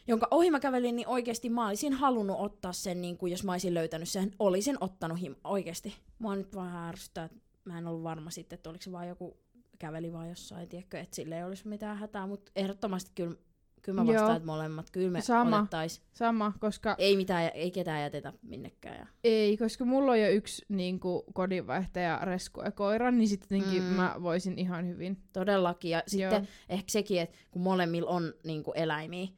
Jonka 0.06 0.28
ohi 0.30 0.50
mä 0.50 0.60
kävelin, 0.60 0.96
niin 0.96 1.08
oikeasti 1.08 1.50
mä 1.50 1.68
olisin 1.68 1.92
halunnut 1.92 2.36
ottaa 2.40 2.72
sen, 2.72 3.02
niin 3.02 3.18
kuin 3.18 3.30
jos 3.30 3.44
mä 3.44 3.52
olisin 3.52 3.74
löytänyt 3.74 4.08
sen, 4.08 4.30
olisin 4.38 4.76
ottanut 4.80 5.20
him 5.20 5.34
oikeasti. 5.44 5.94
Mua 6.18 6.36
nyt 6.36 6.54
vähän 6.54 6.88
ärsyttää, 6.88 7.24
että 7.24 7.38
mä 7.64 7.78
en 7.78 7.86
ollut 7.86 8.02
varma 8.02 8.30
sitten, 8.30 8.56
että 8.56 8.70
oliko 8.70 8.82
se 8.82 8.92
vaan 8.92 9.08
joku 9.08 9.36
käveli 9.78 10.12
vaan 10.12 10.28
jossain, 10.28 10.68
tiedätkö, 10.68 11.00
että 11.00 11.16
sille 11.16 11.36
ei 11.36 11.44
olisi 11.44 11.68
mitään 11.68 11.96
hätää, 11.96 12.26
mutta 12.26 12.52
ehdottomasti 12.56 13.10
kyllä, 13.14 13.36
kyllä 13.82 14.00
mä 14.00 14.06
vastaan, 14.06 14.36
että 14.36 14.46
molemmat, 14.46 14.90
kyllä 14.90 15.10
me 15.10 15.20
Sama. 15.20 15.66
Sama, 16.12 16.52
koska 16.60 16.94
Ei 16.98 17.16
mitään, 17.16 17.50
ei 17.54 17.70
ketään 17.70 18.02
jätetä 18.02 18.32
minnekään. 18.42 18.98
Ja. 18.98 19.06
ei, 19.24 19.56
koska 19.56 19.84
mulla 19.84 20.12
on 20.12 20.20
jo 20.20 20.28
yksi 20.28 20.64
niin 20.68 21.00
kuin, 21.00 21.22
kodinvaihtaja, 21.34 22.20
resku 22.22 22.60
ja 22.60 22.72
koira, 22.72 23.10
niin 23.10 23.28
sitten. 23.28 23.62
Mm. 23.62 23.82
mä 23.82 24.16
voisin 24.22 24.58
ihan 24.58 24.88
hyvin. 24.88 25.18
Todellakin. 25.32 25.90
Ja 25.90 26.02
sitten 26.06 26.30
Joo. 26.32 26.46
ehkä 26.68 26.90
sekin, 26.90 27.20
että 27.20 27.36
kun 27.50 27.62
molemmilla 27.62 28.10
on 28.10 28.34
niin 28.44 28.62
kuin 28.62 28.78
eläimiä, 28.78 29.28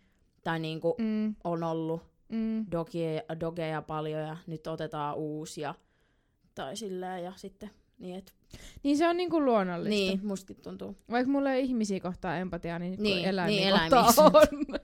tai 0.44 0.58
niin 0.60 0.80
kuin 0.80 0.94
Mm, 0.98 1.34
on 1.44 1.62
ollut 1.62 2.02
mm. 2.28 2.66
dogeja, 2.70 3.22
dogeja 3.40 3.82
paljon 3.82 4.20
ja 4.20 4.36
nyt 4.46 4.66
otetaan 4.66 5.16
uusia. 5.16 5.74
Tai 6.54 6.76
silleen 6.76 7.24
ja 7.24 7.32
sitten 7.36 7.70
niin, 7.98 8.16
et, 8.18 8.34
Niin 8.82 8.96
se 8.98 9.08
on 9.08 9.16
niin 9.16 9.30
kuin 9.30 9.44
luonnollista. 9.44 9.90
niin 9.90 10.26
mustakin 10.26 10.62
tuntuu. 10.62 10.96
Vaikka 11.10 11.32
mulla 11.32 11.52
ei 11.52 11.64
ihmisiä 11.64 12.00
kohtaa 12.00 12.36
empatiaa, 12.36 12.78
niin, 12.78 12.92
Niin, 12.92 13.02
niin 13.16 13.28
eläimiä 13.28 13.78
niin, 13.80 13.90
kohtaa 13.90 14.24
on. 14.26 14.80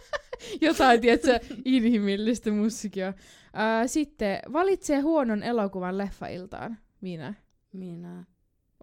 Jotain, 0.60 1.00
tiedätkö, 1.00 1.40
inhimillistä 1.64 2.50
musiikkia. 2.50 3.12
Ää, 3.52 3.86
sitten 3.86 4.38
valitsee 4.52 5.00
huonon 5.00 5.42
elokuvan 5.42 5.98
leffailtaan. 5.98 6.78
Minä. 7.00 7.34
Minä. 7.72 8.24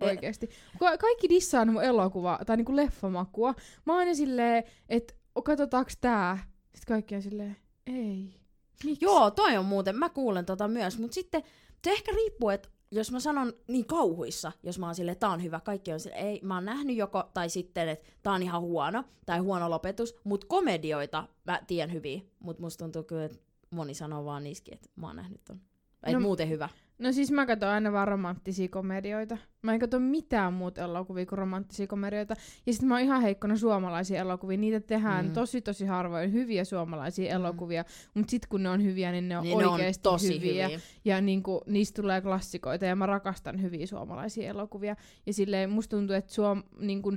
Oikeesti. 0.02 0.50
Ka- 0.80 0.98
kaikki 0.98 1.30
dissaa 1.30 1.66
mun 1.66 1.84
elokuva 1.84 2.40
tai 2.46 2.58
niinku 2.58 2.76
leffamakua. 2.76 3.54
Mä 3.86 3.94
oon 3.94 4.00
aina 4.00 4.14
silleen, 4.14 4.64
että 4.90 5.14
katsotaanko 5.42 5.92
tää? 6.02 6.38
Sitten 6.64 6.88
kaikki 6.88 7.16
on 7.16 7.22
silleen, 7.22 7.58
ei. 7.88 8.44
Miksi? 8.84 9.06
Joo, 9.06 9.32
toi 9.32 9.58
on 9.58 9.66
muuten, 9.66 9.96
mä 9.96 10.10
kuulen 10.10 10.46
tota 10.46 10.68
myös, 10.68 11.00
mutta 11.00 11.16
sitten 11.16 11.44
se 11.84 11.92
ehkä 11.92 12.12
riippuu, 12.12 12.50
että 12.50 12.70
jos 12.92 13.12
mä 13.12 13.20
sanon 13.20 13.54
niin 13.68 13.86
kauhuissa, 13.86 14.52
jos 14.64 14.80
mä 14.80 14.86
oon 14.86 14.96
silleen, 14.96 15.18
tää 15.18 15.30
on 15.30 15.44
hyvä, 15.44 15.60
kaikki 15.60 15.94
on 15.94 16.00
silleen, 16.00 16.26
ei, 16.26 16.40
mä 16.44 16.56
oon 16.56 16.66
nähnyt 16.66 16.96
joko, 16.96 17.24
tai 17.34 17.50
sitten, 17.50 17.90
että 17.90 18.12
tää 18.24 18.34
on 18.34 18.44
ihan 18.44 18.62
huono, 18.62 19.04
tai 19.26 19.40
huono 19.40 19.70
lopetus, 19.70 20.16
mutta 20.24 20.48
komedioita 20.48 21.28
mä 21.46 21.62
tiedän 21.68 21.94
hyvin, 21.94 22.32
mutta 22.40 22.62
musta 22.62 22.84
tuntuu 22.84 23.04
kyllä, 23.04 23.26
että 23.26 23.38
moni 23.70 23.94
sanoo 23.94 24.26
vaan 24.26 24.44
niiskin, 24.44 24.74
että 24.74 24.90
mä 24.96 25.08
oon 25.08 25.16
nähnyt 25.16 25.42
ton. 25.44 25.62
Tai 26.02 26.14
no, 26.14 26.20
muuten 26.20 26.50
hyvä. 26.50 26.70
No 27.04 27.12
siis 27.12 27.32
mä 27.32 27.46
katson 27.46 27.70
aina 27.70 27.92
vaan 27.92 28.08
romanttisia 28.08 28.68
komedioita. 28.68 29.38
Mä 29.62 29.74
en 29.74 29.80
katso 29.80 30.00
mitään 30.00 30.54
muuta 30.54 30.82
elokuvia 30.82 31.26
kuin 31.26 31.40
romanttisia 31.40 31.88
komedioita. 31.88 32.34
Ja 32.66 32.74
sit 32.74 32.82
mä 32.82 32.94
oon 32.94 33.04
ihan 33.04 33.22
heikkona 33.22 33.58
suomalaisia 33.58 34.20
elokuvia. 34.22 34.58
Niitä 34.58 34.80
tehdään 34.80 35.26
mm. 35.26 35.34
Tosi 35.34 35.62
tosi 35.62 35.86
harvoin 35.86 36.34
hyviä 36.34 36.64
suomalaisia 36.64 37.30
Mm. 37.32 37.36
elokuvia. 37.36 37.86
Mut 38.14 38.30
sit 38.30 38.46
kun 38.46 38.64
ne 38.64 38.70
on 38.70 38.84
hyviä, 38.84 39.12
niin 39.12 39.30
ne 39.30 39.38
on 39.38 39.44
Niin 39.44 39.58
ne 39.58 39.66
on 39.66 39.74
oikeesti 39.74 40.04
tosi 40.04 40.36
hyviä. 40.36 40.68
hyviä. 40.68 40.80
Ja 41.06 41.22
niinku, 41.22 41.62
niistä 41.68 42.02
tulee 42.02 42.22
klassikoita 42.22 42.86
ja 42.86 42.96
mä 42.96 43.06
rakastan 43.06 43.62
hyviä 43.62 43.88
suomalaisia 43.88 44.50
elokuvia. 44.50 44.96
Ja 45.26 45.34
silleen 45.34 45.70
musta 45.70 45.98
tuntuu, 45.98 46.16
että 46.16 46.34
suom, 46.34 46.64
niinku, 46.80 47.14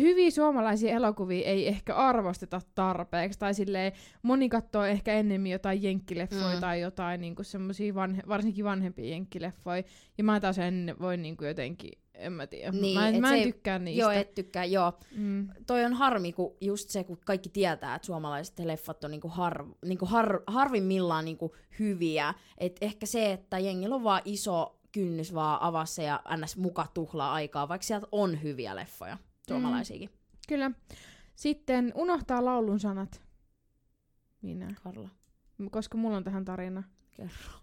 hyviä 0.00 0.30
suomalaisia 0.30 0.94
elokuvia 0.94 1.46
ei 1.46 1.68
ehkä 1.68 1.94
arvosteta 1.94 2.60
tarpeeksi. 2.74 3.38
Tai 3.38 3.54
silleen 3.54 3.92
moni 4.22 4.48
katsoo 4.48 4.84
ehkä 4.84 5.12
ennemmin 5.12 5.52
jotain 5.52 5.82
jenkkileffoja 5.82 6.54
Mm. 6.54 6.60
tai 6.60 6.80
jotain 6.80 7.20
niinku 7.20 7.42
semmosia 7.42 7.94
vanhe, 7.94 8.22
varsinkin 8.28 8.64
vanhempia 8.64 9.04
jenkkileffoja. 9.10 9.82
Ja 10.18 10.24
mä 10.24 10.40
taas 10.40 10.58
en 10.58 10.94
voi 11.00 11.16
niinku 11.16 11.44
jotenkin 11.44 11.92
en 12.14 12.32
mä 12.32 12.46
tiedä. 12.46 12.72
Niin, 12.72 12.98
mä 12.98 13.08
en, 13.08 13.20
mä 13.20 13.28
en 13.28 13.34
ei- 13.34 13.42
tykkää 13.44 13.78
niistä. 13.78 14.00
Joo, 14.02 14.10
et 14.10 14.34
tykkää, 14.34 14.64
joo. 14.64 14.92
mm. 15.16 15.48
Toi 15.66 15.84
on 15.84 15.92
harmi, 15.92 16.32
kun 16.32 16.56
just 16.60 16.90
se, 16.90 17.04
kun 17.04 17.18
kaikki 17.24 17.48
tietää, 17.48 17.94
että 17.94 18.06
suomalaiset 18.06 18.58
leffat 18.58 19.04
on 19.04 19.10
niinku 19.10 19.28
har, 19.28 19.64
niinku 19.84 20.06
har, 20.06 20.40
harvimmillaan 20.46 21.24
niinku 21.24 21.54
hyviä. 21.78 22.34
Et 22.58 22.76
ehkä 22.80 23.06
se, 23.06 23.32
että 23.32 23.58
jengillä 23.58 23.94
on 23.94 24.04
vaan 24.04 24.22
iso 24.24 24.78
kynnys 24.92 25.34
vaan 25.34 25.62
avaa 25.62 25.86
se 25.86 26.02
ja 26.02 26.20
ns. 26.36 26.56
muka 26.56 26.86
tuhlaa 26.94 27.32
aikaa, 27.32 27.68
vaikka 27.68 27.86
sieltä 27.86 28.06
on 28.12 28.42
hyviä 28.42 28.76
leffoja, 28.76 29.18
suomalaisiakin. 29.48 30.10
Kyllä. 30.48 30.70
Sitten 31.34 31.92
unohtaa 31.94 32.44
laulun 32.44 32.80
sanat. 32.80 33.22
Minä. 34.42 34.74
Karla, 34.82 35.08
Koska 35.70 35.98
mulla 35.98 36.16
on 36.16 36.24
tähän 36.24 36.44
tarina. 36.44 36.82
kerro. 37.16 37.61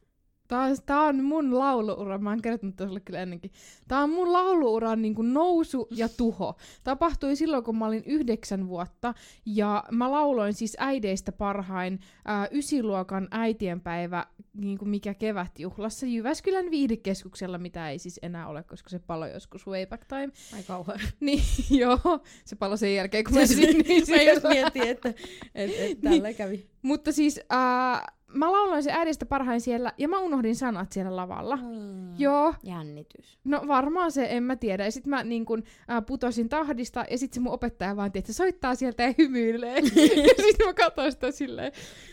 Tää 0.49 0.61
on, 0.61 0.77
tää 0.85 1.01
on 1.01 1.23
mun 1.23 1.59
lauluura, 1.59 2.17
mä 2.17 2.29
oon 2.29 2.41
kertonut 2.41 2.75
sulle 2.77 2.99
kyllä 2.99 3.21
ennenkin. 3.21 3.51
Tää 3.87 3.99
on 3.99 4.09
mun 4.09 4.33
lauluuran 4.33 5.01
niin 5.01 5.15
nousu 5.33 5.87
ja 5.91 6.09
tuho. 6.09 6.55
Tapahtui 6.83 7.35
silloin, 7.35 7.63
kun 7.63 7.77
mä 7.77 7.85
olin 7.85 8.03
yhdeksän 8.05 8.67
vuotta, 8.67 9.13
ja 9.45 9.83
mä 9.91 10.11
lauloin 10.11 10.53
siis 10.53 10.75
äideistä 10.79 11.31
parhain 11.31 11.99
ää, 12.25 12.47
ysiluokan 12.51 13.27
äitienpäivä, 13.31 14.25
niin 14.53 14.77
kuin 14.77 14.89
mikä 14.89 15.13
kevätjuhlassa 15.13 16.05
Jyväskylän 16.05 16.71
viihdekeskuksella, 16.71 17.57
mitä 17.57 17.89
ei 17.89 17.99
siis 17.99 18.19
enää 18.21 18.47
ole, 18.47 18.63
koska 18.63 18.89
se 18.89 18.99
palo 18.99 19.27
joskus 19.27 19.67
way 19.67 19.85
back 19.85 20.05
time. 20.05 20.29
Ai 20.55 20.63
kauhean. 20.63 20.99
Niin 21.19 21.41
joo, 21.69 21.99
se 22.45 22.55
palo 22.55 22.77
sen 22.77 22.95
jälkeen, 22.95 23.23
kun 23.23 23.33
mä 23.33 23.45
Se- 23.45 23.55
sinne. 23.55 23.83
Mä 24.15 24.21
just 24.21 24.43
mietin, 24.49 24.83
että 24.83 25.09
et, 25.55 25.71
et, 25.79 26.01
tällä 26.01 26.33
kävi. 26.33 26.65
Mutta 26.81 27.11
siis 27.11 27.39
ää, 27.49 28.18
mä 28.33 28.51
lauloin 28.51 28.83
se 28.83 28.91
äidistä 28.91 29.25
parhain 29.25 29.61
siellä, 29.61 29.93
ja 29.97 30.07
mä 30.07 30.19
unohdin 30.19 30.55
sanat 30.55 30.91
siellä 30.91 31.15
lavalla. 31.15 31.55
Mm. 31.55 32.19
Joo, 32.19 32.53
Jännitys. 32.63 33.39
No 33.43 33.61
varmaan 33.67 34.11
se, 34.11 34.27
en 34.29 34.43
mä 34.43 34.55
tiedä. 34.55 34.85
Ja 34.85 34.91
sit 34.91 35.05
mä 35.05 35.23
niin 35.23 35.45
kun, 35.45 35.63
ää, 35.87 36.01
putosin 36.01 36.49
tahdista, 36.49 37.05
ja 37.11 37.17
sit 37.17 37.33
se 37.33 37.39
mun 37.39 37.53
opettaja 37.53 37.95
vaan, 37.95 38.11
että 38.13 38.31
se 38.31 38.35
soittaa 38.35 38.75
sieltä 38.75 39.03
ja 39.03 39.13
hymyilee. 39.17 39.75
ja 40.27 40.43
sit 40.43 40.65
mä 40.65 40.73
katsoin 40.73 41.11
sitä 41.11 41.31
silleen, 41.31 41.71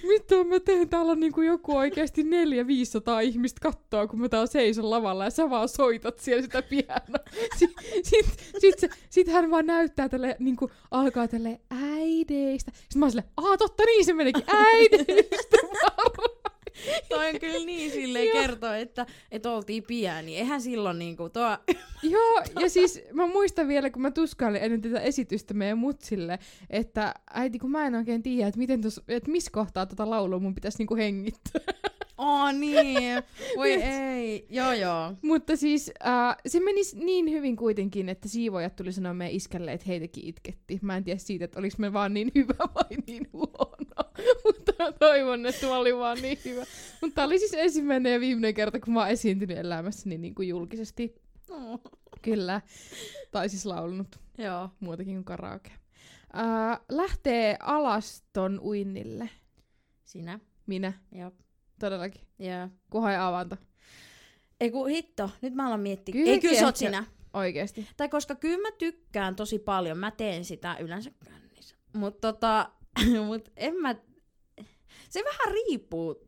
mitä 0.09 0.45
mä 0.45 0.61
teen, 0.61 0.89
täällä 0.89 1.13
on 1.13 1.21
niinku 1.21 1.43
joku 1.43 1.77
oikeasti 1.77 2.23
neljä 2.23 2.67
500 2.67 3.21
ihmistä 3.21 3.61
kattoo, 3.63 4.09
kun 4.09 4.21
mä 4.21 4.29
täällä 4.29 4.47
seison 4.47 4.91
lavalla, 4.91 5.25
ja 5.25 5.31
sä 5.31 5.51
vaan 5.51 5.69
soitat 5.69 6.19
siellä 6.19 6.43
sitä 6.43 6.63
pianoa. 6.63 7.27
Sit, 7.59 7.71
sit, 8.03 8.27
sit, 8.59 8.79
se, 8.79 8.89
sit 9.11 9.29
hän 9.29 9.51
vaan 9.51 9.67
näyttää 9.67 10.09
tälle, 10.09 10.37
niinku, 10.39 10.71
alkaa 10.91 11.29
tälle 11.29 11.61
äideistä. 11.71 12.73
Sitten 12.75 12.99
mä 12.99 13.05
oon 13.05 13.11
silleen, 13.11 13.31
aa 13.37 13.57
totta 13.57 13.85
niin 13.85 14.05
se 14.05 14.13
menikin, 14.13 14.45
äideistä. 14.47 15.46
Toi 17.17 17.29
on 17.29 17.41
kyllä 17.41 17.67
niin 17.67 17.91
silleen 17.91 18.27
Joo. 18.27 18.41
kertoo, 18.41 18.73
että, 18.73 19.07
että 19.31 19.51
oltiin 19.51 19.83
pieni. 19.83 20.37
Eihän 20.37 20.63
silloin 20.63 20.99
niinku 20.99 21.29
tuo... 21.29 21.59
Joo, 22.03 22.43
ja 22.61 22.71
siis 22.71 23.03
mä 23.13 23.27
muistan 23.27 23.69
vielä, 23.69 23.91
kun 23.91 24.03
mä 24.03 24.11
tuskailin 24.11 24.63
ennen 24.63 24.83
tätä 24.83 25.01
esitystä 25.01 25.55
meidän 25.55 25.79
mutsille, 25.79 26.39
että 26.71 27.15
äiti, 27.35 27.59
kun 27.59 27.71
mä 27.71 27.87
en 27.87 27.95
oikein 27.95 28.23
tiedä, 28.23 28.49
että, 28.49 28.59
miten 28.59 28.81
tos, 28.81 29.01
että 29.09 29.31
missä 29.31 29.51
kohtaa 29.51 29.87
tota 29.87 30.11
laulua 30.11 30.39
mun 30.39 30.55
pitäisi 30.55 30.79
niinku 30.79 30.97
hengittää. 30.97 31.61
Oh 32.19 32.53
niin, 32.53 33.23
voi 33.57 33.69
Niin. 33.77 33.83
ei. 33.83 34.47
Joo 34.51 34.73
joo. 34.73 35.13
Mutta 35.23 35.57
siis 35.57 35.93
äh, 36.07 36.37
se 36.47 36.61
meni 36.61 36.81
niin 36.95 37.31
hyvin 37.31 37.57
kuitenkin, 37.57 38.09
että 38.09 38.29
siivojat 38.29 38.77
tuli 38.77 38.93
sanoa 38.93 39.15
meidän 39.15 39.37
iskälle, 39.37 39.73
että 39.73 39.87
heitäkin 39.87 40.25
itketti. 40.27 40.79
Mä 40.83 40.97
en 40.97 41.05
tiedä 41.05 41.19
siitä, 41.19 41.45
että 41.45 41.59
oliko 41.59 41.77
me 41.79 41.93
vaan 41.93 42.15
niin 42.15 42.33
hyvä 42.35 42.55
vai 42.75 42.99
niin 43.07 43.29
huono. 43.33 44.11
Mutta 44.45 44.73
mä 44.79 44.93
toivon, 44.93 45.47
että 45.47 45.67
mä 45.67 45.77
olin 45.77 45.97
vaan 45.99 46.19
niin 46.23 46.39
hyvä. 46.45 46.65
Mutta 47.01 47.15
tää 47.15 47.25
oli 47.25 47.39
siis 47.39 47.55
ensimmäinen 47.55 48.13
ja 48.13 48.21
viimeinen 48.21 48.55
kerta, 48.55 48.81
kun 48.81 48.95
mä 48.95 49.01
oon 49.01 49.09
esiintynyt 49.09 49.59
elämässäni 49.59 50.19
niin 50.19 50.35
kuin 50.35 50.49
julkisesti. 50.49 51.15
Oh. 51.51 51.81
Kyllä. 52.23 52.61
Tai 53.31 53.49
siis 53.49 53.67
laulunut. 53.67 54.17
Joo. 54.39 54.71
muutakin 54.81 55.15
kuin 55.15 55.25
karaoke. 55.25 55.71
Ää, 56.33 56.81
lähtee 56.89 57.57
alaston 57.61 58.61
uinnille. 58.61 59.31
Sinä. 60.05 60.39
Minä, 60.67 60.93
Joo. 61.13 61.33
Todellakin. 61.79 62.23
Joo. 62.39 62.69
Kuhai 62.91 63.17
avanto. 63.17 63.57
Ei 64.61 64.71
kun 64.71 64.89
hitto, 64.89 65.31
nyt 65.43 65.55
mä 65.55 65.67
alan 65.67 65.81
miettiä. 65.81 66.13
Kyllä 66.13 66.31
ei, 66.31 66.41
kyllä 66.41 66.59
sä 66.59 66.67
oot 66.67 66.77
sinä. 66.77 67.05
Oikeesti. 67.33 67.87
Tai 67.97 68.09
koska 68.09 68.35
kyllä 68.35 68.63
mä 68.63 68.77
tykkään 68.79 69.37
tosi 69.37 69.59
paljon, 69.59 69.99
mä 69.99 70.11
teen 70.11 70.45
sitä 70.45 70.77
yleensä 70.81 71.11
kännissä. 71.25 71.77
Mutta 71.93 72.33
tota, 72.33 72.71
mut 73.27 73.49
en 73.57 73.75
mä... 73.75 73.95
Se 75.11 75.25
vähän 75.25 75.55
riippuu, 75.55 76.27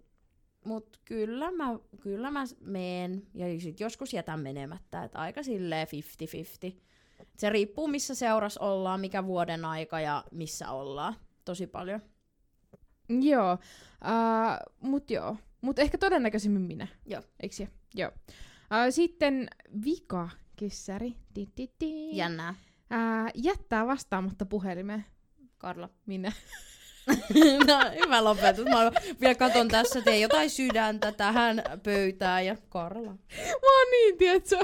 mut 0.65 1.01
kyllä 1.05 1.51
mä, 1.51 1.79
kyllä 2.01 2.31
mä 2.31 2.45
meen 2.61 3.27
ja 3.35 3.61
sit 3.61 3.81
joskus 3.81 4.13
jätän 4.13 4.41
menemättä, 4.41 5.05
että 5.05 5.19
aika 5.19 5.43
silleen 5.43 5.87
50-50. 6.73 6.77
Se 7.37 7.51
riippuu 7.51 7.89
missä 7.89 8.15
seuras 8.15 8.59
ollaan, 8.59 9.01
mikä 9.01 9.27
vuoden 9.27 9.65
aika 9.65 10.01
ja 10.01 10.25
missä 10.31 10.71
ollaan. 10.71 11.15
Tosi 11.45 11.67
paljon. 11.67 12.01
Joo. 13.09 13.59
Ää, 14.01 14.61
mut 14.81 15.11
joo. 15.11 15.37
Mut 15.61 15.79
ehkä 15.79 15.99
todennäköisimmin 15.99 16.63
minä. 16.63 16.87
Joo. 17.07 17.23
Eiks? 17.41 17.63
Joo. 17.95 18.11
Ää, 18.71 18.91
sitten 18.91 19.49
vika 19.85 20.29
kissäri. 20.57 21.15
Jännää. 22.13 22.55
Ää, 22.91 23.31
jättää 23.35 23.87
vastaamatta 23.87 24.47
puhelimeen. 24.47 25.05
Karla. 25.59 25.89
Minä. 26.07 26.33
no, 27.69 27.81
hyvä 28.05 28.25
lopetus. 28.25 28.65
Mä 28.65 28.93
vielä 29.21 29.35
katon 29.35 29.69
tässä, 29.69 30.01
teen 30.01 30.21
jotain 30.21 30.51
sydäntä 30.51 31.13
tähän 31.13 31.63
pöytään 31.83 32.47
ja 32.47 32.57
Karla. 32.69 33.11
Mä 33.11 33.77
oon 33.77 33.91
niin, 33.91 34.19
tietsä. 34.19 34.59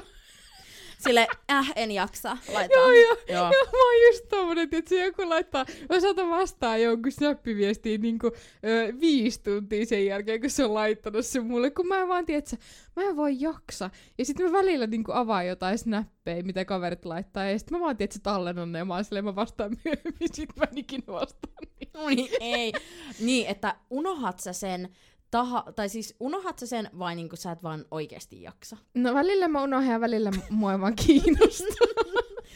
Sille, 1.04 1.26
äh, 1.50 1.72
en 1.76 1.90
jaksa. 1.90 2.36
Laitetaan. 2.52 2.84
Joo, 2.84 2.90
joo. 2.92 3.16
Joo. 3.28 3.52
Joo, 3.52 3.64
mä 3.72 3.84
oon 3.84 4.06
just 4.06 4.28
tommonen, 4.28 4.68
että 4.72 4.88
se 4.88 5.04
joku 5.04 5.28
laittaa, 5.28 5.64
mä 5.88 6.00
saatan 6.00 6.30
vastaa 6.30 6.76
jonkun 6.76 7.12
snappiviestiin 7.12 8.00
niinku 8.02 8.26
ö, 8.26 8.92
viisi 9.00 9.42
tuntia 9.42 9.86
sen 9.86 10.06
jälkeen, 10.06 10.40
kun 10.40 10.50
se 10.50 10.64
on 10.64 10.74
laittanut 10.74 11.26
sen 11.26 11.44
mulle, 11.46 11.70
kun 11.70 11.86
mä 11.88 12.00
en 12.00 12.08
vaan 12.08 12.26
tiedä, 12.26 12.38
että 12.38 12.56
mä 12.96 13.02
en 13.02 13.16
voi 13.16 13.40
jaksa. 13.40 13.90
Ja 14.18 14.24
sitten 14.24 14.46
mä 14.46 14.52
välillä 14.52 14.86
niinku 14.86 15.12
avaan 15.14 15.46
jotain 15.46 15.78
snappeja, 15.78 16.44
mitä 16.44 16.64
kaverit 16.64 17.04
laittaa, 17.04 17.44
ja 17.44 17.58
sitten 17.58 17.78
mä 17.78 17.84
vaan 17.84 17.96
tiedän, 17.96 18.06
että 18.06 18.14
se 18.14 18.22
tallennan 18.22 18.72
ne, 18.72 18.78
ja 18.78 18.84
mä 18.84 18.94
oon 18.94 19.04
silleen, 19.04 19.24
mä 19.24 19.34
vastaan 19.34 19.76
myöhemmin, 19.84 20.28
sit 20.34 20.56
mä 20.56 20.64
en 20.72 20.78
ikinä 20.78 21.04
vastaan. 21.06 21.54
Niin. 21.80 22.16
Niin, 22.16 22.28
ei. 22.40 22.72
Niin, 23.20 23.46
että 23.46 23.76
unohat 23.90 24.40
sä 24.40 24.52
sen, 24.52 24.88
taha, 25.34 25.64
tai 25.76 25.88
siis 25.88 26.16
unohat 26.20 26.58
sä 26.58 26.66
sen 26.66 26.90
vai 26.98 27.14
niinku 27.14 27.36
sä 27.36 27.52
et 27.52 27.62
vaan 27.62 27.84
oikeesti 27.90 28.42
jaksa? 28.42 28.76
No 28.94 29.14
välillä 29.14 29.48
mä 29.48 29.62
unohdan 29.62 29.92
ja 29.92 30.00
välillä 30.00 30.30
mua 30.50 30.72
ei 30.72 30.80
vaan 30.80 30.96
kiinnostaa. 30.96 31.86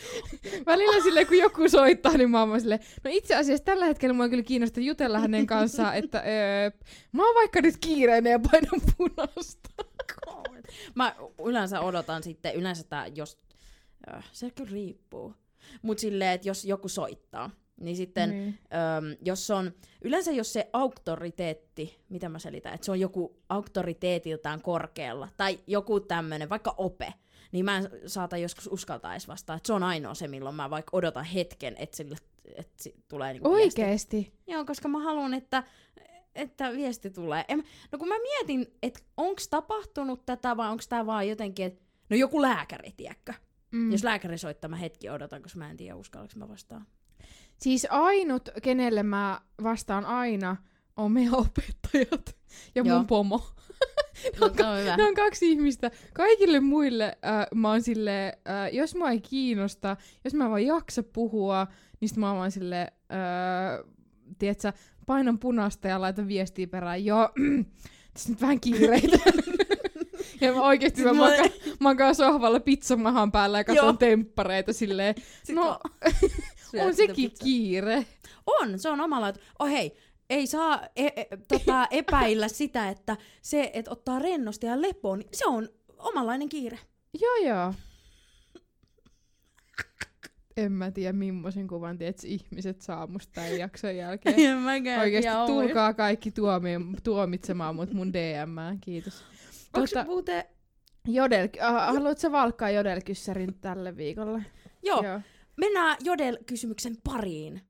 välillä 0.67 1.03
sille 1.03 1.25
kun 1.25 1.39
joku 1.39 1.69
soittaa, 1.69 2.13
niin 2.13 2.31
mä 2.31 2.41
oon 2.43 2.61
silleen, 2.61 2.81
no 3.05 3.11
itse 3.15 3.37
asiassa 3.37 3.65
tällä 3.65 3.87
hetkellä 3.87 4.15
mua 4.15 4.29
kyllä 4.29 4.43
kiinnostaa 4.43 4.85
jutella 4.85 5.19
hänen 5.19 5.47
kanssaan, 5.47 5.97
että 5.97 6.19
öö, 6.19 6.71
mä 7.13 7.27
oon 7.27 7.35
vaikka 7.35 7.61
nyt 7.61 7.77
kiireinen 7.81 8.31
ja 8.31 8.39
painan 8.39 8.81
punaista. 8.97 9.71
Mä 10.95 11.17
yleensä 11.45 11.81
odotan 11.81 12.23
sitten, 12.23 12.55
yleensä 12.55 12.85
tää, 12.85 13.07
jos, 13.07 13.39
äh, 14.15 14.25
se 14.33 14.51
kyllä 14.51 14.71
riippuu. 14.71 15.35
Mut 15.83 15.99
silleen, 15.99 16.33
että 16.33 16.49
jos 16.49 16.65
joku 16.65 16.89
soittaa, 16.89 17.51
niin 17.81 17.97
sitten 17.97 18.31
Niin. 18.31 18.59
Öm, 18.65 19.17
jos 19.25 19.51
on, 19.51 19.73
yleensä 20.03 20.33
jos 20.33 20.53
se 20.53 20.71
auktoriteetti, 20.73 22.01
mitä 22.09 22.29
mä 22.29 22.39
selitän, 22.39 22.75
että 22.75 22.85
se 22.85 22.91
on 22.91 23.01
joku 23.01 23.37
auktoriteetiltaan 23.49 24.63
korkealla, 24.63 25.29
tai 25.37 25.59
joku 25.67 26.01
tämmönen, 26.01 26.49
vaikka 26.49 26.75
ope, 26.77 27.15
niin 27.53 27.65
mä 27.65 27.77
en 27.77 27.91
saata 28.07 28.37
joskus 28.37 28.67
uskaltaa 28.67 29.13
edes 29.13 29.29
vastaa, 29.29 29.57
että 29.57 29.67
se 29.67 29.73
on 29.73 29.83
ainoa 29.83 30.15
se, 30.15 30.29
milloin 30.29 30.55
mä 30.55 30.71
vaikka 30.71 30.97
odotan 30.97 31.25
hetken, 31.25 31.75
että 31.79 31.97
sille 31.97 32.17
että 32.57 32.83
si- 32.83 32.95
tulee 33.09 33.33
niinku 33.33 33.55
viesti. 33.55 33.83
Oikeesti? 33.83 34.33
Joo, 34.47 34.65
koska 34.65 34.89
mä 34.89 35.03
haluan, 35.03 35.35
että, 35.35 35.63
että 36.35 36.73
viesti 36.73 37.11
tulee. 37.11 37.45
En, 37.49 37.65
no 37.93 37.99
kun 37.99 38.09
mä 38.09 38.15
mietin, 38.19 38.67
että 38.83 39.01
onks 39.17 39.49
tapahtunut 39.49 40.27
tätä 40.27 40.57
vai 40.57 40.71
onks 40.71 40.89
tää 40.89 41.07
vaan 41.07 41.29
jotenkin, 41.29 41.67
että 41.67 41.85
no 42.11 42.17
joku 42.17 42.43
lääkäri, 42.43 42.93
tiedätkö? 42.97 43.33
Mm. 43.71 43.79
Mm. 43.79 43.93
Jos 43.93 44.05
lääkäri 44.05 44.39
soittaa, 44.39 44.69
mä 44.69 44.77
hetki 44.77 45.11
odotan, 45.11 45.43
koska 45.43 45.59
mä 45.59 45.71
en 45.71 45.77
tiedä 45.77 45.97
uskallanko 45.97 46.33
mä 46.37 46.49
vastaan. 46.49 46.87
Siis 47.59 47.87
ainut, 47.91 48.49
kenelle 48.63 49.03
mä 49.03 49.41
vastaan 49.63 50.05
aina, 50.07 50.57
on 50.97 51.13
meidän 51.13 51.35
opettajat 51.35 52.37
ja 52.75 52.83
Joo. 52.85 52.97
mun 52.97 53.07
pomo. 53.07 53.43
No, 54.41 54.51
se 54.57 54.67
on 54.67 54.79
hyvä. 54.79 54.97
Ne 54.97 55.05
on 55.05 55.15
kaksi 55.15 55.51
ihmistä. 55.51 55.91
Kaikille 56.15 56.61
muille 56.61 57.05
äh, 57.05 57.47
mä 57.55 57.69
oon 57.71 57.83
silleen, 57.83 58.33
äh, 58.49 58.75
jos 58.75 58.95
mua 58.95 59.11
ei 59.11 59.21
kiinnosta, 59.21 59.97
jos 60.25 60.35
mä 60.35 60.51
vaan 60.51 60.67
jaksa 60.67 61.03
puhua, 61.03 61.67
niin 62.01 62.09
sit 62.09 62.19
mä 62.19 62.29
oon 62.29 62.39
vaan 62.39 62.51
silleen, 62.51 62.89
äh, 63.13 63.93
tiedätkö, 64.39 64.73
painan 65.07 65.39
punaista 65.39 65.89
ja 65.89 66.01
laitan 66.01 66.29
viestiä 66.29 66.67
perään. 66.67 67.05
Joo, 67.05 67.29
tässä 68.15 68.29
nyt 68.31 68.41
vähän 68.41 68.61
kiireitä. 68.61 69.19
ja 70.41 70.53
mä 70.53 70.63
oikeesti 70.63 71.05
mä 71.05 71.13
Mulle- 71.13 71.53
makaan, 71.81 72.15
sohvalla 72.15 72.61
pizzamahan 72.61 73.33
päällä 73.33 73.59
ja 73.59 73.65
katson 73.65 73.99
temppareita 73.99 74.73
silleen. 74.73 75.15
Sit 75.45 75.57
no, 75.57 75.81
on 76.81 76.95
sekin 76.95 77.31
kiire. 77.43 78.07
On, 78.47 78.79
se 78.79 78.89
on 78.89 79.01
omalla, 79.01 79.33
oh 79.59 79.69
hei, 79.69 79.97
ei 80.31 80.47
saa 80.47 80.83
e- 80.97 81.07
e- 81.07 81.29
tota, 81.49 81.87
epäillä 81.91 82.49
sitä, 82.49 82.89
että 82.89 83.17
se, 83.43 83.71
että 83.75 83.91
ottaa 83.91 84.19
rennosti 84.19 84.67
ja 84.67 84.83
lepoon, 84.83 85.19
niin 85.19 85.29
se 85.33 85.47
on 85.47 85.69
omanlainen 85.99 86.49
kiire. 86.49 86.79
Joo, 87.21 87.37
joo. 87.37 87.75
En 90.57 90.73
mä 90.73 90.91
tiedä, 90.91 91.13
millaisen 91.13 91.67
kuvan 91.69 91.99
tiedät, 91.99 92.25
ihmiset 92.25 92.81
saa 92.81 93.07
musta 93.07 93.33
tämän 93.35 93.59
jakson 93.59 93.97
jälkeen. 93.97 94.41
En 94.51 94.57
mäkään 94.59 95.01
Oikeesti 95.01 95.31
tiedä, 95.31 95.47
tulkaa 95.47 95.95
kaikki 95.95 96.31
tuomi, 96.31 96.71
tuomitsemaan 97.05 97.77
mut 97.77 97.93
mun 97.93 98.13
DM-ään, 98.13 98.81
kiitos. 98.81 99.25
Onks 99.75 99.93
Tota- 99.93 100.05
muuten... 100.07 100.45
Jodel, 101.11 101.49
äh, 101.63 101.95
haluatko 101.95 102.33
valkkaa 102.33 102.71
jodelkyssärin 102.71 103.55
tälle 103.61 103.97
viikolle? 103.97 104.45
Joo, 104.83 105.03
mennään 105.59 105.97
Jodel-kysymyksen 106.05 106.97
pariin. 107.05 107.61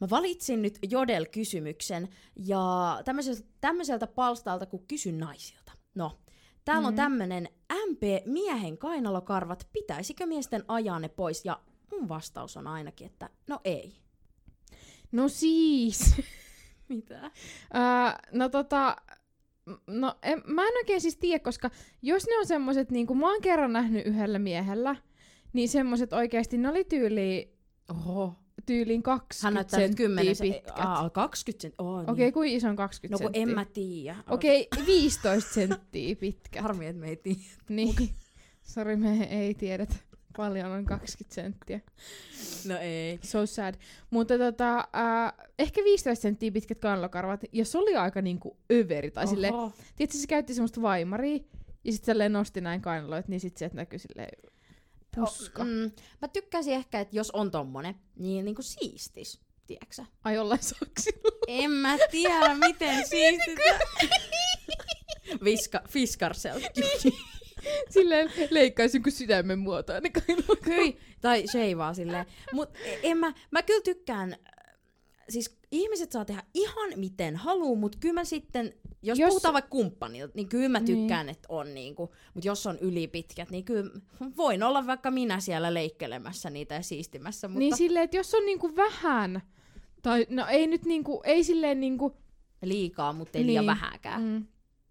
Mä 0.00 0.10
valitsin 0.10 0.62
nyt 0.62 0.78
Jodel-kysymyksen 0.90 2.08
ja 2.36 2.98
tämmöiseltä, 3.04 3.42
tämmöiseltä 3.60 4.06
palstalta 4.06 4.66
kuin 4.66 4.86
Kysy 4.88 5.12
naisilta. 5.12 5.72
No, 5.94 6.18
täällä 6.64 6.80
mm-hmm. 6.80 6.86
on 6.88 6.92
Mhm. 6.94 6.96
tämmönen 6.96 7.48
MP 7.90 8.02
miehen 8.26 8.78
kainalokarvat, 8.78 9.68
pitäisikö 9.72 10.26
miesten 10.26 10.64
ajaa 10.68 10.98
ne 10.98 11.08
pois? 11.08 11.44
Ja 11.44 11.60
mun 11.90 12.08
vastaus 12.08 12.56
on 12.56 12.66
ainakin, 12.66 13.06
että 13.06 13.30
no 13.48 13.60
ei. 13.64 13.96
No 15.12 15.28
siis. 15.28 16.14
Mitä? 16.88 17.30
Ää, 17.72 18.18
no 18.32 18.48
tota, 18.48 18.96
no 19.86 20.14
en, 20.22 20.42
mä 20.46 20.62
en 20.62 20.76
oikein 20.76 21.00
siis 21.00 21.16
tiedä, 21.16 21.44
koska 21.44 21.70
jos 22.02 22.26
ne 22.26 22.38
on 22.38 22.46
semmoset, 22.46 22.90
niinku 22.90 23.14
mä 23.14 23.30
oon 23.30 23.42
kerran 23.42 23.72
nähnyt 23.72 24.06
yhdellä 24.06 24.38
miehellä, 24.38 24.96
niin 25.56 25.68
semmoset 25.68 26.12
oikeesti, 26.12 26.58
ne 26.58 26.68
oli 26.68 26.84
tyyli, 26.84 27.56
Oho. 27.90 28.34
tyyliin 28.66 29.02
20 29.02 29.46
Hän 29.46 29.54
näyttää 29.54 29.80
nyt 29.80 29.86
senttiä 29.86 30.06
10 30.06 30.36
pitkät. 30.40 30.78
Aa, 30.78 31.10
20 31.10 31.62
senttiä. 31.62 31.84
Oh, 31.86 31.98
niin. 31.98 32.10
Okei, 32.10 32.28
okay, 32.28 32.32
kuin 32.32 32.50
iso 32.50 32.68
on 32.68 32.76
20 32.76 33.14
No 33.14 33.18
kun 33.18 33.34
senttiä? 33.34 33.42
en 33.42 33.54
mä 33.54 33.64
tiedä. 33.64 34.16
Okei, 34.30 34.68
okay, 34.72 34.86
15 34.86 35.54
senttiä 35.54 36.16
pitkä. 36.16 36.62
Harmi, 36.62 36.86
että 36.86 37.00
me 37.00 37.08
ei 37.08 37.16
tiedä. 37.16 37.40
Niin. 37.68 37.94
Sori, 38.62 38.96
me 38.96 39.24
ei 39.24 39.54
tiedetä. 39.54 39.94
Paljon 40.36 40.70
on 40.70 40.84
20 40.84 41.34
senttiä. 41.34 41.80
No 42.68 42.76
ei. 42.80 43.18
So 43.22 43.46
sad. 43.46 43.74
Mutta 44.10 44.38
tota, 44.38 44.78
äh, 44.78 45.32
ehkä 45.58 45.84
15 45.84 46.22
senttiä 46.22 46.50
pitkät 46.50 46.78
kainalokarvat. 46.78 47.40
Ja 47.52 47.64
se 47.64 47.78
oli 47.78 47.96
aika 47.96 48.22
niinku 48.22 48.56
överi. 48.72 49.10
Tai 49.10 49.26
silleen, 49.26 49.54
tiedätkö, 49.96 50.18
se 50.18 50.26
käytti 50.26 50.54
semmoista 50.54 50.82
vaimaria. 50.82 51.38
Ja 51.84 51.92
sitten 51.92 52.12
silleen 52.12 52.32
nosti 52.32 52.60
näin 52.60 52.80
kainaloit, 52.80 53.28
niin 53.28 53.40
sitten 53.40 53.58
sieltä 53.58 53.76
näkyi 53.76 53.98
silleen 53.98 54.28
puska. 55.24 55.64
Mm, 55.64 55.90
mä 56.22 56.28
tykkäisin 56.28 56.74
ehkä, 56.74 57.00
että 57.00 57.16
jos 57.16 57.30
on 57.30 57.50
tommonen, 57.50 57.94
niin 58.16 58.44
niinku 58.44 58.62
siistis, 58.62 59.40
tiedätkö 59.66 60.02
Ai 60.24 60.34
jollain 60.34 60.62
soksilla. 60.62 61.38
En 61.46 61.70
mä 61.70 61.96
tiedä, 62.10 62.54
miten 62.54 63.08
siistitä. 63.08 63.78
Viska, 65.44 65.82
fiskarsel. 65.88 66.60
silleen 67.90 68.32
leikkaisin 68.50 69.02
kuin 69.02 69.12
sydämen 69.12 69.58
muotoa 69.58 70.00
ne. 70.00 70.10
Hyi, 70.66 70.98
tai 71.20 71.44
sheivaa 71.50 71.94
silleen. 71.94 72.26
Mut 72.52 72.70
en 73.02 73.18
mä, 73.18 73.32
mä 73.50 73.62
kyllä 73.62 73.80
tykkään, 73.80 74.36
siis 75.28 75.56
ihmiset 75.70 76.12
saa 76.12 76.24
tehdä 76.24 76.42
ihan 76.54 76.92
miten 76.96 77.36
haluu, 77.36 77.76
mut 77.76 77.96
kyllä 77.96 78.14
mä 78.14 78.24
sitten, 78.24 78.74
jos, 79.02 79.18
Jos- 79.18 79.28
puhutaan 79.28 79.52
vaikka 79.54 79.68
kumppanilta, 79.70 80.32
niin 80.34 80.48
kyllä 80.48 80.68
mä 80.68 80.80
Niin. 80.80 80.98
tykkään, 80.98 81.28
että 81.28 81.46
on 81.48 81.74
niinku, 81.74 82.14
mut 82.34 82.44
jos 82.44 82.66
on 82.66 82.78
ylipitkät, 82.78 83.50
niin 83.50 83.64
kyllä 83.64 83.90
voin 84.36 84.62
olla 84.62 84.86
vaikka 84.86 85.10
minä 85.10 85.40
siellä 85.40 85.74
leikkelemässä 85.74 86.50
niitä 86.50 86.74
ja 86.74 86.82
siistimässä, 86.82 87.48
mutta 87.48 87.58
Niin 87.58 87.76
silleen, 87.76 88.04
että 88.04 88.16
jos 88.16 88.34
on 88.34 88.46
niinku 88.46 88.76
vähän, 88.76 89.42
tai 90.02 90.26
no 90.30 90.46
ei 90.46 90.66
nyt 90.66 90.84
niinku, 90.84 91.20
ei 91.24 91.44
silleen 91.44 91.80
niinku, 91.80 92.16
liikaa, 92.62 93.12
mutta 93.12 93.38
ei 93.38 93.46
liian 93.46 93.62
Niin. 93.62 93.66
vähäkään. 93.66 94.22
mm, 94.22 94.46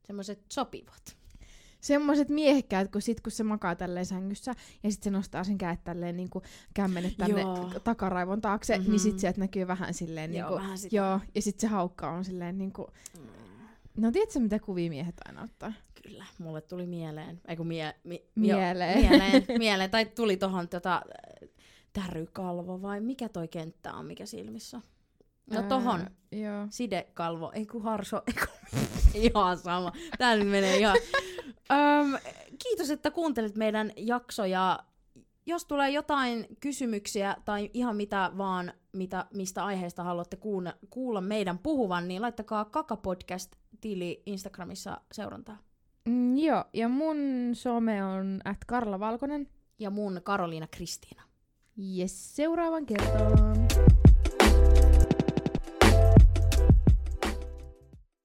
Semmoiset 0.08 0.40
sopivat. 0.54 1.18
Semmoiset 1.86 2.30
miehekkäät, 2.30 2.92
kun 2.92 3.02
sit 3.02 3.22
kun 3.22 3.32
se 3.32 3.44
makaa 3.44 3.76
tälleen 3.76 4.06
sängyssä, 4.06 4.54
ja 4.84 4.92
sit 4.92 5.04
se 5.04 5.10
nostaa 5.10 5.44
sen 5.44 5.58
käet 5.58 5.84
tälleen 5.84 6.18
niinku 6.18 6.42
kämmenet 6.74 7.18
tänne 7.18 7.42
Joo. 7.42 7.72
takaraivon 7.84 8.42
taakse, 8.42 8.78
Mhm. 8.78 8.90
niin 8.90 9.00
sit 9.00 9.20
sieltä 9.20 9.40
näkyy 9.40 9.68
vähän 9.68 9.94
silleen 9.94 10.34
Joo, 10.36 10.50
niinku, 10.50 10.64
vähän 10.64 10.78
sitä. 10.78 10.96
joo, 10.96 11.20
ja 11.36 11.42
sit 11.42 11.60
se 11.60 11.68
haukka 11.68 12.10
on 12.12 12.26
silleen 12.26 12.58
niinku, 12.58 12.88
no 13.98 14.12
tiedätkö 14.12 14.40
mitä 14.40 14.60
kuvia 14.60 14.90
miehet 14.90 15.16
aina 15.28 15.42
ottaa? 15.44 15.74
Kyllä, 16.04 16.26
mulle 16.38 16.62
tuli 16.62 16.86
mieleen. 16.88 17.42
Eiku 17.48 17.64
mie, 17.64 17.96
mi, 18.04 18.26
Mieleen. 18.36 19.04
Jo, 19.04 19.10
mieleen, 19.10 19.44
mieleen. 19.60 19.92
Tai 19.92 20.06
tuli 20.06 20.38
tohon 20.38 20.68
tota, 20.70 21.02
tärykalvo 21.94 22.82
vai 22.82 23.02
mikä 23.02 23.30
toi 23.30 23.48
kenttä 23.48 23.94
on, 23.94 24.06
mikä 24.06 24.26
silmissä 24.26 24.78
on? 24.78 24.84
No 25.54 25.64
tohon, 25.64 26.00
Ää, 26.02 26.12
joo. 26.32 26.68
sidekalvo, 26.70 27.52
ei 27.56 27.66
kun 27.66 27.82
harso, 27.84 28.22
ei 28.28 28.34
kun, 28.34 28.80
ihan 29.34 29.58
sama. 29.58 29.92
Tää 30.18 30.36
nyt 30.36 30.48
menee 30.48 30.78
ihan. 30.78 30.96
Öm, 31.72 32.18
kiitos, 32.64 32.90
että 32.90 33.12
kuuntelit 33.12 33.56
meidän 33.56 33.92
jaksoja. 33.98 34.80
Jos 35.46 35.66
tulee 35.66 35.90
jotain 35.90 36.48
kysymyksiä 36.60 37.36
tai 37.46 37.70
ihan 37.74 37.96
mitä 37.96 38.32
vaan, 38.38 38.74
mitä, 38.94 39.26
mistä 39.34 39.66
aiheesta 39.66 40.04
haluatte 40.04 40.38
kuulla, 40.38 40.74
kuulla 40.90 41.22
meidän 41.22 41.58
puhuvan, 41.58 42.08
niin 42.08 42.22
laittakaa 42.22 42.66
Kakapodcast-tili 42.66 44.24
Instagramissa 44.26 45.02
seurantaa. 45.12 45.58
Mm, 46.06 46.38
joo, 46.38 46.64
ja 46.74 46.90
mun 46.90 47.18
some 47.54 48.04
on 48.04 48.42
at 48.46 48.58
Karla 48.68 49.00
Valkonen. 49.00 49.48
Ja 49.80 49.90
mun 49.90 50.22
Karoliina 50.24 50.68
Kristiina. 50.68 51.24
Yes, 51.98 52.36
seuraavan 52.36 52.86
kertaan. 52.86 53.68